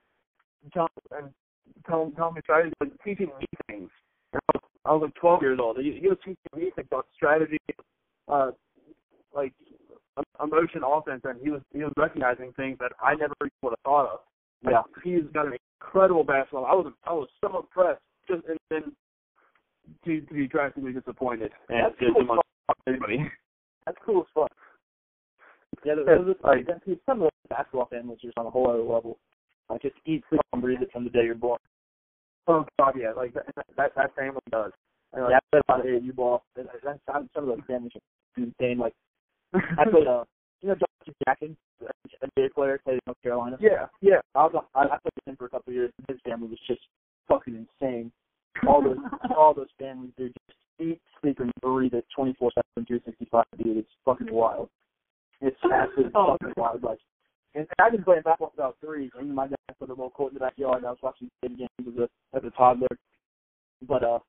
[0.74, 1.30] telling and
[1.88, 3.90] telling telling me strategies, like teaching me things.
[4.34, 5.78] And I was, I was like twelve years old.
[5.78, 7.58] He, he was teaching me things about strategy,
[8.28, 8.52] uh,
[9.36, 9.54] like
[10.44, 14.14] emotion, offense, and he was he was recognizing things that I never would have thought
[14.14, 14.20] of.
[14.64, 15.02] Like, Yeah.
[15.04, 16.66] he's got an incredible basketball.
[16.66, 18.02] I was I was so impressed.
[18.28, 18.96] Just and then
[20.06, 21.52] to to be drastically disappointed.
[21.70, 22.22] And That's just cool.
[22.22, 22.44] amongst
[22.88, 23.30] everybody.
[23.86, 24.52] That's cool as fuck.
[25.86, 26.68] Yeah, Yeah, those, those like
[27.06, 29.18] some of the basketball families are just on a whole other level.
[29.70, 31.60] Like just eat, sleep, and breathe it from the day you're born.
[32.48, 33.46] Oh God, yeah, like that
[33.78, 34.72] that, that family does.
[35.14, 36.44] And, Yeah, I played a lot of AAU ball.
[36.58, 38.78] and I- That's some some of those families are insane.
[38.78, 38.94] Like
[39.54, 40.24] I played, uh,
[40.62, 43.58] you know, John Jackson, a NBA player, played in North Carolina.
[43.60, 44.20] yeah, yeah.
[44.36, 45.92] I was I, I played with him for a couple of years.
[45.98, 46.82] and His family was just
[47.28, 48.12] fucking insane.
[48.68, 48.98] All those
[49.38, 53.46] all those families, they just eat, sleep, and breathe it 24 seven, 365.
[53.64, 54.70] Dude, it's fucking wild.
[55.42, 56.84] It's absolutely Oh, fucking wild.
[56.84, 57.00] Like,
[57.56, 59.10] and I've been playing basketball about three.
[59.18, 60.78] And my dad put a little court in the backyard.
[60.78, 62.88] And I was watching kid games as a as a toddler.
[63.88, 64.20] But uh,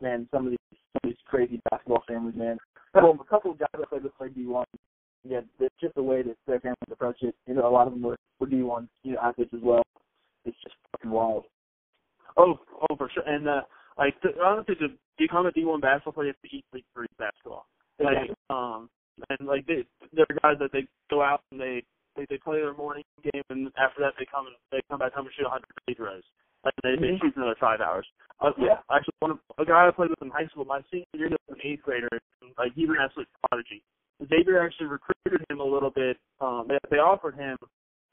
[0.00, 2.58] man, some of these some of these crazy basketball families, man.
[2.94, 4.64] Well, a couple of guys I played with played D1.
[5.28, 7.34] Yeah, it's just the way that their families approach it.
[7.46, 9.82] You know, a lot of them were, were D1, you know, athletes as well.
[10.44, 11.44] It's just fucking wild.
[12.36, 12.58] Oh,
[12.90, 13.22] oh, for sure.
[13.26, 13.62] And uh,
[13.98, 14.88] like to, honestly, to
[15.18, 17.66] become a D1 basketball player, you have to eat, sleep, breathe basketball.
[17.98, 18.90] Like, um,
[19.30, 21.82] and like they, there are guys that they go out and they
[22.16, 25.14] they they play their morning game, and after that they come and they come back
[25.14, 26.22] home and shoot 100 free throws.
[26.64, 27.20] Like they, they Mhm.
[27.22, 28.06] shoot for another five hours.
[28.40, 28.80] Uh, Yeah.
[28.92, 31.56] Actually, one of, a guy I played with in high school, my senior year, was
[31.56, 32.08] an eighth grader.
[32.42, 33.82] And, like he's an absolute prodigy.
[34.28, 36.18] Xavier actually recruited him a little bit.
[36.40, 37.56] Um, they, they offered him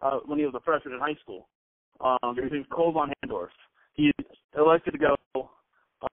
[0.02, 1.48] uh, when he was a freshman in high school.
[2.00, 3.52] Um, his name's Cole von Handorf.
[3.94, 4.11] He
[4.57, 5.49] elected to go.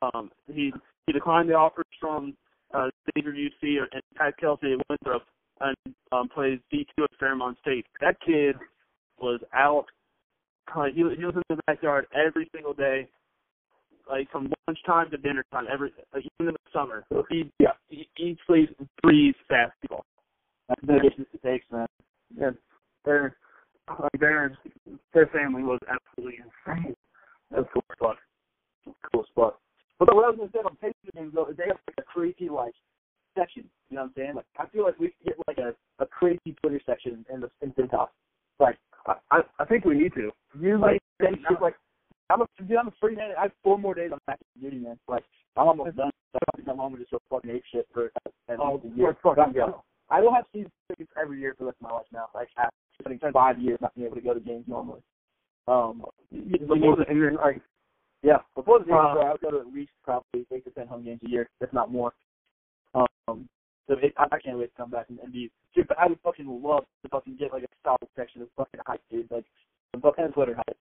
[0.03, 0.73] Um, he
[1.07, 2.37] he declined the offers from
[2.75, 5.23] uh, Xavier UC and Pat Kelsey at Winthrop
[5.61, 5.77] and
[6.13, 7.87] um, plays D2 at Fairmont State.
[8.01, 8.57] That kid
[9.19, 9.87] was out.
[10.77, 13.09] Like, he, was- he was in the backyard every single day,
[14.09, 17.05] like from lunchtime to dinner time, every like, even in the summer.
[17.29, 17.73] He Yeah.
[17.89, 20.05] he sleeps, and breathes basketball.
[20.69, 21.87] That's the biggest it takes, man.
[22.41, 22.57] And
[23.05, 23.37] their
[23.99, 24.57] like their
[25.13, 26.95] their family was absolutely insane.
[27.51, 28.19] That's cool as fuck.
[29.13, 29.59] Cool as fuck.
[29.99, 32.03] But what I was gonna say on Patriot games though, is they have like a
[32.03, 32.75] crazy like
[33.37, 33.65] section.
[33.91, 34.35] You know what I'm saying?
[34.37, 37.51] Like I feel like we should get like a, a crazy Twitter section in the
[37.63, 38.09] in Cintas.
[38.59, 40.31] Like I I, think we need to.
[40.61, 41.75] you like then it's like
[42.31, 43.33] I'm a dude, I'm a free man.
[43.39, 44.99] I have four more days on active duty, man.
[45.09, 45.25] Like
[45.57, 46.11] I'm almost done.
[46.33, 48.13] So I to come home and just go fucking ape shit for
[48.49, 49.17] at Oh, year.
[49.23, 49.83] fucking go.
[50.11, 52.27] I will have season tickets every year for the rest of my life now.
[52.35, 55.01] Like after spending five years not being able to go to games normally.
[55.69, 57.61] Um, Before the, and then, like
[58.23, 60.87] yeah, before the season Uh, I would go to at least probably eight to ten
[60.87, 62.13] home games a year, if not more.
[62.95, 63.49] Um,
[63.89, 65.51] so it, I, I can't wait to come back and, and be.
[65.75, 68.81] Dude, but I would fucking love to fucking get like a solid section of fucking
[68.87, 69.31] hype, dude.
[69.31, 69.45] Like
[69.93, 70.77] some fucking Twitter hype.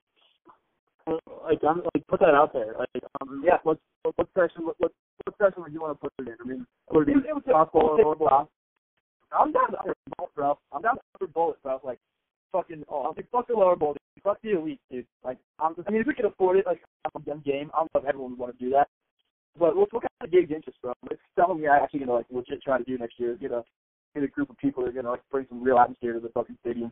[1.44, 2.74] like I'm like put that out there.
[2.78, 3.58] Like um, Yeah.
[3.64, 4.92] What what, what section what, what
[5.26, 6.36] what section would you want to put it in?
[6.44, 8.48] I mean, would it It, be it was softball or?
[9.32, 10.58] I'm down upper bullet, bro.
[10.74, 11.80] I'm down upper bullet, bro.
[11.84, 12.00] Like
[12.52, 13.96] fucking oh, I'm like fuck the lower bowl.
[14.24, 15.06] Fuck the elite, dude.
[15.24, 17.72] Like I'm I mean if we can afford it, like I'm a dumb game.
[17.74, 18.88] I don't know if everyone would want to do that.
[19.58, 20.94] But what, what kind of gauge interest, bro?
[21.12, 23.36] It's something we're actually gonna like legit try to do next year.
[23.36, 23.64] Get a
[24.14, 26.30] get a group of people that are gonna like bring some real atmosphere to the
[26.30, 26.92] fucking stadium.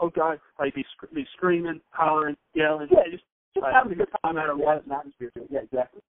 [0.00, 2.88] Oh God, like be sc- be screaming, hollering, yelling.
[2.90, 3.74] Yeah, just just Right.
[3.74, 5.48] having a good time out of yeah, an atmosphere to it.
[5.50, 6.02] Yeah, exactly.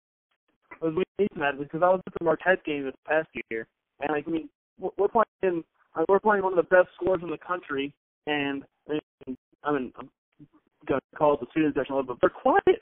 [0.70, 3.68] Because we need that because I was at the Marquette game this past year,
[4.02, 4.50] and like I mean,
[4.80, 5.64] we're playing
[6.10, 7.94] we're playing one of the best scores in the country,
[8.28, 10.10] and I mean, I mean I'm
[11.18, 12.82] gonna call it the student section a little bit, but they're quiet.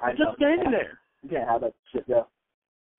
[0.00, 0.98] They're just standing there.
[1.22, 2.22] You can't have that shit, yeah.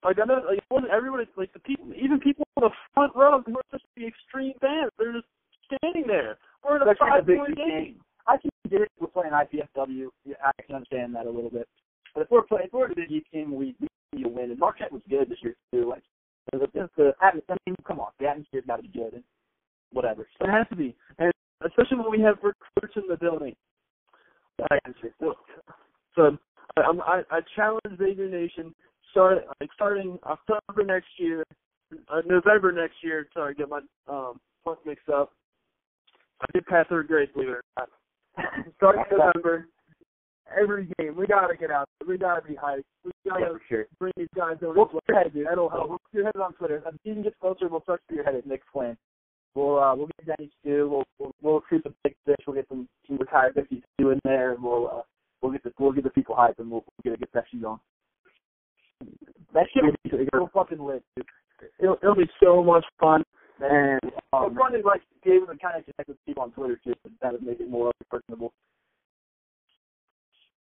[0.04, 1.24] Like I know, like it wasn't everybody.
[1.38, 4.92] Like the people, even people in the front row who are just the extreme fans,
[4.98, 5.28] they're just
[5.68, 6.38] standing there.
[6.64, 7.68] We're in a Especially in a five big point game.
[7.68, 7.96] game.
[8.28, 8.92] I can get it.
[9.00, 10.08] We're playing IPFW.
[10.26, 11.68] Yeah, I can understand that a little bit.
[12.16, 14.52] But if we're playing, if we're a Big East team, we we need a win.
[14.52, 15.88] And Marquette was good this year too.
[15.90, 16.04] Like
[16.52, 17.56] the, the, the atmosphere.
[17.56, 19.14] I mean, come on, the atmosphere's got to be good.
[19.14, 19.24] And
[19.92, 20.28] whatever.
[20.40, 21.32] So It has to be, and
[21.66, 23.56] especially when we have recruits in the building.
[24.72, 25.14] Atmosphere.
[25.20, 25.34] So,
[26.16, 26.38] so
[26.78, 28.74] I, I'm- I, I challenge Xavier Nation
[29.12, 31.44] start like starting October next year,
[32.10, 33.28] uh, November next year.
[33.34, 35.32] Sorry, get my um month mixed up.
[36.42, 37.90] I did pass third grade, believe it or not.
[38.78, 39.68] starting November,
[40.60, 41.88] every game we gotta get out.
[42.08, 42.84] We gotta be hyped.
[43.06, 43.86] We gotta for sure.
[44.00, 44.74] bring these guys over.
[44.74, 45.48] We'll spearhead it, dude.
[45.48, 45.90] That'll help.
[45.90, 46.78] we'll spearhead it on Twitter.
[46.78, 48.48] If the can get closer, we'll start spearhead it.
[48.48, 48.98] Nick's plan.
[49.56, 50.90] We'll uh, we'll get Denny Stu.
[50.90, 52.36] We'll we'll, we'll recruit the big fish.
[52.48, 55.02] We'll get some some retired 50 Stu in there, and we'll uh,
[55.42, 57.62] we'll get the we'll get the people hyped, and we'll, we'll get a good section
[57.62, 57.80] going.
[59.54, 61.26] That shit will be it'll fucking lit, dude.
[61.80, 63.24] It'll, it'll be so much fun.
[63.60, 64.00] And
[64.34, 66.80] um, it's fun to like be able to kind of connect with people on Twitter
[66.84, 66.94] too.
[67.22, 68.52] That would make it more personable.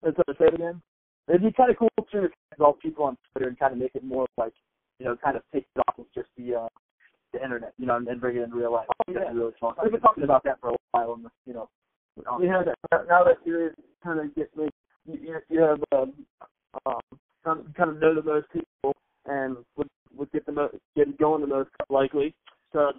[0.03, 0.81] Let's say it again.
[1.29, 3.79] It'd be kind of cool to connect with all people on Twitter and kind of
[3.79, 4.53] make it more like,
[4.99, 6.69] you know, kind of take it off of just the uh,
[7.33, 8.87] the internet, you know, and, and bring it in real life.
[8.89, 9.31] Oh, yeah.
[9.33, 9.75] Really fun.
[9.83, 11.69] I've been talking about that for a while, and you know,
[12.31, 12.77] um, We have that
[13.09, 13.73] now that you're
[14.03, 14.71] kind of get like
[15.07, 16.13] you, you you have um,
[16.87, 17.01] um
[17.77, 18.95] kind of, know the most people
[19.27, 22.35] and would would get the most get it going the most likely.
[22.73, 22.93] So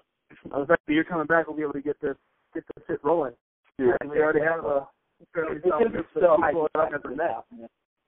[0.43, 2.15] the fact that you're coming back, we'll be able to get this
[2.53, 3.33] get this shit rolling.
[3.77, 4.87] Yeah, And we already have a
[5.33, 7.45] fairly It's gonna be solid so list of people hyped that for that.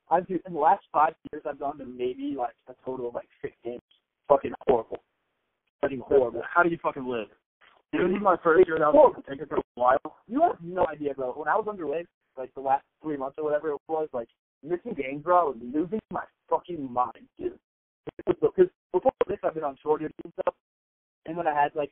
[0.10, 3.28] I've in the last five years, I've gone to maybe like a total of like
[3.42, 3.82] six games.
[4.28, 5.00] Fucking horrible.
[5.82, 6.42] Fucking horrible.
[6.54, 7.28] How do you fucking live?
[7.92, 9.98] This is my first year that I was taking for a while.
[10.28, 11.32] You have no idea, bro.
[11.34, 12.06] When I was underway,
[12.38, 14.30] like the last three months or whatever it was, like
[14.64, 17.58] missing games, bro, and losing my fucking mind, dude.
[18.26, 20.56] Because before this, I've been on short duty and stuff,
[21.26, 21.92] and when I had like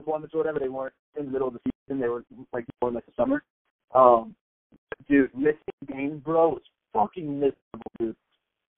[0.00, 2.00] deployments or whatever, they weren't in the middle of the season.
[2.00, 3.42] They were like more in like the summer.
[3.94, 4.34] Um,
[5.08, 7.56] dude, missing games, bro, was fucking miserable,
[7.98, 8.16] dude.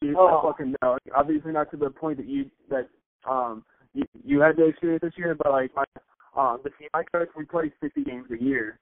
[0.00, 0.40] Dude, Oh.
[0.42, 0.96] I fucking know.
[1.14, 2.88] Obviously not to the point that you that
[3.28, 3.64] um
[3.94, 5.84] you you had to experience this year, but like my
[6.36, 8.78] um the team I coach, we play sixty games a year,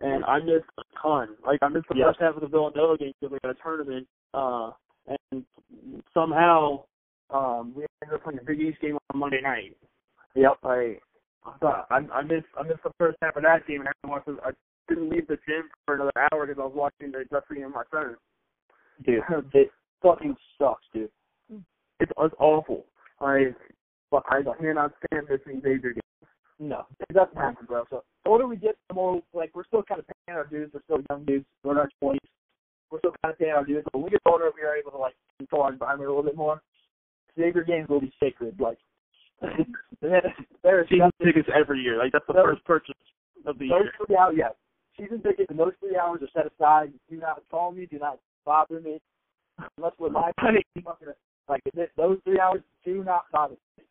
[0.00, 1.36] and I missed a ton.
[1.44, 2.06] Like I missed the Yeah.
[2.06, 4.72] first half of the Villanova game because we had a tournament, uh,
[5.30, 5.44] and
[6.12, 6.84] somehow
[7.30, 9.76] um we ended up playing a Big East game on Monday night.
[10.34, 10.58] Yep.
[10.62, 11.02] Like
[11.62, 14.28] I I, I missed I missed the first half of that game, and I watched.
[14.44, 14.50] I
[14.88, 17.82] didn't leave the gym for another hour because I was watching the referee on my
[17.90, 18.16] phone.
[19.04, 19.22] Dude,
[19.54, 19.70] it
[20.02, 21.10] fucking sucks, dude.
[21.98, 22.84] It was awful.
[24.12, 26.30] I I cannot stand missing Xavier games.
[26.58, 27.84] No, it doesn't happen, bro.
[27.90, 30.70] So the older we get, the more like we're still kind of paying our dues.
[30.72, 31.44] We're still young dudes.
[31.62, 32.20] We're in our twenties.
[32.90, 33.82] We're still kind of paying our dues.
[33.84, 36.24] But when we get older, we are able to like control our environment a little
[36.24, 36.62] bit more.
[37.38, 38.58] Xavier games will be sacred.
[38.60, 38.78] Like
[40.00, 41.98] there is Season tickets every year.
[41.98, 42.94] Like that's the Those- first purchase
[43.44, 43.92] of the those year.
[44.06, 44.34] three hours.
[44.38, 44.48] Yeah,
[44.98, 46.92] season tickets and those three hours are set aside.
[47.10, 47.86] Do not call me.
[47.86, 48.98] Do not bother me.
[49.78, 50.32] Unless we're live.
[51.48, 53.84] Like th- those three hours do not bother me.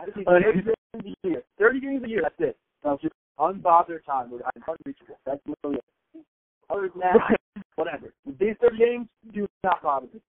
[0.00, 1.42] I just uh, need 30 games a year.
[1.58, 2.20] 30 games a year.
[2.22, 2.56] That's it.
[2.84, 4.30] No, just unbothered time.
[4.32, 5.18] I'm unreachable.
[5.26, 6.24] That's literally it.
[6.70, 8.12] Other than that, whatever.
[8.26, 10.20] These 30 games do not bother me.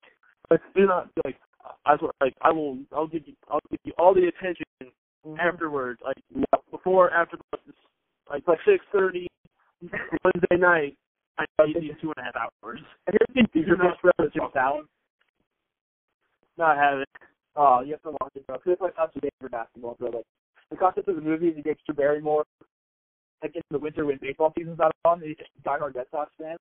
[0.52, 1.38] Like do not like
[1.86, 5.40] I swear, like I will I'll give you I'll give you all the attention mm-hmm.
[5.40, 6.00] afterwards.
[6.04, 6.18] Like
[6.70, 7.58] before after the
[8.30, 9.28] like like six thirty
[9.82, 10.98] Wednesday night.
[11.38, 12.80] I need these two and a half hours.
[13.08, 14.86] And here's the thing, your best friend is Jim Fallon.
[16.58, 17.00] Not have
[17.56, 18.58] Oh, you have to watch it, bro.
[18.58, 20.10] 'Cause it's like a game for basketball, bro.
[20.10, 20.26] Like
[20.70, 22.44] the concept of the movie is he gets Drew Barrymore
[23.42, 26.08] like in the winter when baseball season's not on, and he's just a diehard Red
[26.12, 26.58] Sox fan.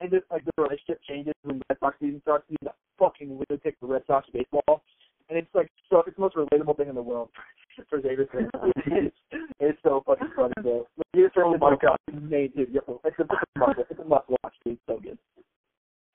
[0.00, 2.44] And just like the relationship changes when Red Sox season starts.
[2.48, 4.82] He's a fucking lunatic for Red Sox baseball,
[5.30, 7.30] and it's like so it's the most relatable thing in the world
[7.88, 8.50] for Xavier fans.
[8.86, 9.16] it's,
[9.60, 10.86] it's so fucking funny, bro.
[10.98, 12.52] Like, you just throw him like up, his dude.
[12.56, 14.74] It's a, it's a must, it's a must watch, dude.
[14.74, 15.18] It's so good.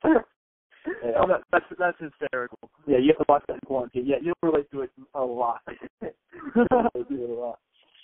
[0.86, 1.12] Yeah.
[1.18, 2.58] Oh, that, that's that's hysterical.
[2.88, 4.06] Yeah, you have to watch that in quarantine.
[4.06, 5.62] Yeah, you'll relate to it a lot.
[6.02, 7.60] You'll relate to it a lot.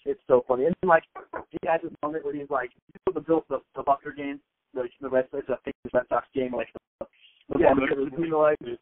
[0.05, 0.65] It's so funny.
[0.65, 1.03] And then like
[1.49, 4.39] he has this moment where he's like, you know the Bill the, the Buckner game,
[4.73, 7.07] the the Red Sox, I think the Red Sox game, like the,
[7.49, 8.79] the Yeah, Buckner was between the legs.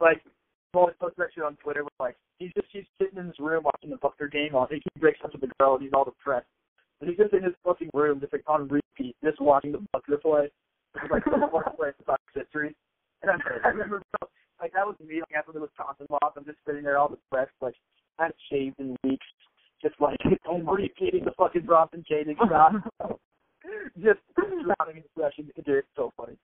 [0.00, 0.22] Like
[0.72, 1.84] Paul posted that shit on Twitter.
[1.84, 4.54] With, like he's just he's sitting in his room watching the Buckner game.
[4.54, 6.46] On he breaks up with the girl and he's all depressed.
[7.00, 10.18] And he's just in his fucking room, just like on repeat, just watching the Buckner
[10.18, 10.50] play.
[11.02, 12.76] It's like the worst play for Sox history.
[13.22, 13.34] And I,
[13.64, 14.02] I remember
[14.60, 16.32] like that was me like after the Wisconsin loss.
[16.36, 17.74] I'm just sitting there all depressed, like
[18.18, 19.26] I hadn't shaved in weeks,
[19.82, 22.72] just like repeating the fucking Bronson Koenig shot.
[23.96, 25.50] just drowning in depression.
[25.56, 26.36] Dude, it's so funny.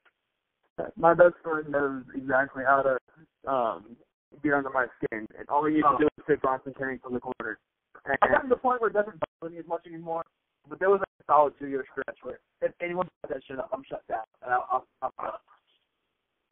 [0.96, 3.96] My best friend knows exactly how to um
[4.42, 7.14] be under my skin, and all he used to do was pick Bronson Koenig from
[7.14, 7.58] the corner.
[8.06, 10.22] I got to the point where it doesn't bother me as much anymore.
[10.68, 13.58] But there was like a solid two year stretch where if anyone does that shit
[13.58, 14.24] up, I'm shut down.
[14.42, 15.40] And I'll, I'll, I'll, I'll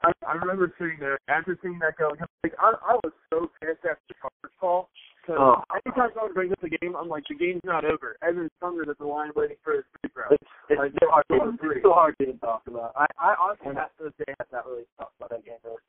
[0.02, 2.12] I, I remember sitting there after seeing that go.
[2.44, 4.88] Like I, I was so pissed after the conference call
[5.22, 5.62] because Oh.
[5.74, 8.16] anytime someone brings up the game, I'm like, the game's not over.
[8.22, 10.30] Evan's thundered at the line waiting for his free throw.
[10.30, 12.92] It's, it's Like, so hard it's it's so hard to talk about.
[12.94, 15.82] I, I honestly have to day have not really talked about that game really.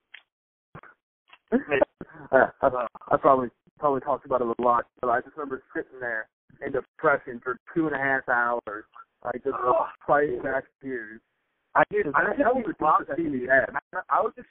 [2.32, 6.00] Uh, I, I probably probably talked about it a lot, but I just remember sitting
[6.00, 6.28] there
[6.66, 8.86] in depression for two and a half hours,
[9.24, 9.56] like just
[10.06, 11.22] fighting back tears.
[11.78, 12.08] I did.
[12.16, 13.70] I I, don't know what the box TV had.
[13.94, 14.50] I, I was just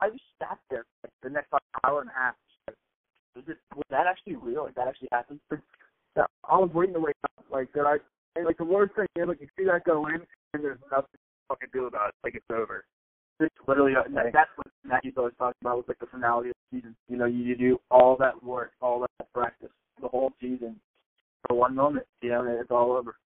[0.00, 2.34] I just sat there like, the next like, hour and a half.
[3.34, 4.64] Was it was that actually real?
[4.64, 5.40] Like that actually happened?
[6.16, 7.44] Yeah, I was waiting to wake up.
[7.50, 7.96] Like that, I
[8.36, 10.22] and like the worst thing is like you see that go in
[10.54, 11.18] and there's nothing to
[11.48, 12.14] fucking do about it.
[12.22, 12.84] Like it's over.
[13.40, 16.54] It's literally uh, that, that's what Mackey's always talking about with like the finality of
[16.70, 16.96] the season.
[17.08, 20.76] You know, you, you do all that work, all that practice, the whole season
[21.46, 22.06] for one moment.
[22.22, 23.16] You know, and it's all over.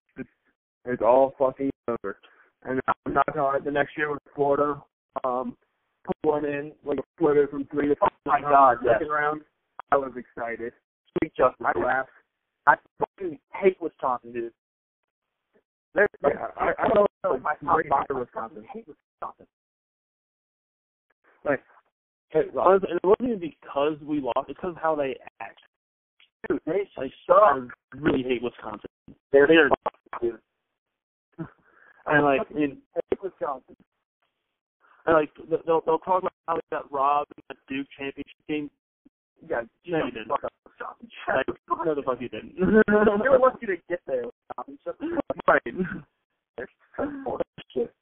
[0.84, 2.16] It's all fucking over.
[2.64, 4.80] And I'm not gonna lie, the next year with Florida,
[5.24, 5.56] um,
[6.04, 8.94] put one in like a flitter from three to Oh my God, yes.
[8.94, 9.40] second round.
[9.90, 10.72] I was excited.
[11.18, 11.56] Sweet justice.
[11.64, 12.10] I laughed.
[12.66, 14.52] I fucking hate Wisconsin, dude.
[15.94, 17.38] They're, Like, I, I don't know.
[17.38, 18.64] my My top five for I Wisconsin.
[18.72, 19.46] hate Wisconsin.
[22.30, 25.58] Hey, Honestly, and it wasn't even because we lost; it's because of how they act.
[26.48, 27.36] Dude, they Like, suck.
[27.36, 27.68] I
[27.98, 28.88] really hate Wisconsin.
[29.32, 29.68] They're, They're
[30.20, 30.38] dude.
[32.06, 33.76] And like, I mean, hate Wisconsin.
[35.06, 35.30] and like
[35.66, 38.70] they'll they'll talk about how they got robbed in the Duke championship game.
[39.48, 40.28] Yeah, No, you didn't.
[40.28, 41.08] Fuck up Wisconsin.
[41.28, 42.54] Like, no, the fuck you didn't.
[42.88, 44.24] were lucky to get there.
[44.24, 44.78] Wisconsin.
[44.84, 45.74] Shut the fuck right.
[46.56, 47.42] They're so full of
[47.74, 47.92] shit.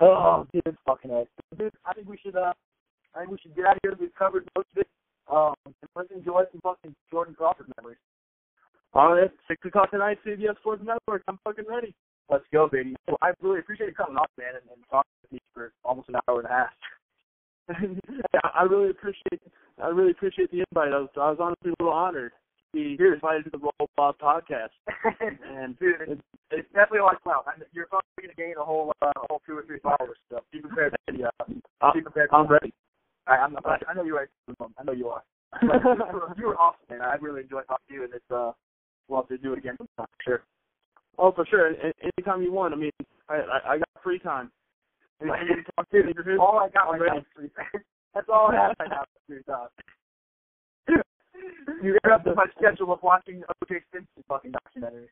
[0.00, 1.24] Oh, dude, fucking A.
[1.56, 2.52] Dude, I think we should, uh,
[3.14, 3.94] I think we should get out of here.
[3.98, 4.88] We've covered most of it.
[5.32, 7.98] Um, and let's enjoy some fucking Jordan Crawford memories.
[8.94, 11.22] All right, six o'clock tonight, CBS Sports Network.
[11.28, 11.94] I'm fucking ready.
[12.30, 12.94] Let's go, baby.
[13.06, 16.08] Well, I really appreciate you coming on, man, and, and talking with me for almost
[16.10, 16.70] an hour and a half.
[18.54, 19.40] I really appreciate
[19.82, 20.92] I really appreciate the invite.
[20.92, 23.88] I was I was honestly a little honored to be here invited to the Roll
[23.96, 24.72] Blob podcast.
[25.44, 27.44] And Dude, it's, it's definitely like clout.
[27.46, 30.16] I- You're probably going to gain a whole, uh, a whole two or three followers.
[30.30, 30.96] So be prepared.
[31.12, 31.28] Yeah,
[31.80, 32.30] Uh, be prepared.
[32.32, 32.72] I'm ready.
[33.26, 34.28] I, I'm, I, I know you're right.
[34.78, 35.22] I know you are.
[35.60, 37.02] But you were- you were awesome, man.
[37.02, 38.52] I really enjoyed talking to you, and it's uh,
[39.08, 40.06] we'll have to do it again sometime.
[40.24, 40.42] Sure.
[41.18, 41.72] Oh, for sure.
[42.02, 42.74] Anytime you want.
[42.74, 42.90] I mean,
[43.28, 44.50] I I, I got free time.
[45.20, 47.82] Anytime you talk to you're All I got right now is free time.
[48.14, 49.68] That's all I have right now is free time.
[51.82, 53.80] You up to my schedule of watching O.J.
[53.92, 55.08] Simpson fucking documentaries.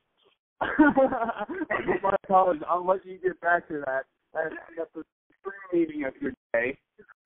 [2.02, 2.16] My.
[2.68, 4.04] I'll let you get back to that.
[4.32, 5.04] That's, that's the
[5.38, 6.76] spring meeting of your day.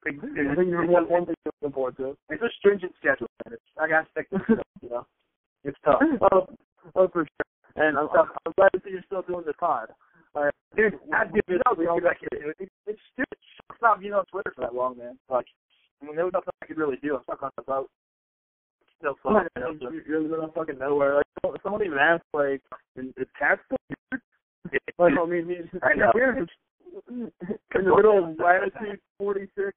[0.07, 2.17] I think there's one, one thing to forward to.
[2.29, 3.55] It's a stringent schedule, man.
[3.55, 5.07] It's, I gotta stick to it, you know.
[5.65, 6.01] It's tough.
[6.33, 6.47] oh,
[6.95, 7.50] oh, for sure.
[7.77, 8.09] And oh.
[8.13, 9.89] I'm, I'm I'm glad to see you're still doing the pod.
[10.35, 10.55] Right.
[10.77, 12.57] Dude, I, know, we all back into it.
[12.61, 13.39] It's, it's stupid.
[13.71, 15.19] It's not being on Twitter for that long, man.
[15.29, 15.47] Like,
[16.01, 17.17] I mean, there was nothing I could really do.
[17.17, 17.91] I'm stuck on the boat.
[18.99, 19.47] Still fun.
[19.81, 21.17] You're you're in the middle of fucking nowhere.
[21.17, 22.61] Like someone- someone even asked, like,
[22.97, 24.23] "Is Pat still here?"
[24.99, 26.13] Like, I mean, he's I know.
[27.09, 27.31] in
[27.73, 29.73] the middle of latitude 46.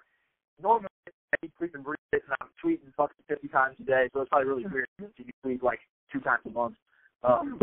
[0.62, 4.22] Normally, I tweet and read it, and I'm tweeting fucking 50 times a day, so
[4.22, 5.80] it's probably really weird to tweet like
[6.12, 6.76] two times a month.
[7.24, 7.60] Um,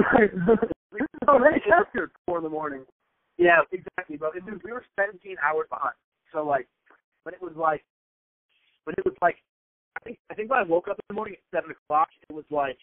[1.29, 2.85] Already after four in the morning.
[3.39, 4.17] yeah, exactly.
[4.17, 5.95] But it, dude, we were 17 hours behind.
[6.33, 6.67] So like,
[7.25, 7.85] when it was like,
[8.85, 9.37] when it was like,
[9.97, 12.33] I think I think when I woke up in the morning at seven o'clock, it
[12.33, 12.79] was like,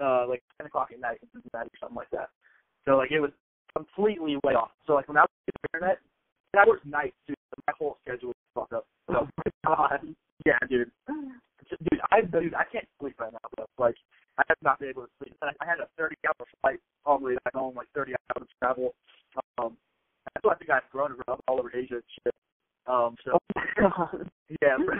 [0.00, 2.30] uh, like 10 o'clock at night Cincinnati or something like that.
[2.86, 3.30] So like, it was
[3.76, 4.70] completely way off.
[4.86, 5.98] So like, when I was on the internet,
[6.54, 7.34] and I worked nights too.
[7.50, 8.86] So my whole schedule was fucked up.
[9.06, 9.28] So
[9.66, 10.00] God,
[10.46, 10.90] yeah, dude.
[11.68, 13.44] Dude, I dude, I can't sleep right now.
[13.56, 13.66] Bro.
[13.76, 13.96] Like,
[14.38, 15.34] I have not been able to sleep.
[15.42, 18.46] I I had a 30 hour flight all the way back home, like 30 hours
[18.46, 18.94] of travel.
[19.58, 19.76] Um,
[20.34, 22.34] that's why I think I've grown around all over Asia and shit.
[22.86, 23.38] Um, so
[24.62, 24.94] yeah, bro.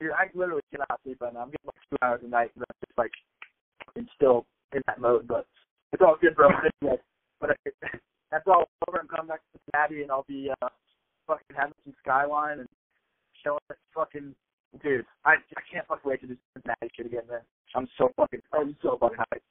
[0.00, 1.40] dude, I literally cannot sleep right now.
[1.40, 3.12] I'm getting like two hours a night, and I'm just like,
[3.94, 5.28] it's still in that mode.
[5.28, 5.46] But
[5.92, 6.48] it's all good, bro.
[6.48, 6.98] Anyway,
[7.40, 7.54] but uh,
[8.30, 9.00] that's all over.
[9.00, 10.68] I'm coming back to Cincinnati, and I'll be uh,
[11.26, 12.68] fucking having some skyline and
[13.44, 13.76] showing it.
[13.94, 14.34] Fucking
[14.82, 17.40] dude, I I can't fucking wait to do Cincinnati shit again, man.
[17.74, 19.46] I'm so fucking I'm so fucking hyped.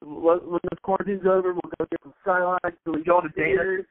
[0.00, 2.58] When this quarantine's over, we'll go get some skyline.
[2.86, 3.84] We Go to Dana.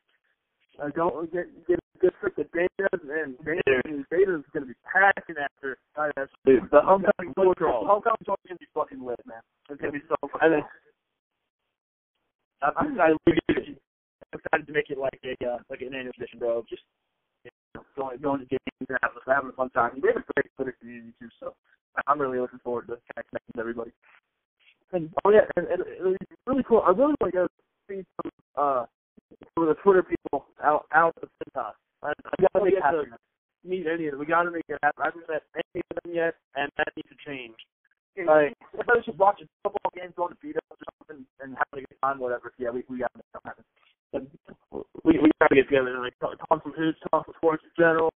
[0.81, 5.35] Uh, don't get get a good trip to Dana's, and Dana's, Dana's gonna be packing
[5.37, 5.77] after.
[5.95, 9.41] That's Dude, the homecoming tour, homecoming tour is gonna be fucking lit, man.
[9.69, 10.51] It's gonna be so And fucking.
[10.51, 10.63] then,
[12.63, 13.17] I'm I'm excited,
[14.67, 16.63] to make it like a uh, like an annual tradition, bro.
[16.69, 16.83] Just
[17.75, 19.99] know, going going to games and having, having a fun time.
[20.01, 21.53] We have a great Twitter community too, so
[22.07, 23.91] I'm really looking forward to kind of connecting with everybody.
[24.93, 26.15] and oh yeah, and, and it was
[26.45, 26.83] really cool.
[26.85, 27.47] I really want to
[27.89, 28.85] see some uh
[29.55, 31.73] some of the Twitter people out out of Cintas.
[32.03, 33.05] I, I gotta make it to
[33.63, 34.19] meet any of them.
[34.19, 35.01] We gotta make it happen.
[35.01, 37.55] I haven't met any of them yet, and that needs to change.
[38.17, 41.85] Like, I was just watching football games, going to beat up or something, and having
[41.85, 42.51] a good time, whatever.
[42.59, 43.63] Yeah, we we got to make something happen.
[44.13, 47.71] We we gotta get together and like talk, talk some hoops, talk some sports in
[47.77, 48.09] general.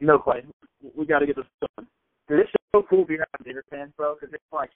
[0.00, 0.50] No question.
[0.96, 1.86] We gotta get this done.
[2.28, 4.70] Dude, it's so cool being around Gator fans, bro, because it's like,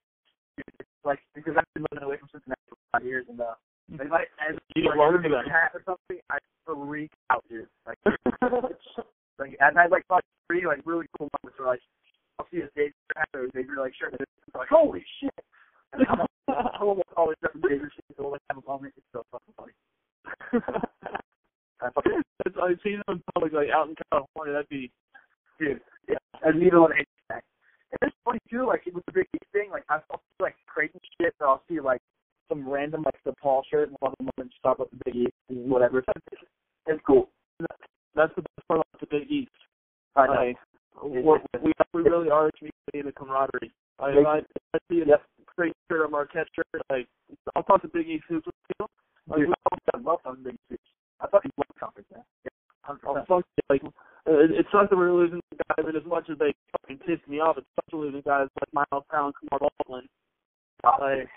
[0.59, 3.55] it's like because I've been living away from Cincinnati for five years, and uh,
[3.93, 5.49] if I as You like, learn a that.
[5.49, 7.67] hat or something, I freak out, dude.
[7.87, 7.99] Like,
[9.39, 11.81] like and I like like three like really cool moments where like
[12.39, 15.35] I'll see a Xavier hat or a Xavier like shirt, and it's like holy shit.
[15.93, 16.27] And I'm,
[16.81, 18.93] almost always repping Xavier shit, so like have a moment.
[18.97, 19.73] It's so fucking funny.
[21.81, 21.89] I
[22.63, 24.53] I've seen them in public, like out in California.
[24.55, 24.91] That'd be
[25.59, 25.81] dude.
[26.09, 27.45] Yeah, a needle and a haystack.
[27.93, 30.99] And it's funny too, like with the Big East thing, like I'll see like crazy
[31.21, 32.01] shit, or I'll see like
[32.49, 35.17] some random like the Paul shirt and one of them and talk about the Big
[35.17, 36.03] East and whatever.
[36.87, 37.29] It's cool.
[38.15, 39.51] that's the best part about the Big East.
[40.17, 40.53] I know.
[41.03, 43.71] We're, we we really are a community and a camaraderie.
[44.01, 44.39] If I,
[44.75, 45.23] I see a Yep.
[45.57, 47.07] great shirt, a Marquette shirt, like
[47.55, 48.91] I'll talk to Big East hoops with people.
[49.29, 49.79] Like, Dude, I love
[50.17, 50.81] talking Big East.
[51.21, 52.23] I fucking love conference, man.
[52.45, 52.51] Yeah,
[53.05, 53.27] Oh, 100%.
[53.27, 53.45] fuck.
[53.69, 57.19] Like, it, it sucks that we're losing guys, and as much as they fucking piss
[57.29, 60.09] me off, it sucks we're losing guys like Miles Brown, Kamar Baldwin.
[60.85, 61.29] Like,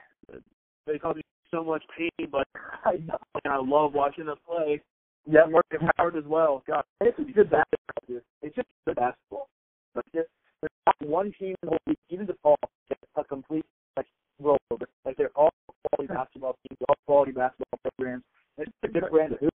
[0.88, 1.22] they cause me
[1.52, 2.48] so much pain, but
[2.86, 3.18] I know.
[3.44, 4.82] and I love watching them play.
[5.30, 6.64] Yeah, Markus Howard as well.
[6.68, 8.24] God, it's just good basketball, dude.
[8.42, 9.50] It's just good basketball.
[9.94, 10.30] Like just
[10.62, 12.58] there's not one team in the whole league, even the fall,
[12.90, 13.66] gets a complete
[13.98, 14.08] like
[14.42, 14.88] rollover.
[15.06, 15.52] Like they're all
[15.92, 18.24] quality basketball teams, all quality basketball programs.
[18.58, 19.50] And it's a different brand of too.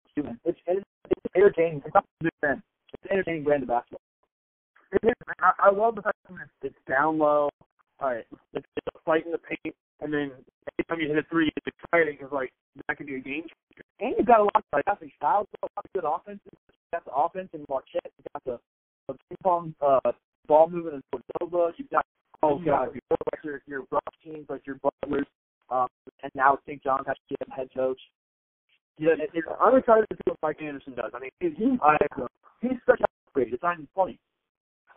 [0.45, 1.81] It's it's, it's entertaining.
[1.85, 2.61] It's not a brand.
[2.93, 4.01] It's an entertaining brand of basketball.
[4.91, 5.13] It is.
[5.41, 7.49] I, I love the fact that it's down low.
[7.99, 10.31] All right, it's, it's a fight in the paint, and then
[10.77, 12.51] anytime you hit a three, it's exciting because like
[12.87, 13.43] that could be a game.
[13.43, 13.85] changer.
[13.99, 16.51] And you've got a lot of like athletic styles, a lot of good offenses.
[16.51, 18.11] You've got the offense in Marquette.
[18.17, 18.59] You've got the,
[19.07, 20.11] the ping pong uh,
[20.47, 21.73] ball movement in Cordova.
[21.77, 22.05] You've got
[22.43, 25.27] oh god, your like your your rough teams like your Butlers,
[25.69, 25.87] um,
[26.21, 26.83] and now St.
[26.83, 27.99] John's has to get head coach.
[29.03, 31.11] Yeah, it, it, I'm excited to see what Mike Anderson does.
[31.13, 31.97] I mean, Dude, he, I
[32.61, 33.53] he's such a upgrade.
[33.53, 34.17] It's not even funny.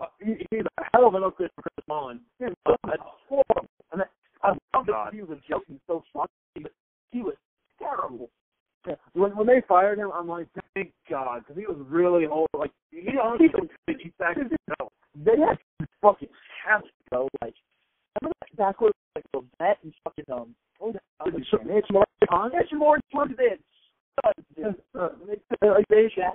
[0.01, 2.21] uh, he, he's a hell of an upgrade for Chris Mullin.
[2.39, 2.53] That's
[3.29, 3.67] horrible.
[3.91, 4.11] And that,
[4.43, 6.29] I love that he was joking so funny,
[6.63, 6.73] but
[7.11, 7.35] he was
[7.81, 8.31] terrible.
[8.87, 8.95] Yeah.
[9.15, 12.49] When when they fired him, I'm like, thank God, because he was really old.
[12.57, 14.89] Like he honestly could he back no.
[15.25, 15.59] They had
[16.01, 16.29] fucking
[16.65, 17.29] talent, though.
[17.43, 17.55] Like,
[18.23, 20.55] remember that backcourt like Levette and fucking um.
[20.79, 21.27] What was that?
[21.27, 21.67] other So, kid?
[21.67, 22.49] Mitch Morris, huh?
[25.91, 26.09] They?
[26.15, 26.33] Should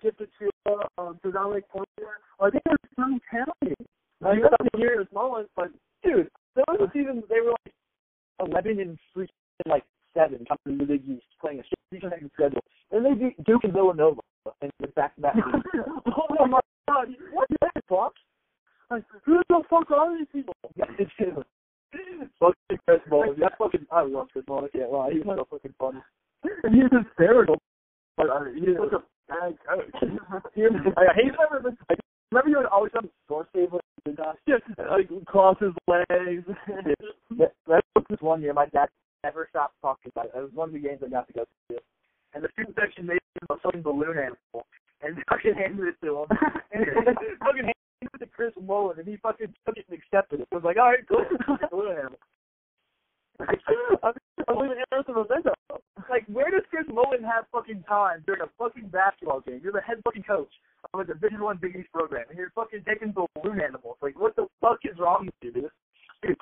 [0.00, 0.50] Gibson to
[0.98, 2.20] uh, to Dominic Pointer.
[2.40, 3.86] Like they were so talented.
[4.20, 5.70] Like that's the year of Mullins, but
[6.04, 6.28] Dude,
[6.68, 6.92] was a
[7.28, 7.74] they were like
[8.40, 9.28] eleven and freaking
[9.66, 9.84] like
[10.14, 12.02] seven coming to the East playing a shit
[12.34, 14.20] schedule, and they beat Duke and Villanova
[14.62, 15.36] in the to back.
[15.36, 18.14] oh my God, what is that, Fox?
[18.90, 20.54] Like who the fuck are these people?
[22.42, 23.38] Fucking Chris Mullin.
[23.38, 24.66] That fucking I love Chris Mullin.
[24.66, 25.10] I can't lie.
[25.14, 26.02] He's so fucking funny.
[26.64, 27.54] And he's hysterical.
[28.16, 29.94] But uh, he's such a bad coach.
[30.54, 31.78] He- I hate never been.
[31.88, 31.98] Like,
[32.32, 33.80] remember you would always have Score stable.
[34.06, 34.56] yeah,
[34.90, 36.44] like cross his legs.
[37.38, 38.52] That, that was this one year.
[38.52, 38.88] My dad
[39.24, 40.32] never stopped talking about it.
[40.36, 41.78] It was one of the games I got to go to.
[42.34, 44.66] And the student section made him a fucking balloon animal.
[45.00, 46.26] And fucking handed it to him.
[46.72, 46.84] and
[47.40, 48.98] fucking handed it to Chris Mullin.
[48.98, 50.48] And he fucking took it and accepted it.
[50.52, 51.24] I was like, all right, cool.
[51.70, 52.18] balloon animal.
[54.48, 55.16] I'm leaving Earth of
[56.10, 59.60] Like, where does Chris Mullin have fucking time during a fucking basketball game?
[59.62, 60.52] You're the head fucking coach
[60.92, 63.96] of a Division One Big East program, and you're fucking taking balloon animals.
[64.02, 65.70] Like, what the fuck is wrong with you, dude?
[66.22, 66.36] Dude,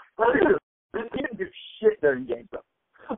[1.12, 1.47] he didn't do
[1.81, 2.60] shit during games, bro.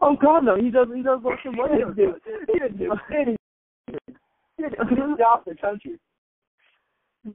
[0.00, 0.88] Oh God, no, he does.
[0.94, 1.78] He does lots of He money.
[1.78, 2.14] didn't do.
[2.52, 3.36] He didn't do anything.
[4.56, 5.98] He didn't stop the country.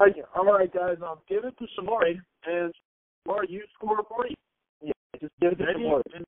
[0.00, 0.96] Okay, all right, guys.
[1.00, 2.74] Um, give it to Shamorie, and
[3.26, 4.34] Shamorie, you score a forty.
[5.44, 6.02] Yeah, just give it to Maybe, Samori.
[6.16, 6.24] and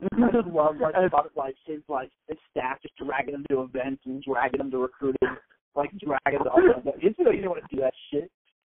[0.54, 0.94] love like
[1.36, 5.36] like his like his staff just dragging him to events and dragging him to recruiting,
[5.76, 6.94] like dragging him to all that.
[6.98, 8.30] He didn't want to do that shit.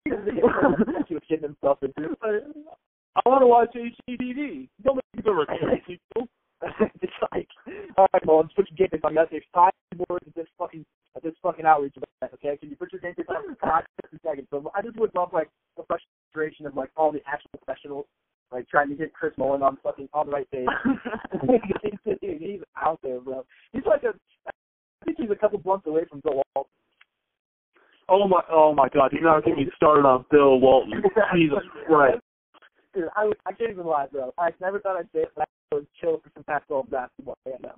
[0.06, 2.14] Was getting himself into.
[2.22, 4.68] I want to watch HGTV.
[4.82, 6.28] Don't make the recruiting people.
[7.00, 7.48] it's like,
[7.96, 9.14] all right, well, let's put your game on.
[9.14, 9.72] You there's five
[10.08, 10.84] words at this fucking
[11.16, 12.34] at this fucking outreach event.
[12.34, 13.84] Okay, can you put your game on five
[14.22, 14.48] seconds?
[14.50, 17.50] So I just would love like the frustration of like all the actual
[18.74, 20.66] trying to get Chris Mullin on fucking on the right page.
[22.20, 23.44] he's out there, bro.
[23.72, 24.12] He's like a,
[24.48, 26.72] I think he's a couple blunts away from Bill Walton.
[28.08, 29.12] Oh my, oh my God!
[29.12, 31.04] Do not get me started on Bill Walton.
[31.32, 32.18] Jesus Christ.
[32.94, 34.32] Dude, I, I can't even lie, bro.
[34.38, 37.60] I never thought I'd say it, but I was chill for some Pac-12 basketball right
[37.60, 37.74] now.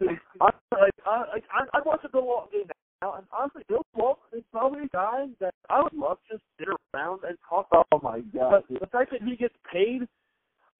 [0.00, 0.10] Dude,
[0.40, 2.68] I, like, I, I, I watched a Bill Walton game
[3.00, 6.44] now, and honestly, Bill Walton is probably a guy that I would love to just
[6.58, 7.68] sit around and talk.
[7.72, 8.64] Oh my god!
[8.68, 10.08] But the fact that he gets paid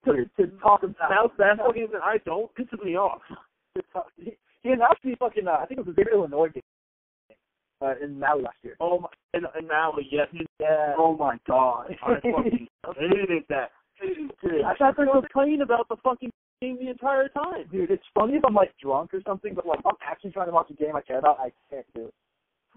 [0.04, 3.20] to to talk about basketball games and I don't pisses me off.
[4.16, 6.62] He, he announced the fucking, uh, I think it was a big Illinois game
[7.82, 8.76] uh, in Maui last year.
[8.80, 10.28] Oh my, and, and now yes,
[10.60, 10.94] Yeah.
[10.98, 12.68] oh my god, I fucking
[12.98, 13.70] hated that.
[14.00, 17.64] Dude, I thought they were complaining about the fucking the entire time.
[17.70, 20.46] Dude, it's funny if I'm like drunk or something, but like if I'm actually trying
[20.48, 22.14] to watch a game I care about, I can't do it.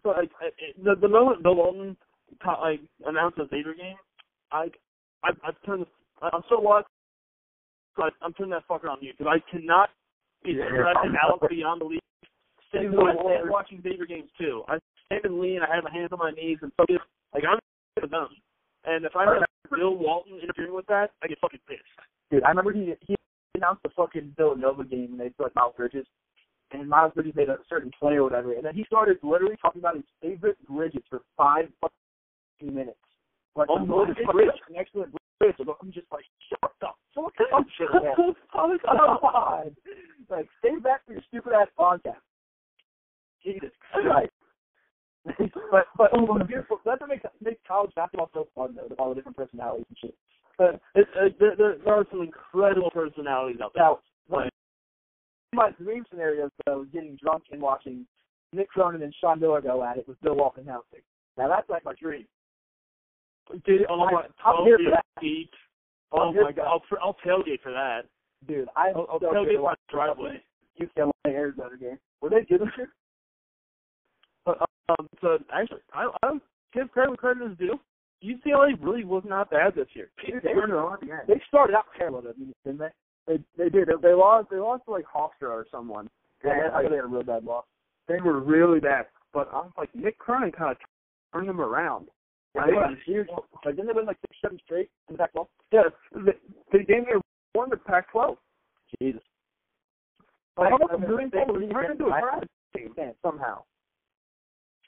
[0.03, 1.97] So like I- it- the the moment Bill Walton
[2.43, 3.95] ta- like announced the Vader game,
[4.51, 4.69] I
[5.23, 5.85] I I've turned
[6.21, 6.87] I- I'm so lost.
[7.95, 9.89] So I, I'm turning that fucker on mute because I cannot
[10.43, 11.99] be Yeah, stressing you're out beyond belief.
[12.71, 13.15] Sitting I Lord.
[13.19, 14.63] stand watching Vader games too.
[14.69, 15.59] I stand and lean.
[15.61, 16.97] I have my hands on my knees and focus.
[17.33, 17.59] Like I'm
[18.09, 18.29] them.
[18.85, 21.81] And if I heard Bill Walton interfering with that, I get fucking pissed.
[22.31, 23.15] Dude, I remember he he
[23.61, 26.05] announced the fucking Villanova game and they put Miles Bridges,
[26.71, 29.81] and Miles Bridges made a certain play or whatever, and then he started literally talking
[29.81, 32.97] about his favorite Bridges for five fucking minutes.
[33.55, 35.55] Like, Oh my bridge, an excellent bridge.
[35.59, 37.88] I'm just like, shut the fuck up, shit.
[38.53, 39.75] Oh, God.
[40.29, 42.21] Like, save that for your stupid ass podcast.
[43.43, 44.31] Jesus Christ.
[45.71, 49.09] but but oh, beautiful that's what makes makes college basketball so fun though, with all
[49.09, 50.15] the different personalities and shit.
[50.61, 53.83] But it, it, there, there are some incredible personalities out there.
[53.83, 54.51] Now, one of
[55.53, 58.05] my dream scenarios though is getting drunk and watching
[58.55, 60.99] Mick Cronin and Sean Miller go at it with Bill Walton announcing.
[61.35, 62.27] Now that's like my dream.
[63.65, 65.05] Dude, oh my, I'm here for oh, that.
[65.19, 65.49] deep.
[66.11, 68.01] Oh my god, I'll, I'll tailgate for that.
[68.47, 70.43] Dude, I'm I'll, I'll so tailgate my driveway.
[70.79, 71.97] UCLA Arizona game.
[72.21, 72.89] Were they good this year?
[74.45, 74.59] But,
[74.89, 76.33] um, so actually, I I
[76.71, 77.79] give credit where credit is due.
[78.23, 80.10] UCLA really was not bad this year.
[80.27, 82.88] They, were, they started out terrible, didn't they?
[83.27, 83.88] They they did.
[83.88, 84.49] They, they lost.
[84.49, 86.07] They lost to like Hofstra or someone.
[86.43, 87.65] Yeah, I think they had a real bad loss.
[88.07, 89.06] They were really bad.
[89.34, 90.77] But I was like, Mick Cronin kind of
[91.34, 92.07] turned them around.
[92.56, 93.27] Yeah, they were huge.
[93.64, 95.48] Like, didn't they win like six, seven straight in the Pac-12?
[95.72, 95.81] Yeah,
[96.14, 96.31] they,
[96.72, 97.14] they gave me
[97.56, 98.35] won the Pac-12.
[98.99, 99.22] Jesus.
[100.57, 101.39] Like, I, I'm doing they.
[101.65, 102.93] He turned into a I, crowd team
[103.23, 103.64] somehow.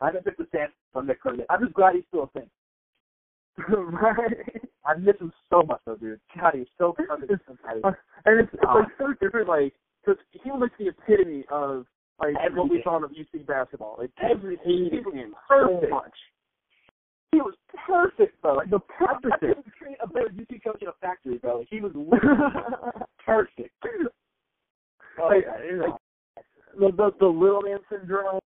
[0.02, 1.46] I haven't picked the stand from Mick Cronin.
[1.50, 2.50] I'm just glad he's still a thing.
[3.70, 4.68] right.
[4.86, 6.20] I miss him so much, though, dude.
[6.40, 7.96] God, he's so fucking competitive.
[8.26, 8.96] and it's, it's like ah.
[8.98, 9.74] so different, like
[10.04, 11.86] because he was like the epitome of
[12.20, 13.96] like Every what we saw of UC basketball.
[13.98, 15.84] Like Every he was perfect.
[15.84, 16.14] So much.
[17.32, 17.54] He was
[17.88, 18.56] perfect, bro.
[18.56, 19.40] Like the I perfect.
[19.40, 21.60] couldn't train a better UC coach in a factory, bro.
[21.60, 22.38] Like, he was literally
[23.26, 23.72] perfect.
[25.20, 26.00] Oh, like, yeah, like
[26.78, 28.40] the, the the little man syndrome,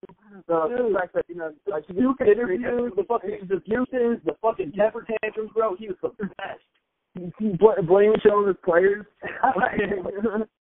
[0.47, 4.72] the, the fact that you know like you can interview the fucking excuses, the fucking
[4.73, 5.76] temper tantrums, bro.
[5.76, 7.60] He was the best.
[7.60, 9.06] bl- blaming shit on his players.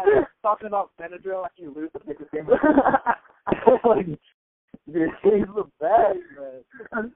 [0.00, 2.46] And talking about Benadryl after you lose the biggest game.
[3.84, 7.12] like, dude, he's the best, man.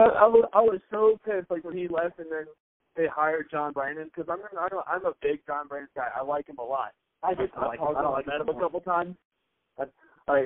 [0.00, 2.46] I, I was I was so pissed like when he left and then
[2.96, 4.40] they hired John Brannen because I'm
[4.88, 6.08] I'm a big John Brannen guy.
[6.18, 6.92] I like him a lot.
[7.22, 7.76] I just I.
[7.80, 9.16] I I like met him a couple times.
[9.78, 9.84] I,
[10.28, 10.44] I,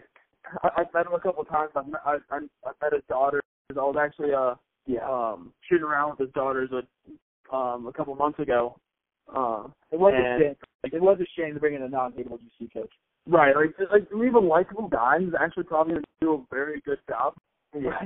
[0.76, 1.70] I've met him a couple times.
[1.76, 3.40] I've met, I, I, I met his daughter.
[3.70, 4.54] I was actually uh
[4.86, 5.08] Yeah.
[5.08, 8.78] um shooting around with his daughters a um a couple months ago.
[9.28, 10.56] Uh, It was and- a shame.
[10.82, 12.90] Like, it was a shame to bring in a non-hateable UC coach.
[13.28, 16.98] right, like like leave a likable guy who's actually probably gonna do a very good
[17.08, 17.34] job.
[17.74, 17.90] Yeah,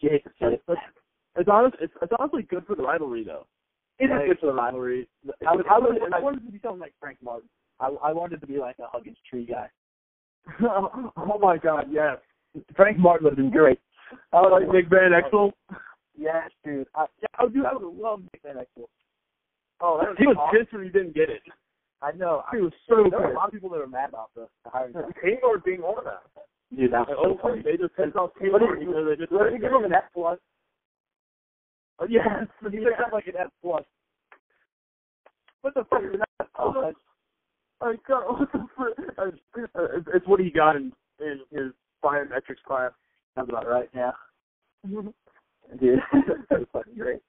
[0.00, 0.58] to say
[1.36, 1.76] It's honest.
[1.80, 3.46] It's, it's honestly good for the rivalry though.
[3.98, 5.08] it is Like- good for the rivalry.
[5.46, 7.48] I, was, I, was, I wanted to be something like Frank Martin.
[7.80, 9.68] I, I wanted to be like a Huggins tree guy.
[10.62, 12.16] oh my God, yes.
[12.74, 13.78] Frank Martin would have been great.
[14.32, 15.52] I would Like Big Van Exel.
[16.16, 16.86] Yes, dude.
[16.94, 17.64] I, yeah, I would do.
[17.66, 18.86] I would have loved Nick Van Exel.
[19.80, 20.58] Oh, that He was awesome.
[20.58, 21.42] pissed when he didn't get it.
[22.02, 22.42] I know.
[22.52, 24.70] He was so There were a lot of people that were mad about the, the
[24.70, 24.94] hiring.
[25.22, 26.14] Taylor being one of them.
[26.76, 27.62] Dude, that was Like, so oh, funny.
[27.62, 29.32] they just pissed off What Taylor did- because they just.
[29.32, 30.38] What did give him an F plus?
[32.00, 32.26] Oh, yes.
[32.70, 33.84] He picked up like an F plus.
[35.62, 36.94] What the fuck is an F plus?
[37.80, 41.72] Like, God, what the fr- uh, it's, it's what he got in in his
[42.04, 42.92] biometrics class.
[43.34, 43.88] Sounds about right.
[43.94, 44.10] Yeah.
[44.94, 45.14] All
[45.80, 45.98] Dude,
[46.50, 47.20] that was fucking great.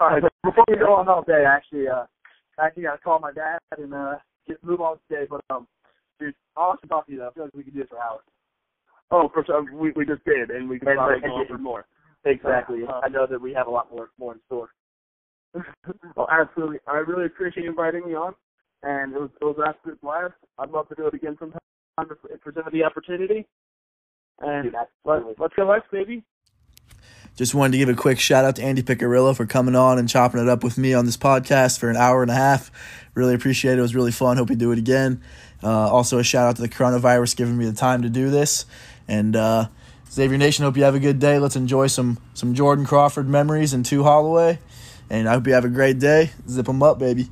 [0.00, 2.04] All right, but before we go on all day, I actually, uh,
[2.58, 4.14] I actually got to call my dad and uh,
[4.46, 5.26] get move on today.
[5.28, 5.66] But um,
[6.20, 7.18] dude, awesome talking to you.
[7.18, 7.28] Though.
[7.28, 8.22] I feel like we could do this for hours.
[9.10, 9.64] Oh, for sure.
[9.74, 11.86] We we just did, and we can And, probably go for more.
[12.24, 12.82] Exactly.
[12.88, 14.70] Uh, I know that we have a lot more more in store.
[16.16, 16.78] well, absolutely.
[16.86, 18.34] I really appreciate you inviting me on,
[18.82, 20.34] and it was it was an absolute blast.
[20.58, 21.60] I'd love to do it again sometime
[22.00, 23.46] if if presented the opportunity.
[24.40, 25.34] And Dude, let, absolutely.
[25.38, 26.24] let's go Lex, baby.
[27.36, 30.08] Just wanted to give a quick shout out to Andy Piccirillo for coming on and
[30.08, 32.70] chopping it up with me on this podcast for an hour and a half.
[33.14, 33.78] Really appreciate it.
[33.78, 34.36] It was really fun.
[34.36, 35.22] Hope you do it again.
[35.62, 38.66] Uh, also, a shout out to the coronavirus giving me the time to do this.
[39.06, 39.68] And uh,
[40.10, 41.38] Xavier Nation, hope you have a good day.
[41.38, 44.58] Let's enjoy some some Jordan Crawford memories and Tu Holloway.
[45.08, 46.30] And I hope you have a great day.
[46.48, 47.28] Zip them up, baby.